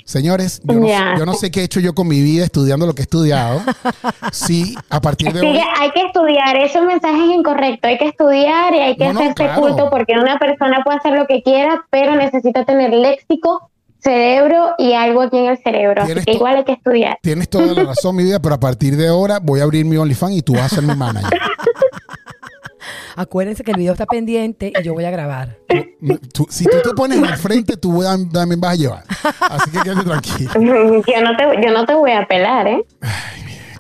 Señores, 0.05 0.61
yo 0.63 0.73
no, 0.79 0.87
Ya. 0.87 1.15
yo 1.17 1.25
no 1.25 1.33
sé 1.33 1.51
qué 1.51 1.61
he 1.61 1.63
hecho 1.63 1.79
yo 1.79 1.93
con 1.93 2.07
mi 2.07 2.21
vida 2.21 2.45
estudiando 2.45 2.85
lo 2.85 2.93
que 2.95 3.01
he 3.01 3.03
estudiado. 3.03 3.61
Sí, 4.31 4.75
a 4.89 5.01
partir 5.01 5.33
de 5.33 5.41
Sí, 5.41 5.45
hoy. 5.47 5.59
hay 5.79 5.91
que 5.91 6.01
estudiar, 6.03 6.55
esos 6.57 6.83
mensajes 6.85 7.29
incorrectos, 7.35 7.89
hay 7.89 7.97
que 7.97 8.07
estudiar 8.07 8.73
y 8.73 8.79
hay 8.79 8.95
que 8.95 9.05
No, 9.07 9.13
no, 9.13 9.19
hacerse 9.19 9.35
claro. 9.43 9.61
culto 9.61 9.89
porque 9.89 10.13
una 10.13 10.39
persona 10.39 10.81
puede 10.83 10.97
hacer 10.97 11.13
lo 11.13 11.27
que 11.27 11.43
quiera, 11.43 11.85
pero 11.89 12.15
necesita 12.15 12.63
tener 12.65 12.91
léxico 12.93 13.70
cerebro 14.01 14.71
y 14.77 14.93
algo 14.93 15.21
aquí 15.21 15.37
en 15.37 15.45
el 15.47 15.57
cerebro. 15.63 16.03
Así 16.03 16.13
que 16.25 16.31
igual 16.33 16.55
hay 16.57 16.63
que 16.63 16.73
estudiar. 16.73 17.17
Tienes 17.21 17.49
toda 17.49 17.67
la 17.73 17.83
razón, 17.83 18.15
mi 18.15 18.23
vida, 18.23 18.39
pero 18.41 18.55
a 18.55 18.59
partir 18.59 18.95
de 18.97 19.07
ahora 19.07 19.39
voy 19.41 19.59
a 19.59 19.63
abrir 19.63 19.85
mi 19.85 19.97
OnlyFans 19.97 20.33
y 20.37 20.41
tú 20.41 20.53
vas 20.53 20.71
a 20.71 20.75
ser 20.75 20.83
mi 20.83 20.95
manager. 20.95 21.39
Acuérdense 23.15 23.63
que 23.63 23.71
el 23.71 23.77
video 23.77 23.91
está 23.93 24.05
pendiente 24.05 24.71
y 24.77 24.83
yo 24.83 24.93
voy 24.93 25.03
a 25.05 25.11
grabar. 25.11 25.57
Tú- 25.67 26.19
tú- 26.33 26.47
si 26.49 26.63
tú 26.65 26.77
te 26.83 26.91
pones 26.95 27.21
al 27.21 27.37
frente, 27.37 27.75
tú 27.77 28.01
tam- 28.01 28.31
también 28.31 28.59
vas 28.59 28.71
a 28.71 28.75
llevar. 28.75 29.03
Así 29.49 29.69
que 29.69 29.79
quédate 29.81 30.03
tranquilo. 30.03 30.51
Yo 31.05 31.21
no 31.21 31.35
te, 31.37 31.61
yo 31.61 31.71
no 31.73 31.85
te 31.85 31.93
voy 31.93 32.11
a 32.11 32.25
pelar, 32.25 32.67
¿eh? 32.67 32.85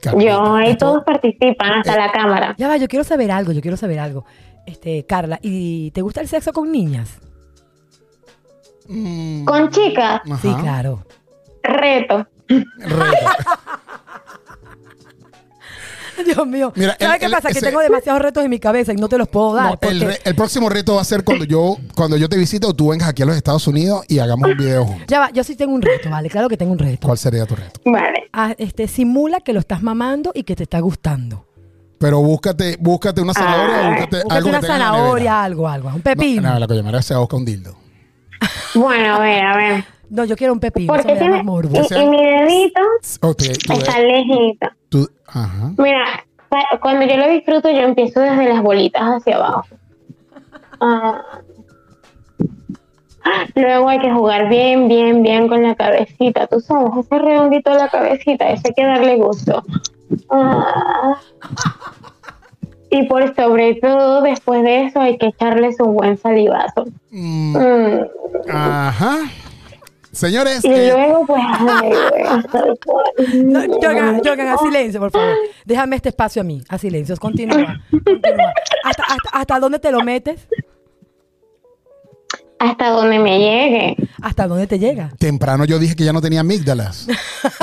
Carlita, 0.01 0.31
Yo 0.31 0.55
ahí 0.55 0.71
esto- 0.71 0.85
todos 0.87 1.03
participan, 1.05 1.69
Eh, 1.69 1.75
hasta 1.79 1.95
la 1.97 2.11
cámara. 2.11 2.55
Ya 2.57 2.67
va, 2.67 2.77
yo 2.77 2.87
quiero 2.87 3.03
saber 3.05 3.31
algo, 3.31 3.51
yo 3.53 3.61
quiero 3.61 3.77
saber 3.77 3.99
algo. 3.99 4.25
Este, 4.65 5.05
Carla, 5.05 5.39
¿y 5.41 5.91
te 5.91 6.01
gusta 6.01 6.21
el 6.21 6.27
sexo 6.27 6.51
con 6.53 6.71
niñas? 6.71 7.09
Mm, 8.91 9.45
Con 9.45 9.69
chicas, 9.69 10.21
ajá. 10.25 10.39
Sí, 10.41 10.53
claro. 10.61 11.05
reto. 11.63 12.27
Reto. 12.47 12.49
Dios 16.25 16.45
mío. 16.45 16.71
Mira, 16.75 16.95
¿Sabes 16.99 17.15
el- 17.15 17.19
qué 17.19 17.25
el- 17.25 17.31
pasa? 17.31 17.49
Que 17.49 17.61
tengo 17.61 17.79
demasiados 17.79 18.21
retos 18.21 18.43
en 18.43 18.49
mi 18.51 18.59
cabeza 18.59 18.93
y 18.93 18.95
no 18.95 19.09
te 19.09 19.17
los 19.17 19.27
puedo 19.27 19.53
dar. 19.55 19.65
No, 19.65 19.71
el, 19.73 19.79
porque- 19.79 20.05
re- 20.05 20.19
el 20.23 20.35
próximo 20.35 20.69
reto 20.69 20.93
va 20.95 21.01
a 21.01 21.05
ser 21.05 21.23
cuando 21.23 21.45
yo 21.45 21.77
cuando 21.95 22.15
yo 22.17 22.29
te 22.29 22.37
visite 22.37 22.67
o 22.67 22.73
tú 22.73 22.89
vengas 22.89 23.09
aquí 23.09 23.23
a 23.23 23.25
los 23.25 23.35
Estados 23.35 23.65
Unidos 23.67 24.03
y 24.07 24.19
hagamos 24.19 24.51
un 24.51 24.57
video 24.57 24.85
juntos. 24.85 25.05
Ya 25.07 25.19
va, 25.19 25.31
yo 25.31 25.43
sí 25.43 25.55
tengo 25.55 25.73
un 25.73 25.81
reto, 25.81 26.09
¿vale? 26.11 26.29
Claro 26.29 26.47
que 26.47 26.57
tengo 26.57 26.73
un 26.73 26.79
reto. 26.79 27.07
¿Cuál 27.07 27.17
sería 27.17 27.45
tu 27.47 27.55
reto? 27.55 27.79
Vale. 27.85 28.29
Ah, 28.33 28.53
este, 28.59 28.87
simula 28.87 29.39
que 29.41 29.51
lo 29.53 29.59
estás 29.61 29.81
mamando 29.81 30.31
y 30.35 30.43
que 30.43 30.55
te 30.55 30.63
está 30.63 30.79
gustando. 30.79 31.45
Pero 31.97 32.19
búscate, 32.21 32.77
búscate 32.79 33.21
una 33.21 33.33
zanahoria 33.33 33.75
o 33.75 33.79
Ay, 33.81 33.87
búscate, 33.93 34.15
Búscate 34.17 34.35
algo 34.35 34.49
una 34.49 34.59
que 34.59 34.67
zanahoria, 34.67 35.43
algo, 35.43 35.67
algo. 35.67 35.87
Un 35.89 35.95
No, 35.95 36.01
pepino. 36.03 36.41
No, 36.43 36.53
No, 36.53 36.59
la 36.59 36.67
coñamera 36.67 37.01
se 37.01 37.15
busca 37.15 37.35
un 37.35 37.45
dildo. 37.45 37.75
Bueno, 38.75 39.15
a 39.15 39.19
ver, 39.19 39.43
a 39.45 39.57
ver. 39.57 39.85
yo 40.27 40.35
quiero 40.35 40.53
un 40.53 40.59
pepino. 40.59 40.93
Eso 40.95 41.03
Porque 41.03 41.19
tiene. 41.19 41.37
Y, 41.37 42.01
y 42.01 42.05
mi 42.07 42.17
dedito 42.23 42.81
está 43.73 43.99
lejito. 43.99 44.67
tú- 44.89 45.09
ajá. 45.27 45.71
Mira, 45.77 46.05
cuando 46.81 47.05
yo 47.05 47.17
lo 47.17 47.29
disfruto, 47.29 47.69
yo 47.69 47.79
empiezo 47.79 48.19
desde 48.19 48.49
las 48.49 48.61
bolitas 48.61 49.01
hacia 49.03 49.35
abajo. 49.35 49.65
Ah. 50.79 51.21
Luego 53.55 53.87
hay 53.89 53.99
que 53.99 54.11
jugar 54.11 54.49
bien, 54.49 54.87
bien, 54.87 55.21
bien 55.21 55.47
con 55.47 55.61
la 55.61 55.75
cabecita. 55.75 56.47
Tú 56.47 56.59
sabes, 56.59 56.91
ese 57.05 57.19
redondito 57.19 57.69
de 57.71 57.77
la 57.77 57.87
cabecita, 57.89 58.49
ese 58.49 58.69
hay 58.69 58.73
que 58.73 58.83
darle 58.85 59.17
gusto. 59.17 59.63
Ah. 60.29 61.15
Y 62.91 63.03
por 63.07 63.33
sobre 63.35 63.75
todo, 63.75 64.21
después 64.21 64.63
de 64.63 64.85
eso, 64.85 64.99
hay 64.99 65.17
que 65.17 65.27
echarles 65.27 65.79
un 65.79 65.93
buen 65.95 66.17
salivazo. 66.17 66.85
Mm, 67.09 67.55
Mm. 67.57 67.99
ajá. 68.49 69.17
Señores, 70.11 70.63
Y 70.65 70.67
eh, 70.73 70.91
luego, 70.93 71.25
pues, 71.25 71.41
ay. 71.57 71.91
No, 73.45 73.61
Jorgan, 73.81 74.21
Jorgan, 74.23 74.47
a 74.49 74.57
silencio, 74.57 74.99
por 74.99 75.09
favor. 75.11 75.35
Déjame 75.63 75.95
este 75.95 76.09
espacio 76.09 76.41
a 76.41 76.45
mí, 76.45 76.61
a 76.67 76.77
silencio. 76.77 77.15
Continúa. 77.15 77.79
continúa. 77.89 78.53
¿Hasta, 78.83 79.03
hasta, 79.03 79.29
hasta 79.31 79.59
dónde 79.59 79.79
te 79.79 79.89
lo 79.89 80.01
metes? 80.01 80.47
Hasta 82.59 82.89
donde 82.89 83.17
me 83.19 83.39
llegue. 83.39 83.95
¿Hasta 84.21 84.47
dónde 84.47 84.67
te 84.67 84.77
llega? 84.77 85.09
temprano 85.17 85.65
yo 85.65 85.79
dije 85.79 85.95
que 85.95 86.03
ya 86.03 86.13
no 86.13 86.21
tenía 86.21 86.41
amígdalas. 86.41 87.07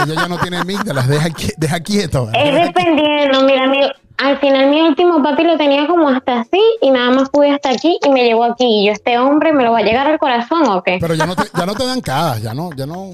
Ella 0.05 0.15
ya 0.23 0.27
no 0.29 0.39
tiene 0.39 0.57
amígdalas. 0.57 1.07
Deja, 1.07 1.29
deja 1.57 1.81
quieto. 1.81 2.29
Es 2.35 2.67
dependiendo, 2.67 3.45
mira, 3.45 3.67
mi- 3.69 3.93
al 4.19 4.39
final 4.39 4.69
mi 4.71 4.81
último 4.83 5.23
papi 5.23 5.45
lo 5.45 5.57
tenía 5.57 5.87
como 5.87 6.09
hasta 6.09 6.41
así 6.41 6.61
y 6.83 6.91
nada 6.91 7.11
más 7.11 7.31
pude 7.31 7.51
hasta 7.51 7.71
aquí 7.71 7.99
y 8.05 8.09
me 8.11 8.25
llegó 8.25 8.45
aquí. 8.45 8.65
Y 8.83 8.87
yo, 8.87 8.93
este 8.93 9.19
hombre, 9.19 9.53
¿me 9.53 9.65
lo 9.65 9.73
va 9.73 9.79
a 9.79 9.83
llegar 9.83 10.07
al 10.07 10.19
corazón 10.19 10.69
o 10.69 10.83
qué? 10.83 10.99
Pero 11.01 11.15
ya 11.15 11.27
no 11.27 11.35
te, 11.37 11.45
ya 11.57 11.67
no 11.67 11.75
te 11.75 11.87
dan 11.87 12.01
cadas. 12.01 12.43
Ya 12.43 12.55
no, 12.55 12.71
ya 12.77 12.87
no, 12.87 13.13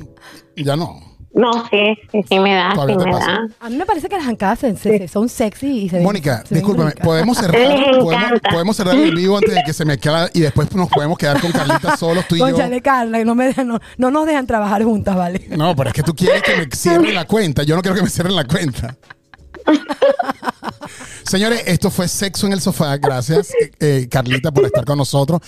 ya 0.57 0.77
no. 0.77 1.01
No, 1.37 1.51
sí, 1.69 1.99
sí, 2.13 2.21
sí 2.29 2.39
me 2.39 2.55
da, 2.55 2.71
sí 2.87 2.95
me 2.97 3.11
pasa. 3.11 3.27
da. 3.33 3.41
A 3.59 3.69
mí 3.69 3.75
me 3.77 3.85
parece 3.85 4.09
que 4.09 4.17
las 4.17 4.25
hancadas 4.29 4.61
se- 4.61 4.77
se- 4.77 5.09
son 5.09 5.29
sexy 5.29 5.67
y 5.67 5.89
se. 5.89 5.99
Mónica, 6.01 6.45
se 6.47 6.55
discúlpame, 6.55 6.93
podemos 6.93 7.37
cerrar, 7.37 7.61
podemos, 8.49 8.77
cerrar 8.77 8.95
el 8.95 9.13
vivo 9.17 9.37
antes 9.39 9.53
de 9.53 9.63
que 9.67 9.73
se 9.73 9.85
me 9.85 9.99
quede 9.99 10.31
y 10.33 10.43
después 10.43 10.73
nos 10.77 10.89
podemos 10.89 11.19
quedar 11.19 11.41
con 11.41 11.51
Carlita 11.51 11.97
solos 11.97 12.25
tú 12.29 12.37
y 12.37 12.39
yo. 12.39 12.45
Cónchale, 12.47 12.81
Carla, 12.81 13.25
no, 13.25 13.35
me 13.35 13.47
dejan- 13.53 13.67
no, 13.67 13.81
no 13.99 14.11
nos 14.13 14.27
dejan 14.27 14.47
trabajar 14.47 14.85
juntas, 14.85 15.17
¿vale? 15.17 15.45
No, 15.57 15.75
pero 15.75 15.89
es 15.91 15.95
que 15.95 16.05
tú 16.05 16.15
quieres 16.15 16.41
que 16.41 16.57
me 16.57 16.67
cierren 16.73 17.13
la 17.13 17.25
cuenta. 17.25 17.65
Yo 17.65 17.75
no 17.75 17.83
quiero 17.83 17.97
que 17.97 18.03
me 18.03 18.11
cierren 18.11 18.37
la 18.37 18.45
cuenta. 18.45 18.95
Señores, 21.25 21.62
esto 21.66 21.91
fue 21.91 22.07
Sexo 22.09 22.47
en 22.47 22.53
el 22.53 22.61
Sofá. 22.61 22.97
Gracias, 22.99 23.51
eh, 23.61 23.70
eh, 23.81 24.09
Carlita, 24.11 24.53
por 24.53 24.64
estar 24.66 24.85
con 24.85 24.99
nosotros. 24.99 25.41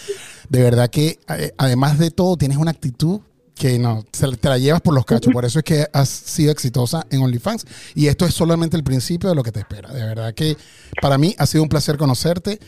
De 0.48 0.62
verdad 0.62 0.88
que, 0.90 1.18
eh, 1.28 1.52
además 1.58 1.98
de 1.98 2.10
todo, 2.10 2.36
tienes 2.36 2.56
una 2.58 2.70
actitud 2.70 3.20
que 3.54 3.78
no, 3.78 4.04
se- 4.12 4.36
te 4.36 4.48
la 4.48 4.58
llevas 4.58 4.80
por 4.80 4.94
los 4.94 5.04
cachos. 5.04 5.32
Por 5.32 5.44
eso 5.44 5.58
es 5.60 5.64
que 5.64 5.86
has 5.92 6.08
sido 6.08 6.50
exitosa 6.52 7.06
en 7.10 7.22
OnlyFans. 7.22 7.64
Y 7.94 8.06
esto 8.08 8.26
es 8.26 8.34
solamente 8.34 8.76
el 8.76 8.84
principio 8.84 9.28
de 9.28 9.34
lo 9.34 9.42
que 9.42 9.52
te 9.52 9.60
espera. 9.60 9.90
De 9.92 10.02
verdad 10.04 10.34
que 10.34 10.56
para 11.00 11.18
mí 11.18 11.34
ha 11.38 11.46
sido 11.46 11.62
un 11.62 11.68
placer 11.68 11.96
conocerte. 11.96 12.58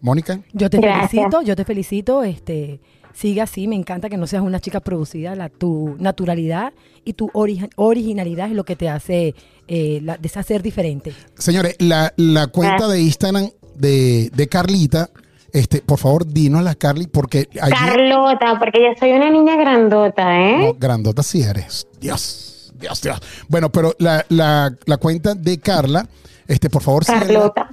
Mónica, 0.00 0.40
Yo 0.52 0.68
te 0.68 0.78
Gracias. 0.78 1.10
felicito, 1.10 1.42
yo 1.42 1.56
te 1.56 1.64
felicito, 1.64 2.22
este, 2.22 2.80
sigue 3.16 3.40
así, 3.40 3.66
me 3.66 3.74
encanta 3.76 4.08
que 4.10 4.16
no 4.18 4.26
seas 4.26 4.42
una 4.42 4.60
chica 4.60 4.80
producida, 4.80 5.34
la, 5.34 5.48
tu 5.48 5.96
naturalidad 5.98 6.72
y 7.04 7.14
tu 7.14 7.28
ori- 7.30 7.70
originalidad 7.76 8.48
es 8.48 8.54
lo 8.54 8.64
que 8.64 8.76
te 8.76 8.88
hace 8.90 9.34
eh, 9.68 10.00
la, 10.02 10.18
deshacer 10.18 10.62
diferente. 10.62 11.12
Señores, 11.38 11.76
la, 11.78 12.12
la 12.16 12.48
cuenta 12.48 12.86
de 12.88 13.00
Instagram 13.00 13.48
de, 13.74 14.30
de 14.34 14.46
Carlita, 14.48 15.08
este, 15.52 15.80
por 15.80 15.98
favor, 15.98 16.26
dínosla, 16.26 16.74
Carly, 16.74 17.06
porque 17.06 17.48
allí. 17.62 17.72
Carlota, 17.72 18.58
porque 18.58 18.80
yo 18.80 18.88
soy 18.98 19.12
una 19.12 19.30
niña 19.30 19.56
grandota, 19.56 20.38
¿eh? 20.38 20.58
No, 20.58 20.74
grandota 20.74 21.22
sí 21.22 21.40
eres. 21.42 21.86
Dios, 21.98 22.72
Dios, 22.78 23.00
Dios. 23.00 23.18
Bueno, 23.48 23.72
pero 23.72 23.94
la, 23.98 24.26
la, 24.28 24.70
la 24.84 24.96
cuenta 24.98 25.34
de 25.34 25.58
Carla, 25.58 26.06
este, 26.46 26.68
por 26.68 26.82
favor. 26.82 27.06
Carlota. 27.06 27.70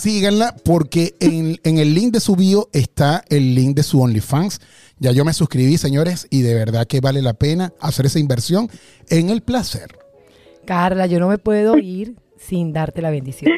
Síganla 0.00 0.54
porque 0.64 1.14
en, 1.20 1.58
en 1.64 1.78
el 1.78 1.94
link 1.94 2.12
de 2.12 2.20
su 2.20 2.36
bio 2.36 2.68
está 2.72 3.24
el 3.28 3.54
link 3.54 3.76
de 3.76 3.82
su 3.82 4.00
OnlyFans. 4.00 4.60
Ya 4.98 5.12
yo 5.12 5.24
me 5.24 5.32
suscribí, 5.32 5.78
señores, 5.78 6.26
y 6.30 6.42
de 6.42 6.54
verdad 6.54 6.86
que 6.86 7.00
vale 7.00 7.22
la 7.22 7.34
pena 7.34 7.72
hacer 7.80 8.06
esa 8.06 8.18
inversión 8.18 8.68
en 9.08 9.30
el 9.30 9.42
placer. 9.42 9.96
Carla, 10.66 11.06
yo 11.06 11.18
no 11.20 11.28
me 11.28 11.38
puedo 11.38 11.78
ir 11.78 12.16
sin 12.38 12.72
darte 12.72 13.00
la 13.02 13.10
bendición. 13.10 13.52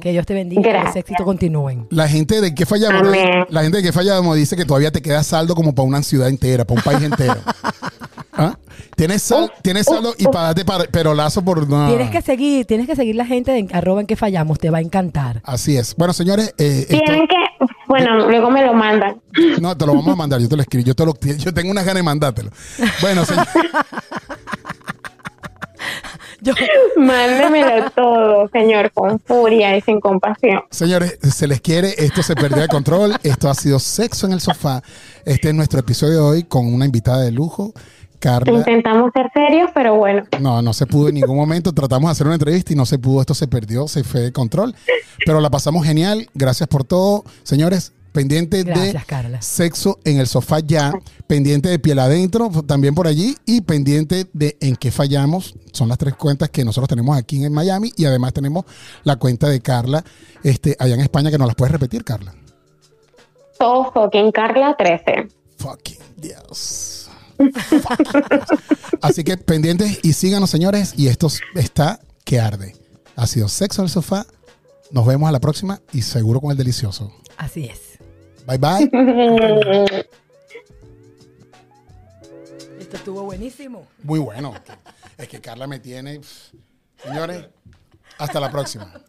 Que 0.00 0.12
Dios 0.12 0.26
te 0.26 0.34
bendiga 0.34 0.60
y 0.60 0.64
que 0.64 0.72
los 0.72 0.80
Gracias. 0.82 0.96
éxitos 1.04 1.24
continúen. 1.24 1.86
La 1.90 2.08
gente 2.08 2.40
de 2.40 2.54
que 2.54 2.66
fallamos, 2.66 3.06
Amén. 3.06 3.44
la 3.50 3.62
gente 3.62 3.76
de 3.76 3.82
que 3.82 3.92
fallamos 3.92 4.36
dice 4.36 4.56
que 4.56 4.64
todavía 4.64 4.90
te 4.90 5.02
queda 5.02 5.22
saldo 5.22 5.54
como 5.54 5.74
para 5.74 5.86
una 5.86 6.02
ciudad 6.02 6.28
entera, 6.28 6.64
para 6.64 6.80
un 6.80 6.84
país 6.84 7.02
entero. 7.02 7.36
¿Ah? 8.32 8.58
Tienes, 8.96 9.22
sal, 9.22 9.52
tienes 9.62 9.86
saldo 9.86 10.14
y 10.18 10.24
para 10.26 10.46
darte 10.46 10.64
par- 10.64 10.88
perolazo 10.88 11.42
por 11.44 11.68
no. 11.68 11.88
Tienes 11.88 12.10
que 12.10 12.22
seguir, 12.22 12.64
tienes 12.64 12.86
que 12.86 12.94
seguir 12.94 13.16
la 13.16 13.26
gente 13.26 13.50
de 13.52 13.66
arroba 13.72 14.00
en 14.00 14.06
que 14.06 14.14
fallamos, 14.16 14.58
te 14.58 14.70
va 14.70 14.78
a 14.78 14.80
encantar. 14.80 15.40
Así 15.44 15.76
es. 15.76 15.94
Bueno, 15.96 16.12
señores, 16.12 16.54
eh, 16.58 16.86
esto- 16.88 16.98
Tienen 17.04 17.26
que, 17.26 17.34
bueno, 17.88 18.28
luego 18.28 18.50
me 18.50 18.64
lo 18.64 18.72
mandan. 18.74 19.20
no 19.60 19.76
te 19.76 19.84
lo 19.86 19.94
vamos 19.94 20.12
a 20.12 20.16
mandar, 20.16 20.40
yo 20.40 20.48
te 20.48 20.56
lo 20.56 20.62
escribo, 20.62 20.84
yo 20.84 20.94
te 20.94 21.04
lo, 21.04 21.14
yo 21.38 21.52
tengo 21.54 21.70
unas 21.72 21.84
ganas 21.84 21.98
de 21.98 22.02
mandártelo. 22.04 22.50
Bueno, 23.00 23.24
señor- 23.24 23.46
Yo, 26.40 26.52
Mándemelo 26.98 27.90
todo, 27.92 28.48
señor, 28.52 28.90
con 28.92 29.18
furia 29.18 29.76
y 29.76 29.80
sin 29.80 29.98
compasión. 29.98 30.60
señores, 30.70 31.18
se 31.22 31.46
les 31.46 31.60
quiere, 31.62 31.94
esto 31.96 32.22
se 32.22 32.34
perdió 32.34 32.60
de 32.60 32.68
control, 32.68 33.16
esto 33.22 33.48
ha 33.48 33.54
sido 33.54 33.78
sexo 33.78 34.26
en 34.26 34.34
el 34.34 34.40
sofá. 34.40 34.82
Este 35.24 35.48
es 35.48 35.54
nuestro 35.54 35.80
episodio 35.80 36.12
de 36.14 36.20
hoy 36.20 36.44
con 36.44 36.72
una 36.72 36.84
invitada 36.84 37.22
de 37.22 37.30
lujo, 37.32 37.72
Carla. 38.24 38.58
Intentamos 38.58 39.10
ser 39.12 39.30
serios, 39.34 39.70
pero 39.74 39.96
bueno. 39.96 40.24
No, 40.40 40.62
no 40.62 40.72
se 40.72 40.86
pudo 40.86 41.08
en 41.08 41.16
ningún 41.16 41.36
momento. 41.36 41.74
Tratamos 41.74 42.08
de 42.08 42.12
hacer 42.12 42.26
una 42.26 42.36
entrevista 42.36 42.72
y 42.72 42.76
no 42.76 42.86
se 42.86 42.98
pudo. 42.98 43.20
Esto 43.20 43.34
se 43.34 43.46
perdió, 43.46 43.86
se 43.86 44.02
fue 44.02 44.22
de 44.22 44.32
control. 44.32 44.74
Pero 45.26 45.40
la 45.40 45.50
pasamos 45.50 45.84
genial. 45.84 46.26
Gracias 46.32 46.66
por 46.66 46.84
todo. 46.84 47.24
Señores, 47.42 47.92
pendiente 48.12 48.64
de 48.64 48.98
Carla. 49.06 49.42
sexo 49.42 49.98
en 50.04 50.20
el 50.20 50.26
sofá 50.26 50.60
ya. 50.60 50.92
Pendiente 51.26 51.68
de 51.68 51.78
piel 51.78 51.98
adentro, 51.98 52.50
también 52.66 52.94
por 52.94 53.06
allí. 53.06 53.36
Y 53.44 53.60
pendiente 53.60 54.26
de 54.32 54.56
en 54.62 54.76
qué 54.76 54.90
fallamos. 54.90 55.54
Son 55.72 55.90
las 55.90 55.98
tres 55.98 56.14
cuentas 56.14 56.48
que 56.48 56.64
nosotros 56.64 56.88
tenemos 56.88 57.18
aquí 57.18 57.44
en 57.44 57.52
Miami. 57.52 57.92
Y 57.94 58.06
además 58.06 58.32
tenemos 58.32 58.64
la 59.02 59.16
cuenta 59.16 59.50
de 59.50 59.60
Carla 59.60 60.02
este, 60.42 60.74
allá 60.78 60.94
en 60.94 61.00
España, 61.00 61.30
que 61.30 61.36
nos 61.36 61.46
las 61.46 61.56
puedes 61.56 61.72
repetir, 61.72 62.02
Carla. 62.04 62.34
Todo 63.58 63.92
fucking 63.92 64.32
Carla 64.32 64.74
13. 64.78 65.28
Fucking 65.58 65.98
Dios. 66.16 66.22
Fucking 66.22 66.22
Dios. 66.22 66.93
Así 69.02 69.24
que 69.24 69.36
pendientes 69.36 70.00
y 70.02 70.12
síganos, 70.12 70.50
señores. 70.50 70.94
Y 70.96 71.08
esto 71.08 71.28
está 71.54 72.00
que 72.24 72.40
arde. 72.40 72.74
Ha 73.16 73.26
sido 73.26 73.48
Sexo 73.48 73.82
en 73.82 73.86
el 73.86 73.90
Sofá. 73.90 74.26
Nos 74.90 75.06
vemos 75.06 75.28
a 75.28 75.32
la 75.32 75.40
próxima 75.40 75.80
y 75.92 76.02
seguro 76.02 76.40
con 76.40 76.50
el 76.50 76.56
delicioso. 76.56 77.12
así 77.36 77.64
es. 77.66 77.98
Bye 78.46 78.58
bye. 78.58 78.90
Esto 82.80 82.96
estuvo 82.96 83.22
buenísimo. 83.22 83.86
Muy 84.02 84.18
bueno. 84.18 84.54
Es 85.16 85.28
que 85.28 85.40
Carla 85.40 85.66
me 85.66 85.78
tiene. 85.80 86.20
Señores, 87.02 87.46
hasta 88.18 88.40
la 88.40 88.50
próxima. 88.50 89.03